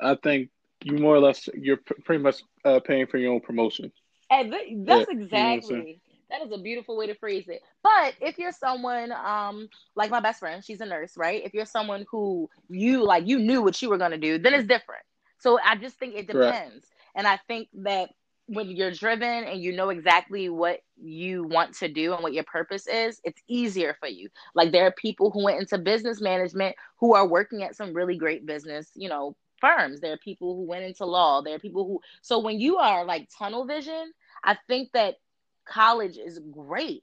I 0.00 0.16
think 0.22 0.50
you 0.84 0.98
more 0.98 1.14
or 1.14 1.20
less 1.20 1.48
you're 1.54 1.78
pretty 2.04 2.22
much 2.22 2.42
uh, 2.64 2.80
paying 2.80 3.06
for 3.06 3.18
your 3.18 3.32
own 3.32 3.40
promotion. 3.40 3.92
And 4.30 4.52
that's 4.52 5.08
yeah, 5.08 5.16
exactly. 5.16 6.00
That 6.32 6.42
is 6.46 6.52
a 6.52 6.58
beautiful 6.58 6.96
way 6.96 7.06
to 7.08 7.14
phrase 7.14 7.48
it. 7.48 7.62
But 7.84 8.14
if 8.20 8.38
you're 8.38 8.52
someone 8.52 9.12
um 9.12 9.68
like 9.96 10.10
my 10.10 10.20
best 10.20 10.40
friend, 10.40 10.64
she's 10.64 10.80
a 10.80 10.86
nurse, 10.86 11.16
right? 11.16 11.42
If 11.44 11.54
you're 11.54 11.66
someone 11.66 12.06
who 12.10 12.50
you 12.70 13.04
like 13.04 13.28
you 13.28 13.38
knew 13.38 13.62
what 13.62 13.80
you 13.82 13.90
were 13.90 13.98
going 13.98 14.12
to 14.12 14.18
do, 14.18 14.38
then 14.38 14.54
it's 14.54 14.66
different. 14.66 15.04
So 15.38 15.58
I 15.64 15.76
just 15.76 15.98
think 15.98 16.16
it 16.16 16.28
depends. 16.28 16.86
And 17.14 17.28
I 17.28 17.38
think 17.48 17.68
that 17.84 18.10
when 18.46 18.70
you're 18.70 18.92
driven 18.92 19.44
and 19.44 19.62
you 19.62 19.72
know 19.72 19.90
exactly 19.90 20.48
what 20.50 20.80
you 20.96 21.44
want 21.44 21.74
to 21.76 21.88
do 21.88 22.14
and 22.14 22.22
what 22.22 22.34
your 22.34 22.44
purpose 22.44 22.86
is, 22.88 23.20
it's 23.24 23.42
easier 23.48 23.96
for 24.00 24.08
you. 24.08 24.28
Like 24.54 24.72
there 24.72 24.86
are 24.86 24.92
people 24.92 25.30
who 25.30 25.44
went 25.44 25.60
into 25.60 25.78
business 25.78 26.20
management 26.20 26.76
who 26.98 27.14
are 27.14 27.26
working 27.26 27.62
at 27.62 27.76
some 27.76 27.94
really 27.94 28.16
great 28.16 28.46
business, 28.46 28.90
you 28.94 29.08
know, 29.08 29.36
firms. 29.60 30.00
There 30.00 30.12
are 30.12 30.18
people 30.18 30.56
who 30.56 30.66
went 30.66 30.84
into 30.84 31.06
law. 31.06 31.40
There 31.42 31.54
are 31.54 31.60
people 31.60 31.86
who 31.86 32.00
so 32.22 32.40
when 32.40 32.60
you 32.60 32.78
are 32.78 33.04
like 33.04 33.28
tunnel 33.36 33.66
vision, 33.66 34.12
I 34.44 34.56
think 34.68 34.90
that 34.94 35.16
college 35.64 36.18
is 36.18 36.38
great. 36.50 37.02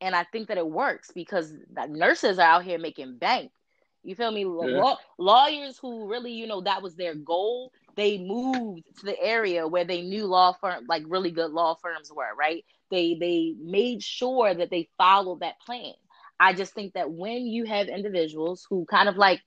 And 0.00 0.14
I 0.14 0.24
think 0.24 0.48
that 0.48 0.58
it 0.58 0.68
works 0.68 1.10
because 1.14 1.54
nurses 1.88 2.38
are 2.38 2.42
out 2.46 2.64
here 2.64 2.78
making 2.78 3.18
bank. 3.18 3.52
You 4.02 4.14
feel 4.14 4.30
me? 4.30 4.42
Yeah. 4.42 4.80
Law- 4.80 4.98
lawyers 5.18 5.78
who 5.78 6.08
really, 6.08 6.32
you 6.32 6.46
know, 6.46 6.60
that 6.60 6.82
was 6.82 6.94
their 6.94 7.14
goal. 7.14 7.72
They 7.96 8.18
moved 8.18 8.82
to 8.98 9.06
the 9.06 9.20
area 9.20 9.66
where 9.66 9.84
they 9.84 10.02
knew 10.02 10.26
law 10.26 10.52
firm, 10.60 10.84
like 10.88 11.04
really 11.06 11.30
good 11.30 11.52
law 11.52 11.76
firms 11.80 12.12
were, 12.12 12.34
right? 12.36 12.64
They 12.90 13.16
they 13.18 13.54
made 13.62 14.02
sure 14.02 14.52
that 14.54 14.70
they 14.70 14.90
followed 14.98 15.40
that 15.40 15.60
plan. 15.60 15.94
I 16.38 16.52
just 16.52 16.74
think 16.74 16.94
that 16.94 17.10
when 17.10 17.46
you 17.46 17.64
have 17.64 17.88
individuals 17.88 18.66
who 18.68 18.84
kind 18.84 19.08
of 19.08 19.16
like, 19.16 19.40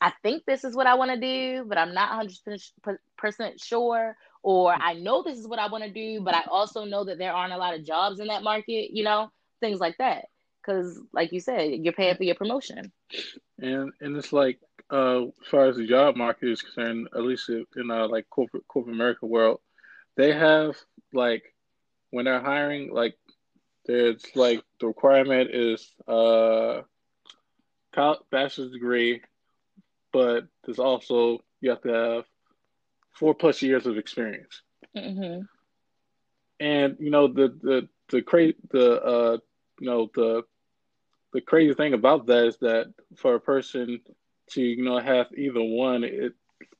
I 0.00 0.12
think 0.22 0.44
this 0.44 0.64
is 0.64 0.74
what 0.74 0.86
I 0.86 0.94
want 0.94 1.12
to 1.12 1.20
do, 1.20 1.64
but 1.68 1.78
I'm 1.78 1.94
not 1.94 2.10
100% 2.10 3.62
sure, 3.62 4.16
or 4.42 4.72
I 4.72 4.94
know 4.94 5.22
this 5.22 5.38
is 5.38 5.46
what 5.46 5.58
I 5.58 5.68
want 5.68 5.84
to 5.84 5.90
do, 5.90 6.20
but 6.20 6.34
I 6.34 6.42
also 6.50 6.84
know 6.84 7.04
that 7.04 7.18
there 7.18 7.32
aren't 7.32 7.52
a 7.52 7.58
lot 7.58 7.74
of 7.74 7.84
jobs 7.84 8.20
in 8.20 8.28
that 8.28 8.42
market, 8.42 8.90
you 8.94 9.04
know, 9.04 9.30
things 9.60 9.80
like 9.80 9.98
that. 9.98 10.26
Because, 10.62 11.00
like 11.12 11.32
you 11.32 11.40
said, 11.40 11.70
you're 11.72 11.92
paying 11.92 12.16
for 12.16 12.24
your 12.24 12.34
promotion. 12.34 12.92
And 13.58 13.92
and 14.00 14.16
it's 14.16 14.32
like, 14.32 14.58
uh, 14.90 15.24
as 15.24 15.48
far 15.50 15.66
as 15.66 15.76
the 15.76 15.86
job 15.86 16.16
market 16.16 16.50
is 16.50 16.62
concerned, 16.62 17.08
at 17.14 17.22
least 17.22 17.48
in 17.48 17.90
uh, 17.90 18.08
like 18.08 18.28
corporate 18.30 18.66
corporate 18.68 18.94
America 18.94 19.26
world, 19.26 19.60
they 20.16 20.32
have 20.32 20.76
like 21.12 21.44
when 22.10 22.26
they're 22.26 22.40
hiring, 22.40 22.92
like 22.92 23.16
there's 23.86 24.24
like 24.34 24.62
the 24.80 24.86
requirement 24.86 25.50
is 25.52 25.90
uh, 26.06 26.82
college, 27.94 28.20
bachelor's 28.30 28.72
degree, 28.72 29.22
but 30.12 30.46
there's 30.64 30.78
also 30.78 31.38
you 31.60 31.70
have 31.70 31.82
to 31.82 31.92
have 31.92 32.24
four 33.12 33.34
plus 33.34 33.62
years 33.62 33.86
of 33.86 33.98
experience. 33.98 34.62
Mm-hmm. 34.96 35.42
And 36.60 36.96
you 36.98 37.10
know 37.10 37.28
the 37.28 37.56
the 37.62 37.88
the 38.08 38.22
crazy 38.22 38.56
the 38.70 39.02
uh 39.02 39.38
you 39.80 39.86
know 39.86 40.10
the 40.14 40.42
the 41.32 41.40
crazy 41.40 41.74
thing 41.74 41.94
about 41.94 42.26
that 42.26 42.46
is 42.46 42.56
that 42.58 42.92
for 43.16 43.34
a 43.34 43.40
person 43.40 44.00
to 44.50 44.62
you 44.62 44.82
know 44.84 44.98
have 44.98 45.28
either 45.36 45.62
one, 45.62 46.04
it 46.04 46.34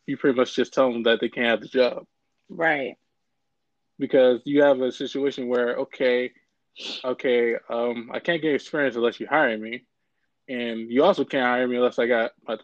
you 0.07 0.17
pretty 0.17 0.37
much 0.37 0.55
just 0.55 0.75
tell 0.75 0.93
them 0.93 1.05
that 1.05 1.21
they 1.21 1.29
can't 1.29 1.47
have 1.47 1.61
the 1.61 1.69
job. 1.69 2.05
Right. 2.49 2.97
Because 3.99 4.41
you 4.45 4.63
have 4.63 4.81
a 4.81 4.91
situation 4.91 5.49
where 5.49 5.77
okay, 5.77 6.33
okay, 7.05 7.55
um, 7.69 8.11
I 8.13 8.19
can't 8.19 8.43
get 8.43 8.55
experience 8.55 8.97
unless 8.97 9.21
you 9.21 9.27
hire 9.27 9.57
me, 9.57 9.85
and 10.49 10.91
you 10.91 11.05
also 11.05 11.25
can't 11.25 11.47
hire 11.47 11.69
me 11.69 11.77
unless 11.77 11.99
I 11.99 12.07
got 12.07 12.33
my 12.47 12.57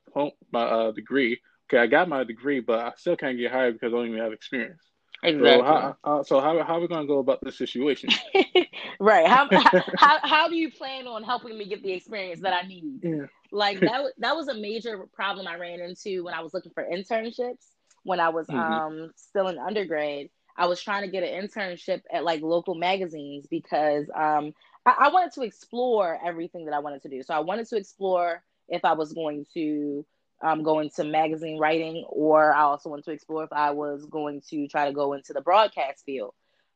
my 0.51 0.63
uh, 0.63 0.91
degree 0.93 1.41
okay, 1.69 1.83
I 1.83 1.87
got 1.87 2.09
my 2.09 2.25
degree, 2.25 2.61
but 2.61 2.81
I 2.81 2.93
still 2.97 3.17
can't 3.17 3.39
get 3.39 3.53
hired 3.53 3.75
because 3.75 3.93
I 3.93 3.97
don't 3.97 4.09
even 4.09 4.21
have 4.21 4.33
experience. 4.33 4.83
Exactly. 5.23 5.51
So 5.51 5.63
how, 5.63 5.97
uh, 6.05 6.23
so 6.23 6.41
how, 6.41 6.63
how 6.63 6.75
are 6.75 6.81
we 6.81 6.89
going 6.89 7.01
to 7.01 7.07
go 7.07 7.19
about 7.19 7.41
this 7.43 7.57
situation? 7.57 8.11
right. 9.01 9.27
How, 9.27 9.49
how, 9.97 10.19
how 10.23 10.49
do 10.49 10.57
you 10.57 10.71
plan 10.71 11.07
on 11.07 11.23
helping 11.25 11.57
me 11.57 11.67
get 11.67 11.83
the 11.83 11.93
experience 11.93 12.41
that 12.43 12.53
I 12.53 12.67
need? 12.67 13.01
Yeah. 13.03 13.27
Like 13.51 13.81
that, 13.81 14.13
that 14.19 14.37
was 14.37 14.49
a 14.49 14.55
major 14.55 15.07
problem 15.13 15.47
I 15.47 15.57
ran 15.57 15.81
into 15.81 16.25
when 16.25 16.35
I 16.35 16.43
was 16.43 16.53
looking 16.53 16.73
for 16.73 16.85
internships 16.85 17.67
when 18.07 18.21
I 18.21 18.29
was 18.29 18.47
mm-hmm. 18.47 18.59
um, 18.59 19.11
still 19.17 19.49
in 19.49 19.59
undergrad. 19.59 20.29
I 20.57 20.67
was 20.67 20.81
trying 20.81 21.03
to 21.03 21.11
get 21.11 21.25
an 21.25 21.47
internship 21.47 22.03
at 22.11 22.25
like 22.25 22.41
local 22.41 22.77
magazines 22.77 23.47
because 23.51 24.07
um, 24.15 24.55
I, 24.87 24.95
I 25.01 25.09
wanted 25.09 25.33
to 25.33 25.43
explore 25.43 26.19
everything 26.25 26.67
that 26.67 26.75
I 26.75 26.79
wanted 26.79 27.03
to 27.03 27.09
do. 27.09 27.23
So 27.23 27.35
I 27.35 27.41
wanted 27.41 27.69
to 27.69 27.77
explore 27.77 28.43
if 28.69 28.85
I 28.85 28.93
was 28.93 29.13
going 29.13 29.45
to 29.55 30.07
um, 30.43 30.63
go 30.63 30.81
into 30.81 31.05
magazine 31.05 31.59
writing, 31.59 32.05
or 32.09 32.53
I 32.53 32.63
also 32.63 32.91
want 32.91 33.05
to 33.05 33.11
explore 33.11 33.45
if 33.45 33.53
I 33.53 33.71
was 33.71 34.05
going 34.07 34.43
to 34.51 34.69
try 34.69 34.87
to 34.87 34.93
go 34.93 35.15
into 35.15 35.33
the 35.33 35.41
broadcast 35.41 36.05
field. 36.05 36.35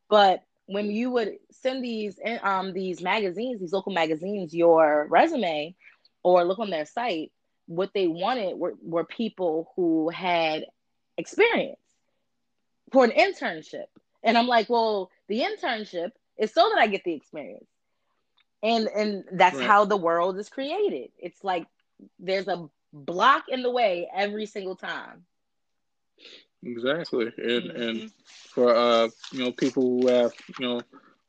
But 0.09 0.43
when 0.67 0.91
you 0.91 1.11
would 1.11 1.37
send 1.51 1.85
these 1.85 2.19
um, 2.43 2.73
these 2.73 3.03
magazines, 3.03 3.61
these 3.61 3.73
local 3.73 3.93
magazines, 3.93 4.55
your 4.55 5.07
resume, 5.11 5.75
or 6.23 6.45
look 6.45 6.59
on 6.59 6.71
their 6.71 6.87
site, 6.87 7.33
what 7.67 7.91
they 7.95 8.09
wanted 8.09 8.57
were, 8.57 8.75
were 8.83 9.05
people 9.05 9.73
who 9.77 10.09
had 10.11 10.65
experience 11.17 11.79
for 12.93 13.05
an 13.05 13.13
internship. 13.13 13.87
And 14.23 14.37
I'm 14.37 14.47
like, 14.47 14.69
well, 14.69 15.11
the 15.29 15.41
internship 15.41 16.11
is 16.37 16.53
so 16.53 16.69
that 16.69 16.79
I 16.79 16.87
get 16.87 17.05
the 17.05 17.15
experience. 17.15 17.67
And 18.63 18.89
and 18.89 19.25
that's 19.33 19.57
right. 19.57 19.67
how 19.67 19.85
the 19.85 19.97
world 19.97 20.39
is 20.39 20.49
created. 20.49 21.11
It's 21.19 21.43
like 21.43 21.67
there's 22.19 22.49
a 22.49 22.69
block 22.93 23.45
in 23.49 23.63
the 23.63 23.71
way 23.71 24.09
every 24.15 24.47
single 24.47 24.77
time. 24.77 25.25
Exactly, 26.63 27.33
and 27.39 27.65
mm-hmm. 27.65 27.83
and 27.83 28.13
for 28.51 28.75
uh 28.75 29.09
you 29.33 29.45
know 29.45 29.53
people 29.53 29.83
who 29.83 30.09
have 30.09 30.33
you 30.59 30.67
know 30.67 30.81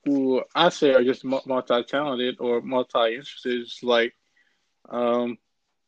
who 0.03 0.43
I 0.55 0.69
say 0.69 0.93
are 0.93 1.03
just 1.03 1.23
multi 1.23 1.83
talented 1.83 2.37
or 2.39 2.61
multi 2.61 3.15
interested, 3.15 3.61
it's 3.61 3.81
like 3.81 4.13
um 4.89 5.37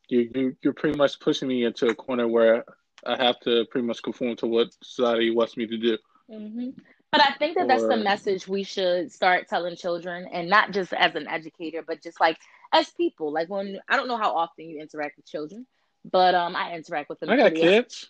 you, 0.07 0.30
you 0.34 0.57
you're 0.61 0.74
pretty 0.74 0.97
much 0.97 1.19
pushing 1.19 1.49
me 1.49 1.65
into 1.65 1.88
a 1.88 1.95
corner 1.95 2.28
where 2.28 2.63
I 3.05 3.21
have 3.21 3.39
to 3.41 3.65
pretty 3.65 3.86
much 3.86 4.01
conform 4.01 4.38
to 4.38 4.47
what 4.47 4.69
society 4.82 5.32
wants 5.32 5.57
me 5.57 5.67
to 5.67 5.78
do. 5.78 5.97
Mm-hmm. 6.32 6.69
But 7.11 7.21
I 7.21 7.34
think 7.34 7.55
that 7.55 7.65
or, 7.65 7.67
that's 7.67 7.88
the 7.88 7.97
message 7.97 8.47
we 8.47 8.63
should 8.63 9.11
start 9.11 9.47
telling 9.47 9.76
children, 9.76 10.28
and 10.32 10.49
not 10.49 10.71
just 10.71 10.93
as 10.93 11.15
an 11.15 11.28
educator, 11.28 11.84
but 11.86 12.01
just 12.01 12.19
like 12.19 12.39
as 12.74 12.89
people. 12.89 13.32
Like 13.32 13.49
when 13.49 13.80
I 13.88 13.95
don't 13.95 14.07
know 14.07 14.17
how 14.17 14.36
often 14.36 14.65
you 14.65 14.82
interact 14.82 15.17
with 15.17 15.28
children, 15.28 15.65
but 16.03 16.36
um, 16.36 16.55
I 16.55 16.76
interact 16.76 17.09
with 17.09 17.19
them. 17.19 17.30
I 17.30 17.38
got 17.38 17.55
kids. 17.55 18.09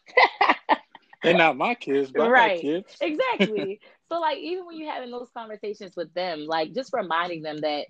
They're 1.23 1.37
not 1.37 1.57
my 1.57 1.75
kids, 1.75 2.11
but 2.11 2.29
right. 2.29 2.59
kids. 2.59 2.97
exactly. 3.01 3.79
So 4.09 4.19
like 4.19 4.37
even 4.37 4.67
when 4.67 4.77
you're 4.77 4.91
having 4.91 5.09
those 5.09 5.29
conversations 5.35 5.95
with 5.95 6.13
them, 6.13 6.45
like 6.45 6.75
just 6.75 6.91
reminding 6.93 7.41
them 7.41 7.57
that 7.61 7.87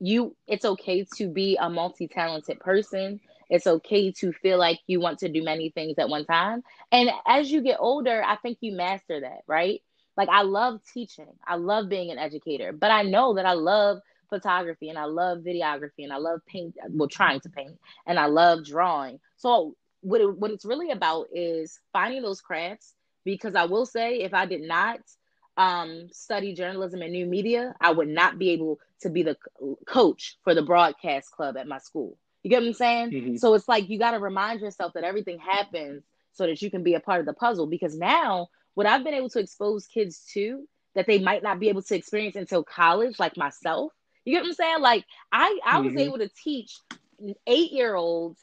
you 0.00 0.34
it's 0.46 0.64
okay 0.64 1.04
to 1.16 1.28
be 1.28 1.58
a 1.60 1.68
multi-talented 1.68 2.60
person. 2.60 3.20
It's 3.50 3.66
okay 3.66 4.12
to 4.12 4.32
feel 4.32 4.58
like 4.58 4.78
you 4.86 5.00
want 5.00 5.18
to 5.18 5.28
do 5.28 5.42
many 5.42 5.68
things 5.70 5.98
at 5.98 6.08
one 6.08 6.24
time. 6.24 6.62
And 6.90 7.10
as 7.26 7.50
you 7.50 7.62
get 7.62 7.78
older, 7.80 8.22
I 8.24 8.36
think 8.36 8.58
you 8.62 8.76
master 8.76 9.20
that, 9.20 9.40
right? 9.46 9.82
Like 10.16 10.28
I 10.30 10.42
love 10.42 10.80
teaching. 10.94 11.32
I 11.46 11.56
love 11.56 11.88
being 11.88 12.10
an 12.10 12.18
educator, 12.18 12.72
but 12.72 12.90
I 12.90 13.02
know 13.02 13.34
that 13.34 13.44
I 13.44 13.52
love 13.52 13.98
photography 14.28 14.88
and 14.88 14.98
I 14.98 15.04
love 15.04 15.38
videography 15.38 16.04
and 16.04 16.12
I 16.12 16.16
love 16.16 16.40
paint, 16.46 16.76
well, 16.90 17.08
trying 17.08 17.40
to 17.40 17.48
paint 17.48 17.78
and 18.06 18.18
I 18.18 18.26
love 18.26 18.64
drawing. 18.64 19.20
So 19.36 19.74
what 20.00 20.20
it, 20.20 20.38
what 20.38 20.50
it's 20.50 20.64
really 20.64 20.90
about 20.90 21.28
is 21.32 21.80
finding 21.92 22.22
those 22.22 22.40
crafts 22.40 22.94
because 23.24 23.54
I 23.54 23.64
will 23.64 23.86
say 23.86 24.20
if 24.20 24.34
I 24.34 24.46
did 24.46 24.62
not 24.62 25.00
um, 25.56 26.08
study 26.12 26.54
journalism 26.54 27.02
and 27.02 27.12
new 27.12 27.26
media, 27.26 27.74
I 27.80 27.90
would 27.90 28.08
not 28.08 28.38
be 28.38 28.50
able 28.50 28.78
to 29.00 29.10
be 29.10 29.22
the 29.22 29.36
coach 29.86 30.38
for 30.44 30.54
the 30.54 30.62
broadcast 30.62 31.30
club 31.32 31.56
at 31.56 31.66
my 31.66 31.78
school. 31.78 32.16
You 32.42 32.50
get 32.50 32.60
what 32.60 32.68
I'm 32.68 32.74
saying? 32.74 33.10
Mm-hmm. 33.10 33.36
So 33.36 33.54
it's 33.54 33.68
like 33.68 33.88
you 33.88 33.98
got 33.98 34.12
to 34.12 34.20
remind 34.20 34.60
yourself 34.60 34.92
that 34.94 35.04
everything 35.04 35.38
happens 35.38 36.04
so 36.32 36.46
that 36.46 36.62
you 36.62 36.70
can 36.70 36.84
be 36.84 36.94
a 36.94 37.00
part 37.00 37.20
of 37.20 37.26
the 37.26 37.32
puzzle. 37.32 37.66
Because 37.66 37.96
now, 37.96 38.48
what 38.74 38.86
I've 38.86 39.02
been 39.02 39.14
able 39.14 39.30
to 39.30 39.40
expose 39.40 39.86
kids 39.88 40.24
to 40.34 40.66
that 40.94 41.06
they 41.06 41.18
might 41.18 41.42
not 41.42 41.60
be 41.60 41.68
able 41.68 41.82
to 41.82 41.94
experience 41.94 42.36
until 42.36 42.64
college, 42.64 43.18
like 43.18 43.36
myself. 43.36 43.92
You 44.24 44.34
get 44.34 44.42
what 44.42 44.48
I'm 44.48 44.54
saying? 44.54 44.80
Like 44.80 45.04
I, 45.32 45.58
I 45.64 45.80
was 45.80 45.90
mm-hmm. 45.90 46.00
able 46.00 46.18
to 46.18 46.28
teach 46.28 46.78
eight 47.46 47.72
year 47.72 47.94
olds 47.94 48.42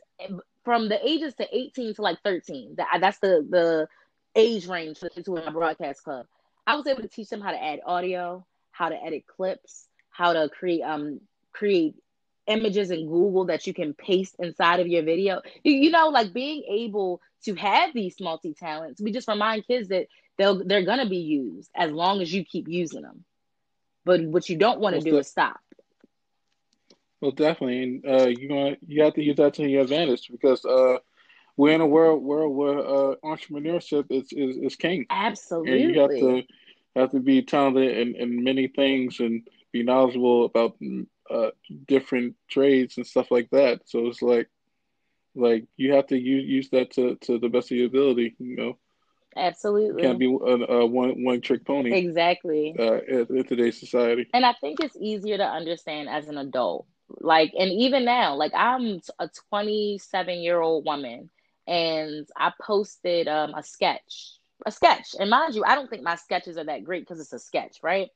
from 0.64 0.90
the 0.90 1.08
ages 1.08 1.34
to 1.36 1.48
18 1.52 1.96
to 1.96 2.02
like 2.02 2.20
13. 2.24 2.76
That 2.78 2.98
that's 3.00 3.20
the 3.20 3.46
the 3.50 3.88
age 4.36 4.68
range 4.68 5.00
for 5.00 5.10
kids 5.10 5.28
who 5.28 5.36
are 5.38 5.40
in 5.40 5.46
my 5.46 5.52
broadcast 5.52 6.04
club. 6.04 6.26
I 6.68 6.76
was 6.76 6.88
able 6.88 7.04
to 7.04 7.08
teach 7.08 7.30
them 7.30 7.42
how 7.42 7.52
to 7.52 7.64
add 7.64 7.80
audio, 7.86 8.46
how 8.72 8.90
to 8.90 8.96
edit 8.96 9.26
clips, 9.28 9.88
how 10.10 10.34
to 10.34 10.50
create 10.50 10.82
um 10.82 11.22
create 11.54 11.96
images 12.48 12.92
in 12.92 13.08
Google 13.08 13.46
that 13.46 13.66
you 13.66 13.74
can 13.74 13.94
paste 13.94 14.36
inside 14.40 14.80
of 14.80 14.88
your 14.88 15.04
video. 15.04 15.42
You, 15.64 15.74
you 15.74 15.92
know, 15.92 16.10
like 16.10 16.34
being 16.34 16.64
able 16.70 17.22
to 17.46 17.56
have 17.56 17.94
these 17.94 18.20
multi 18.20 18.54
talents. 18.54 19.02
We 19.02 19.12
just 19.12 19.28
remind 19.28 19.66
kids 19.68 19.90
that 19.90 20.08
they'll 20.38 20.66
they're 20.66 20.86
gonna 20.86 21.10
be 21.10 21.18
used 21.18 21.70
as 21.76 21.92
long 21.92 22.22
as 22.22 22.34
you 22.34 22.44
keep 22.44 22.68
using 22.68 23.04
them. 23.04 23.24
But 24.04 24.22
what 24.22 24.50
you 24.50 24.58
don't 24.58 24.80
want 24.80 24.96
to 24.96 25.02
do 25.02 25.18
is 25.18 25.28
stop. 25.28 25.60
Well, 27.22 27.32
definitely, 27.32 27.84
and 27.84 28.06
uh, 28.06 28.28
you 28.28 28.48
going 28.48 28.78
you 28.86 29.04
have 29.04 29.14
to 29.16 29.24
use 29.24 29.38
that 29.38 29.54
to 29.56 29.68
your 29.68 29.84
advantage 29.84 30.30
because 30.30 30.64
uh, 30.66 30.98
we're 31.58 31.74
in 31.74 31.82
a 31.82 31.88
world 31.88 32.22
world 32.22 32.56
where 32.56 32.80
uh, 32.80 33.16
entrepreneurship 33.24 34.06
is, 34.10 34.28
is 34.32 34.58
is 34.58 34.76
king. 34.76 35.06
Absolutely, 35.10 35.84
and 35.84 35.94
you 35.94 36.00
have 36.02 36.10
to 36.12 36.44
have 36.96 37.12
to 37.12 37.20
be 37.20 37.42
talented 37.42 37.98
in, 37.98 38.16
in 38.16 38.44
many 38.44 38.68
things 38.68 39.20
and 39.20 39.48
be 39.72 39.84
knowledgeable 39.84 40.46
about 40.46 40.78
uh, 41.30 41.52
different 41.88 42.36
trades 42.50 42.98
and 42.98 43.08
stuff 43.08 43.32
like 43.32 43.50
that. 43.52 43.82
So 43.86 44.08
it's 44.08 44.22
like 44.22 44.50
like 45.36 45.66
you 45.78 45.94
have 45.94 46.08
to 46.08 46.18
use 46.18 46.46
use 46.46 46.70
that 46.72 46.92
to, 46.92 47.16
to 47.22 47.40
the 47.40 47.50
best 47.50 47.72
of 47.72 47.78
your 47.78 47.88
ability. 47.88 48.36
You 48.40 48.56
know. 48.56 48.78
Absolutely. 49.38 50.02
Can't 50.02 50.20
be 50.20 50.28
a, 50.28 50.30
a 50.30 50.86
one 50.86 51.24
one 51.24 51.42
trick 51.42 51.66
pony. 51.66 51.94
Exactly. 51.94 52.76
Uh, 52.78 53.00
in, 53.02 53.38
in 53.38 53.44
today's 53.46 53.80
society. 53.80 54.28
And 54.34 54.46
I 54.46 54.54
think 54.62 54.80
it's 54.82 54.96
easier 55.00 55.38
to 55.38 55.46
understand 55.46 56.08
as 56.10 56.28
an 56.28 56.38
adult 56.38 56.88
like, 57.10 57.54
and 57.58 57.72
even 57.72 58.06
now, 58.06 58.36
like 58.36 58.54
I'm 58.56 59.02
a 59.20 59.30
27 59.50 60.40
year 60.40 60.60
old 60.60 60.86
woman 60.86 61.30
and 61.68 62.28
I 62.38 62.52
posted 62.62 63.28
um, 63.28 63.54
a 63.56 63.64
sketch, 63.64 64.38
a 64.66 64.72
sketch. 64.72 65.16
And 65.20 65.30
mind 65.30 65.56
you, 65.56 65.64
I 65.66 65.76
don't 65.76 65.90
think 65.90 66.04
my 66.04 66.16
sketches 66.16 66.58
are 66.58 66.66
that 66.66 66.84
great 66.84 67.02
because 67.04 67.20
it's 67.20 67.34
a 67.34 67.40
sketch, 67.40 67.78
right? 67.84 68.10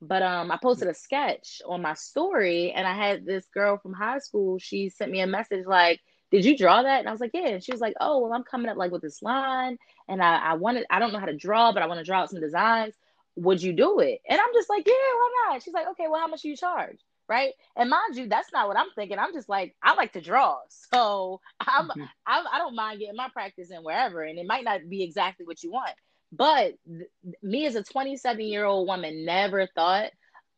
But 0.00 0.22
um, 0.22 0.50
I 0.52 0.58
posted 0.62 0.88
a 0.88 0.94
sketch 0.94 1.60
on 1.66 1.82
my 1.82 1.94
story, 1.94 2.70
and 2.72 2.86
I 2.86 2.94
had 2.94 3.26
this 3.26 3.46
girl 3.52 3.78
from 3.78 3.92
high 3.92 4.18
school. 4.20 4.58
She 4.58 4.90
sent 4.90 5.10
me 5.10 5.20
a 5.20 5.26
message 5.26 5.66
like, 5.66 6.00
"Did 6.30 6.44
you 6.44 6.56
draw 6.56 6.82
that?" 6.82 7.00
And 7.00 7.08
I 7.08 7.12
was 7.12 7.20
like, 7.20 7.32
"Yeah." 7.34 7.48
And 7.48 7.64
she 7.64 7.72
was 7.72 7.80
like, 7.80 7.94
"Oh, 8.00 8.20
well, 8.20 8.32
I'm 8.32 8.44
coming 8.44 8.68
up 8.70 8.76
like 8.76 8.92
with 8.92 9.02
this 9.02 9.22
line, 9.22 9.76
and 10.06 10.22
I, 10.22 10.36
I 10.38 10.54
wanted, 10.54 10.86
I 10.88 11.00
don't 11.00 11.12
know 11.12 11.18
how 11.18 11.26
to 11.26 11.36
draw, 11.36 11.72
but 11.72 11.82
I 11.82 11.86
want 11.86 11.98
to 11.98 12.04
draw 12.04 12.20
out 12.20 12.30
some 12.30 12.40
designs. 12.40 12.94
Would 13.36 13.60
you 13.60 13.72
do 13.72 13.98
it?" 13.98 14.20
And 14.28 14.40
I'm 14.40 14.54
just 14.54 14.70
like, 14.70 14.86
"Yeah, 14.86 14.92
why 14.92 15.30
not?" 15.48 15.62
She's 15.64 15.74
like, 15.74 15.88
"Okay, 15.88 16.06
well, 16.08 16.20
how 16.20 16.28
much 16.28 16.42
do 16.42 16.48
you 16.48 16.56
charge?" 16.56 16.98
Right? 17.28 17.52
And 17.76 17.90
mind 17.90 18.16
you, 18.16 18.26
that's 18.26 18.52
not 18.52 18.68
what 18.68 18.78
I'm 18.78 18.90
thinking. 18.94 19.18
I'm 19.18 19.32
just 19.32 19.48
like, 19.48 19.76
I 19.82 19.94
like 19.94 20.12
to 20.14 20.20
draw, 20.20 20.58
so 20.92 21.40
I'm, 21.60 21.88
mm-hmm. 21.88 22.02
I'm 22.26 22.44
I 22.52 22.58
don't 22.58 22.74
mind 22.74 23.00
getting 23.00 23.16
my 23.16 23.28
practice 23.32 23.70
in 23.70 23.82
wherever, 23.82 24.22
and 24.22 24.38
it 24.38 24.46
might 24.46 24.64
not 24.64 24.88
be 24.88 25.02
exactly 25.02 25.46
what 25.46 25.62
you 25.62 25.70
want. 25.70 25.92
But 26.32 26.74
th- 26.86 27.08
me 27.42 27.66
as 27.66 27.74
a 27.74 27.82
27 27.82 28.40
year 28.40 28.64
old 28.64 28.86
woman 28.86 29.24
never 29.24 29.66
thought 29.66 30.10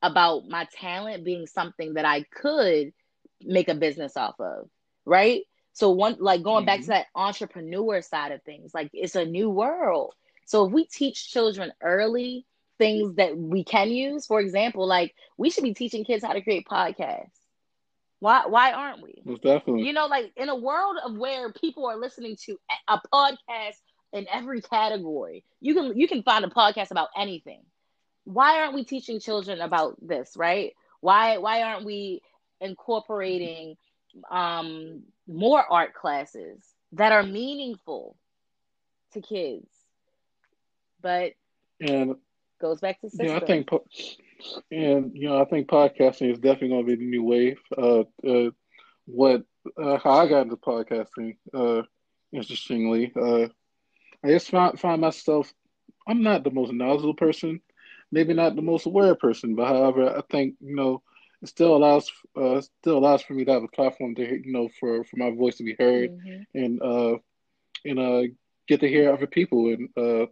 about 0.03 0.49
my 0.49 0.67
talent 0.73 1.25
being 1.25 1.47
something 1.47 1.95
that 1.95 2.05
I 2.05 2.25
could 2.25 2.93
make 3.43 3.69
a 3.69 3.75
business 3.75 4.17
off 4.17 4.41
of, 4.41 4.69
right? 5.05 5.43
So 5.73 5.91
one 5.91 6.17
like 6.19 6.43
going 6.43 6.63
mm-hmm. 6.63 6.67
back 6.67 6.81
to 6.81 6.87
that 6.89 7.07
entrepreneur 7.15 8.03
side 8.03 8.33
of 8.33 8.43
things, 8.43 8.73
like 8.75 8.91
it's 8.93 9.15
a 9.15 9.25
new 9.25 9.49
world. 9.51 10.15
So 10.47 10.67
if 10.67 10.73
we 10.73 10.85
teach 10.87 11.31
children 11.31 11.73
early 11.83 12.45
things 12.81 13.17
that 13.17 13.39
we 13.39 13.65
can 13.65 13.91
use. 13.91 14.27
For 14.27 14.41
example, 14.41 14.89
like 14.89 15.15
we 15.39 15.51
should 15.51 15.65
be 15.65 15.75
teaching 15.75 16.05
kids 16.05 16.25
how 16.25 16.35
to 16.35 16.43
create 16.43 16.67
podcasts. 16.67 17.39
Why 18.21 18.47
why 18.47 18.73
aren't 18.73 19.03
we? 19.03 19.27
Most 19.27 19.43
definitely. 19.43 19.83
You 19.85 19.93
know, 19.95 20.07
like 20.07 20.33
in 20.37 20.49
a 20.49 20.57
world 20.57 20.97
of 21.05 21.17
where 21.19 21.53
people 21.53 21.87
are 21.87 21.97
listening 21.99 22.37
to 22.47 22.59
a 22.89 23.01
podcast 23.13 23.77
in 24.13 24.27
every 24.33 24.63
category, 24.63 25.45
you 25.61 25.75
can 25.75 25.97
you 25.99 26.09
can 26.09 26.23
find 26.23 26.45
a 26.45 26.49
podcast 26.49 26.91
about 26.91 27.11
anything. 27.17 27.63
Why 28.25 28.61
aren't 28.61 28.75
we 28.75 28.85
teaching 28.85 29.21
children 29.21 29.61
about 29.61 29.97
this, 30.01 30.37
right? 30.37 30.73
Why 31.01 31.39
why 31.39 31.63
aren't 31.63 31.85
we 31.87 32.23
incorporating 32.61 33.77
um 34.31 35.05
more 35.29 35.65
art 35.71 35.95
classes 35.95 36.75
that 36.93 37.13
are 37.13 37.23
meaningful 37.23 38.17
to 39.13 39.21
kids? 39.21 39.69
But 41.01 41.35
and 41.81 42.17
goes 42.61 42.81
back 42.81 43.01
to 43.01 43.11
system. 43.11 43.27
Yeah, 43.27 43.37
I 43.37 43.41
think, 43.41 43.69
and 44.71 45.13
you 45.15 45.29
know, 45.29 45.41
I 45.41 45.45
think 45.45 45.69
podcasting 45.69 46.33
is 46.33 46.39
definitely 46.39 46.69
going 46.69 46.87
to 46.87 46.97
be 46.97 46.97
the 46.97 47.11
new 47.11 47.25
wave. 47.25 47.59
Uh, 47.77 48.05
uh 48.27 48.51
what 49.07 49.43
uh, 49.77 49.99
how 49.99 50.11
I 50.11 50.29
got 50.29 50.43
into 50.43 50.57
podcasting, 50.57 51.37
uh, 51.53 51.83
interestingly, 52.33 53.13
uh, 53.21 53.49
I 54.25 54.29
just 54.29 54.51
find 54.51 54.79
find 54.79 55.01
myself. 55.01 55.53
I'm 56.07 56.23
not 56.23 56.45
the 56.45 56.51
most 56.51 56.73
knowledgeable 56.73 57.15
person, 57.15 57.61
maybe 58.11 58.35
not 58.35 58.57
the 58.57 58.63
most 58.63 58.87
aware 58.87 59.15
person, 59.15 59.55
but 59.55 59.67
however, 59.67 60.17
I 60.17 60.23
think 60.31 60.55
you 60.61 60.75
know 60.75 61.03
it 61.43 61.49
still 61.49 61.77
allows 61.77 62.11
uh, 62.37 62.61
still 62.61 62.99
allows 62.99 63.23
for 63.23 63.35
me 63.35 63.45
to 63.45 63.53
have 63.53 63.63
a 63.63 63.69
platform 63.69 64.15
to 64.15 64.23
you 64.23 64.53
know 64.53 64.69
for 64.79 65.05
for 65.05 65.17
my 65.17 65.31
voice 65.31 65.57
to 65.57 65.65
be 65.65 65.77
heard 65.79 66.11
mm-hmm. 66.11 66.43
and 66.55 66.83
uh 66.83 67.17
and 67.85 67.99
uh 67.99 68.23
get 68.69 68.81
to 68.81 68.89
hear 68.89 69.13
other 69.13 69.27
people 69.27 69.69
and 69.69 69.89
uh 69.97 70.27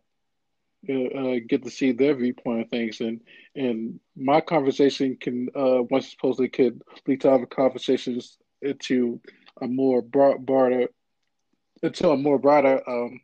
uh, 0.88 1.40
get 1.48 1.64
to 1.64 1.70
see 1.70 1.92
their 1.92 2.14
viewpoint 2.14 2.62
of 2.62 2.68
things, 2.68 3.00
and 3.00 3.20
and 3.54 3.98
my 4.16 4.40
conversation 4.40 5.16
can 5.20 5.48
uh, 5.54 5.82
once 5.90 6.10
supposedly 6.10 6.48
could 6.48 6.82
lead 7.06 7.20
to 7.22 7.30
other 7.30 7.46
conversations 7.46 8.38
into 8.62 9.20
a 9.60 9.66
more 9.66 10.02
broad, 10.02 10.44
broader, 10.46 10.88
into 11.82 12.10
a 12.10 12.16
more 12.16 12.38
broader, 12.38 12.82
um, 12.88 13.20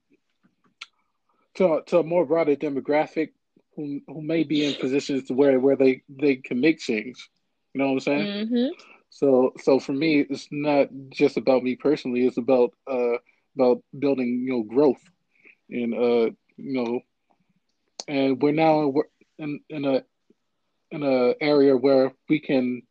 to, 1.54 1.80
to 1.86 1.98
a 1.98 2.02
more 2.02 2.26
broader 2.26 2.56
demographic 2.56 3.30
who 3.76 4.00
who 4.06 4.22
may 4.22 4.44
be 4.44 4.64
in 4.64 4.74
positions 4.74 5.24
to 5.24 5.34
where 5.34 5.58
where 5.60 5.76
they 5.76 6.02
they 6.08 6.36
can 6.36 6.60
make 6.60 6.78
change. 6.78 7.28
You 7.72 7.80
know 7.80 7.86
what 7.86 7.92
I'm 7.92 8.00
saying? 8.00 8.26
Mm-hmm. 8.26 8.66
So 9.10 9.52
so 9.58 9.78
for 9.78 9.92
me, 9.92 10.26
it's 10.28 10.48
not 10.50 10.88
just 11.10 11.36
about 11.36 11.62
me 11.62 11.76
personally. 11.76 12.26
It's 12.26 12.38
about 12.38 12.72
uh 12.90 13.18
about 13.54 13.82
building 13.96 14.44
you 14.46 14.52
know 14.52 14.62
growth 14.62 15.02
and 15.70 15.94
uh 15.94 16.30
you 16.56 16.82
know 16.82 17.00
and 18.08 18.40
we're 18.40 18.52
now 18.52 18.92
in 19.38 19.60
in 19.68 19.84
a 19.84 20.02
in 20.90 21.02
a 21.02 21.34
area 21.40 21.76
where 21.76 22.12
we 22.28 22.40
can 22.40 22.82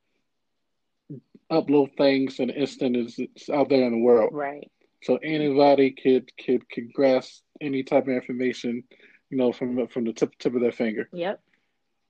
upload 1.51 1.95
things 1.97 2.39
and 2.39 2.49
an 2.49 2.57
instant 2.57 2.95
it's 2.95 3.49
out 3.49 3.69
there 3.69 3.83
in 3.83 3.91
the 3.91 3.97
world. 3.97 4.33
Right. 4.33 4.69
So 5.03 5.17
anybody 5.17 5.91
could 5.91 6.31
could 6.37 6.69
could 6.69 6.93
grasp 6.93 7.43
any 7.61 7.83
type 7.83 8.03
of 8.03 8.13
information, 8.13 8.83
you 9.29 9.37
know, 9.37 9.51
from 9.51 9.87
from 9.87 10.05
the 10.05 10.13
tip 10.13 10.37
tip 10.39 10.55
of 10.55 10.61
their 10.61 10.71
finger. 10.71 11.09
Yep. 11.13 11.41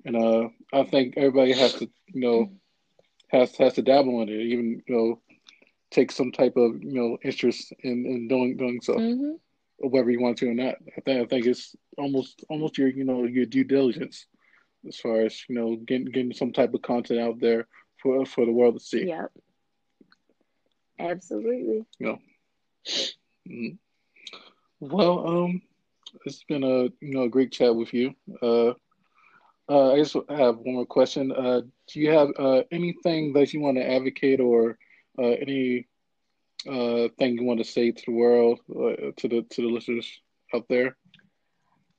And 0.05 0.17
uh, 0.17 0.49
I 0.73 0.83
think 0.83 1.13
everybody 1.15 1.53
has 1.53 1.73
to, 1.75 1.89
you 2.07 2.21
know, 2.21 2.51
has 3.29 3.55
has 3.57 3.73
to 3.73 3.81
dabble 3.81 4.21
in 4.21 4.29
it, 4.29 4.33
even 4.33 4.83
you 4.87 4.95
know, 4.95 5.21
take 5.91 6.11
some 6.11 6.31
type 6.31 6.55
of 6.57 6.83
you 6.83 6.93
know 6.93 7.17
interest 7.23 7.73
in 7.79 8.05
in 8.05 8.27
doing 8.27 8.57
doing 8.57 8.79
so. 8.81 8.95
Mm-hmm 8.95 9.35
whether 9.77 10.09
you 10.09 10.21
want 10.21 10.37
to 10.37 10.49
or 10.49 10.53
not. 10.53 10.75
I 10.97 11.01
think 11.01 11.21
I 11.21 11.25
think 11.25 11.45
it's 11.45 11.75
almost 11.97 12.43
almost 12.49 12.77
your 12.77 12.87
you 12.87 13.03
know 13.03 13.25
your 13.25 13.45
due 13.45 13.63
diligence 13.63 14.25
as 14.87 14.97
far 14.97 15.21
as 15.21 15.43
you 15.47 15.55
know 15.55 15.75
getting 15.75 16.05
getting 16.05 16.33
some 16.33 16.51
type 16.51 16.73
of 16.73 16.81
content 16.81 17.19
out 17.19 17.39
there 17.39 17.67
for 18.01 18.25
for 18.25 18.45
the 18.45 18.51
world 18.51 18.75
to 18.75 18.79
see. 18.79 19.05
Yep. 19.05 19.31
Absolutely. 20.99 21.85
Yeah. 21.99 22.15
Mm-hmm. 23.47 23.75
Well, 24.79 25.27
um, 25.27 25.61
it's 26.25 26.43
been 26.43 26.63
a 26.63 26.83
you 27.01 27.13
know 27.13 27.23
a 27.23 27.29
great 27.29 27.51
chat 27.51 27.75
with 27.75 27.93
you. 27.93 28.13
Uh, 28.41 28.73
uh, 29.69 29.93
I 29.93 29.97
just 29.97 30.15
have 30.29 30.57
one 30.57 30.75
more 30.75 30.85
question. 30.85 31.31
Uh, 31.31 31.61
do 31.87 31.99
you 31.99 32.11
have 32.11 32.29
uh, 32.37 32.63
anything 32.71 33.33
that 33.33 33.53
you 33.53 33.61
want 33.61 33.77
to 33.77 33.89
advocate 33.89 34.39
or 34.39 34.77
uh, 35.17 35.23
any 35.23 35.87
uh, 36.67 37.07
thing 37.17 37.37
you 37.37 37.43
want 37.43 37.59
to 37.59 37.65
say 37.65 37.91
to 37.91 38.03
the 38.05 38.11
world, 38.11 38.59
uh, 38.69 39.11
to 39.17 39.27
the 39.27 39.45
to 39.49 39.61
the 39.61 39.67
listeners 39.67 40.09
out 40.53 40.65
there? 40.69 40.95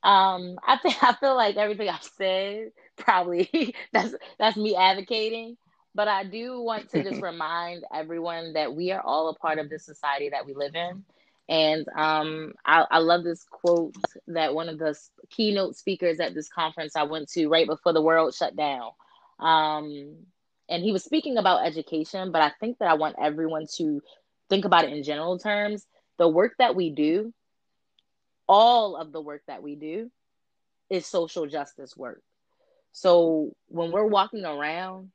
Um, 0.03 0.59
I 0.67 0.77
think 0.79 0.97
I 1.03 1.15
feel 1.15 1.35
like 1.35 1.57
everything 1.57 1.89
I've 1.89 2.03
said 2.03 2.73
probably 2.97 3.75
that's 3.93 4.15
that's 4.39 4.57
me 4.57 4.77
advocating. 4.77 5.57
But 5.97 6.09
I 6.09 6.25
do 6.25 6.61
want 6.61 6.91
to 6.91 7.03
just 7.05 7.23
remind 7.23 7.85
everyone 7.93 8.55
that 8.55 8.75
we 8.75 8.91
are 8.91 9.01
all 9.01 9.29
a 9.29 9.35
part 9.35 9.59
of 9.59 9.71
the 9.71 9.79
society 9.79 10.29
that 10.31 10.45
we 10.45 10.55
live 10.55 10.75
in. 10.75 11.05
And 11.49 11.87
um, 11.95 12.55
I, 12.65 12.85
I, 12.91 12.99
love 12.99 13.23
this 13.23 13.45
quote 13.45 13.95
that 14.29 14.55
one 14.55 14.71
of 14.71 14.79
the 14.79 14.99
keynote 15.29 15.77
speakers 15.77 16.19
at 16.19 16.33
this 16.33 16.49
conference 16.49 16.97
I 16.97 17.03
went 17.03 17.29
to 17.33 17.49
right 17.49 17.67
before 17.67 17.93
the 17.93 18.01
world 18.01 18.35
shut 18.35 18.57
down. 18.57 18.93
Um, 19.39 20.17
and 20.71 20.83
he 20.83 20.91
was 20.91 21.05
speaking 21.05 21.37
about 21.37 21.67
education, 21.67 22.33
but 22.33 22.41
I 22.41 22.51
think 22.61 22.79
that 22.79 22.89
I 22.89 22.95
want 22.95 23.17
everyone 23.21 23.67
to 23.77 24.01
think 24.55 24.65
about 24.65 24.85
it 24.85 24.93
in 24.93 25.03
general 25.03 25.39
terms. 25.39 25.85
The 26.17 26.29
work 26.29 26.55
that 26.59 26.77
we 26.77 26.91
do, 26.91 27.35
all 28.49 28.95
of 28.97 29.11
the 29.11 29.21
work 29.21 29.43
that 29.49 29.63
we 29.63 29.75
do, 29.75 30.11
is 30.89 31.07
social 31.07 31.47
justice 31.47 31.97
work. 31.97 32.23
So 32.93 33.51
when 33.67 33.91
we're 33.91 34.07
walking 34.07 34.45
around 34.45 35.11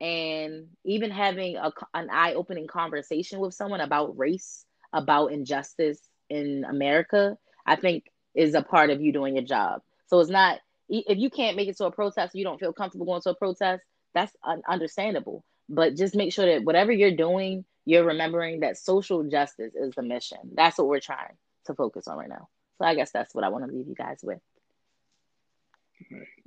and 0.00 0.68
even 0.84 1.10
having 1.10 1.56
a, 1.56 1.72
an 1.92 2.08
eye 2.12 2.34
opening 2.34 2.68
conversation 2.68 3.40
with 3.40 3.54
someone 3.54 3.80
about 3.80 4.16
race, 4.16 4.64
about 4.92 5.32
injustice 5.32 5.98
in 6.30 6.64
America, 6.64 7.36
I 7.66 7.74
think 7.74 8.04
is 8.32 8.54
a 8.54 8.62
part 8.62 8.90
of 8.90 9.00
you 9.00 9.12
doing 9.12 9.34
your 9.34 9.44
job. 9.44 9.82
So 10.06 10.20
it's 10.20 10.30
not 10.30 10.60
if 10.88 11.18
you 11.18 11.30
can't 11.30 11.56
make 11.56 11.68
it 11.68 11.76
to 11.78 11.86
a 11.86 11.90
protest, 11.90 12.34
you 12.34 12.44
don't 12.44 12.60
feel 12.60 12.72
comfortable 12.72 13.06
going 13.06 13.22
to 13.22 13.30
a 13.30 13.34
protest. 13.34 13.82
That's 14.12 14.32
understandable. 14.68 15.44
But 15.68 15.96
just 15.96 16.14
make 16.14 16.32
sure 16.32 16.46
that 16.46 16.64
whatever 16.64 16.92
you're 16.92 17.16
doing, 17.16 17.64
you're 17.84 18.04
remembering 18.04 18.60
that 18.60 18.78
social 18.78 19.22
justice 19.24 19.74
is 19.74 19.94
the 19.94 20.02
mission. 20.02 20.38
That's 20.54 20.78
what 20.78 20.88
we're 20.88 21.00
trying 21.00 21.36
to 21.66 21.74
focus 21.74 22.08
on 22.08 22.18
right 22.18 22.28
now. 22.28 22.48
So 22.78 22.84
I 22.84 22.94
guess 22.94 23.10
that's 23.12 23.34
what 23.34 23.44
I 23.44 23.48
want 23.48 23.66
to 23.66 23.72
leave 23.72 23.88
you 23.88 23.94
guys 23.94 24.20
with. 24.22 24.40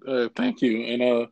Uh, 0.07 0.29
thank 0.35 0.61
you. 0.61 0.83
And 0.83 1.01
uh, 1.01 1.27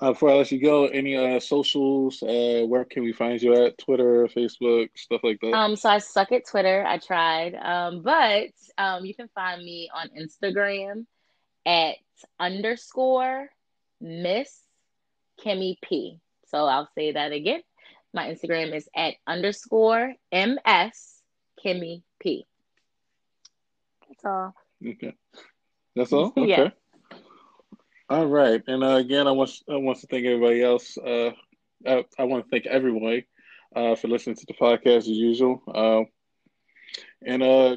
uh, 0.00 0.12
before 0.12 0.30
I 0.30 0.34
let 0.34 0.52
you 0.52 0.60
go, 0.60 0.86
any 0.86 1.16
uh, 1.16 1.40
socials? 1.40 2.22
Uh, 2.22 2.64
where 2.66 2.84
can 2.84 3.02
we 3.02 3.12
find 3.12 3.40
you 3.42 3.64
at? 3.64 3.78
Twitter, 3.78 4.28
Facebook, 4.28 4.90
stuff 4.96 5.20
like 5.24 5.40
that. 5.40 5.52
Um, 5.52 5.76
so 5.76 5.90
I 5.90 5.98
suck 5.98 6.32
at 6.32 6.46
Twitter. 6.46 6.84
I 6.86 6.98
tried, 6.98 7.54
um, 7.56 8.02
but 8.02 8.50
um, 8.78 9.04
you 9.04 9.14
can 9.14 9.28
find 9.34 9.62
me 9.62 9.90
on 9.94 10.08
Instagram 10.10 11.06
at 11.66 11.96
underscore 12.38 13.48
Miss 14.00 14.62
Kimmy 15.44 15.76
P. 15.82 16.20
So 16.46 16.64
I'll 16.64 16.88
say 16.94 17.12
that 17.12 17.32
again. 17.32 17.60
My 18.14 18.28
Instagram 18.28 18.74
is 18.74 18.88
at 18.96 19.14
underscore 19.26 20.14
MS 20.32 21.22
Kimmy 21.64 22.02
P. 22.20 22.46
That's 24.08 24.24
all. 24.24 24.54
Okay. 24.86 25.14
That's 25.94 26.12
all. 26.12 26.32
Okay. 26.36 26.48
Yeah. 26.48 26.70
All 28.10 28.26
right, 28.26 28.62
and 28.66 28.82
uh, 28.82 28.96
again, 28.96 29.28
I 29.28 29.32
want 29.32 29.50
I 29.68 29.76
want 29.76 29.98
to 29.98 30.06
thank 30.06 30.24
everybody 30.24 30.62
else. 30.62 30.96
Uh, 30.96 31.32
I, 31.86 32.06
I, 32.18 32.24
want 32.24 32.42
to 32.42 32.50
thank 32.50 32.64
everyone 32.64 33.22
uh, 33.76 33.96
for 33.96 34.08
listening 34.08 34.36
to 34.36 34.46
the 34.46 34.54
podcast 34.54 34.96
as 34.96 35.08
usual. 35.08 35.62
Uh, 35.68 36.04
and 37.26 37.42
uh, 37.42 37.76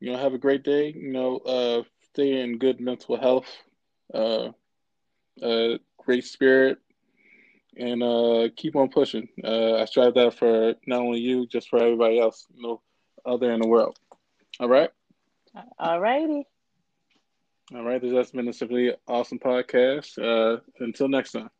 you 0.00 0.10
know, 0.10 0.18
have 0.18 0.34
a 0.34 0.38
great 0.38 0.64
day. 0.64 0.92
You 0.92 1.12
know, 1.12 1.36
uh, 1.38 1.82
stay 2.12 2.40
in 2.40 2.58
good 2.58 2.80
mental 2.80 3.16
health, 3.16 3.46
great 6.04 6.24
spirit, 6.24 6.78
and 7.80 8.56
keep 8.56 8.76
on 8.76 8.88
pushing. 8.88 9.28
I 9.44 9.84
strive 9.86 10.14
that 10.14 10.34
for 10.38 10.74
not 10.86 11.00
only 11.00 11.20
you, 11.20 11.46
just 11.46 11.68
for 11.68 11.78
everybody 11.78 12.20
else, 12.20 12.46
you 12.54 12.62
know, 12.62 12.82
out 13.26 13.40
there 13.40 13.52
in 13.52 13.60
the 13.60 13.66
world. 13.66 13.98
All 14.60 14.68
right. 14.68 14.90
All 15.78 16.00
righty. 16.00 16.46
All 17.74 17.84
right, 17.84 18.02
this 18.02 18.12
has 18.12 18.30
been 18.32 18.48
a 18.48 18.52
simply 18.52 18.92
awesome 19.06 19.38
podcast. 19.38 20.18
Uh, 20.18 20.60
until 20.80 21.08
next 21.08 21.32
time. 21.32 21.50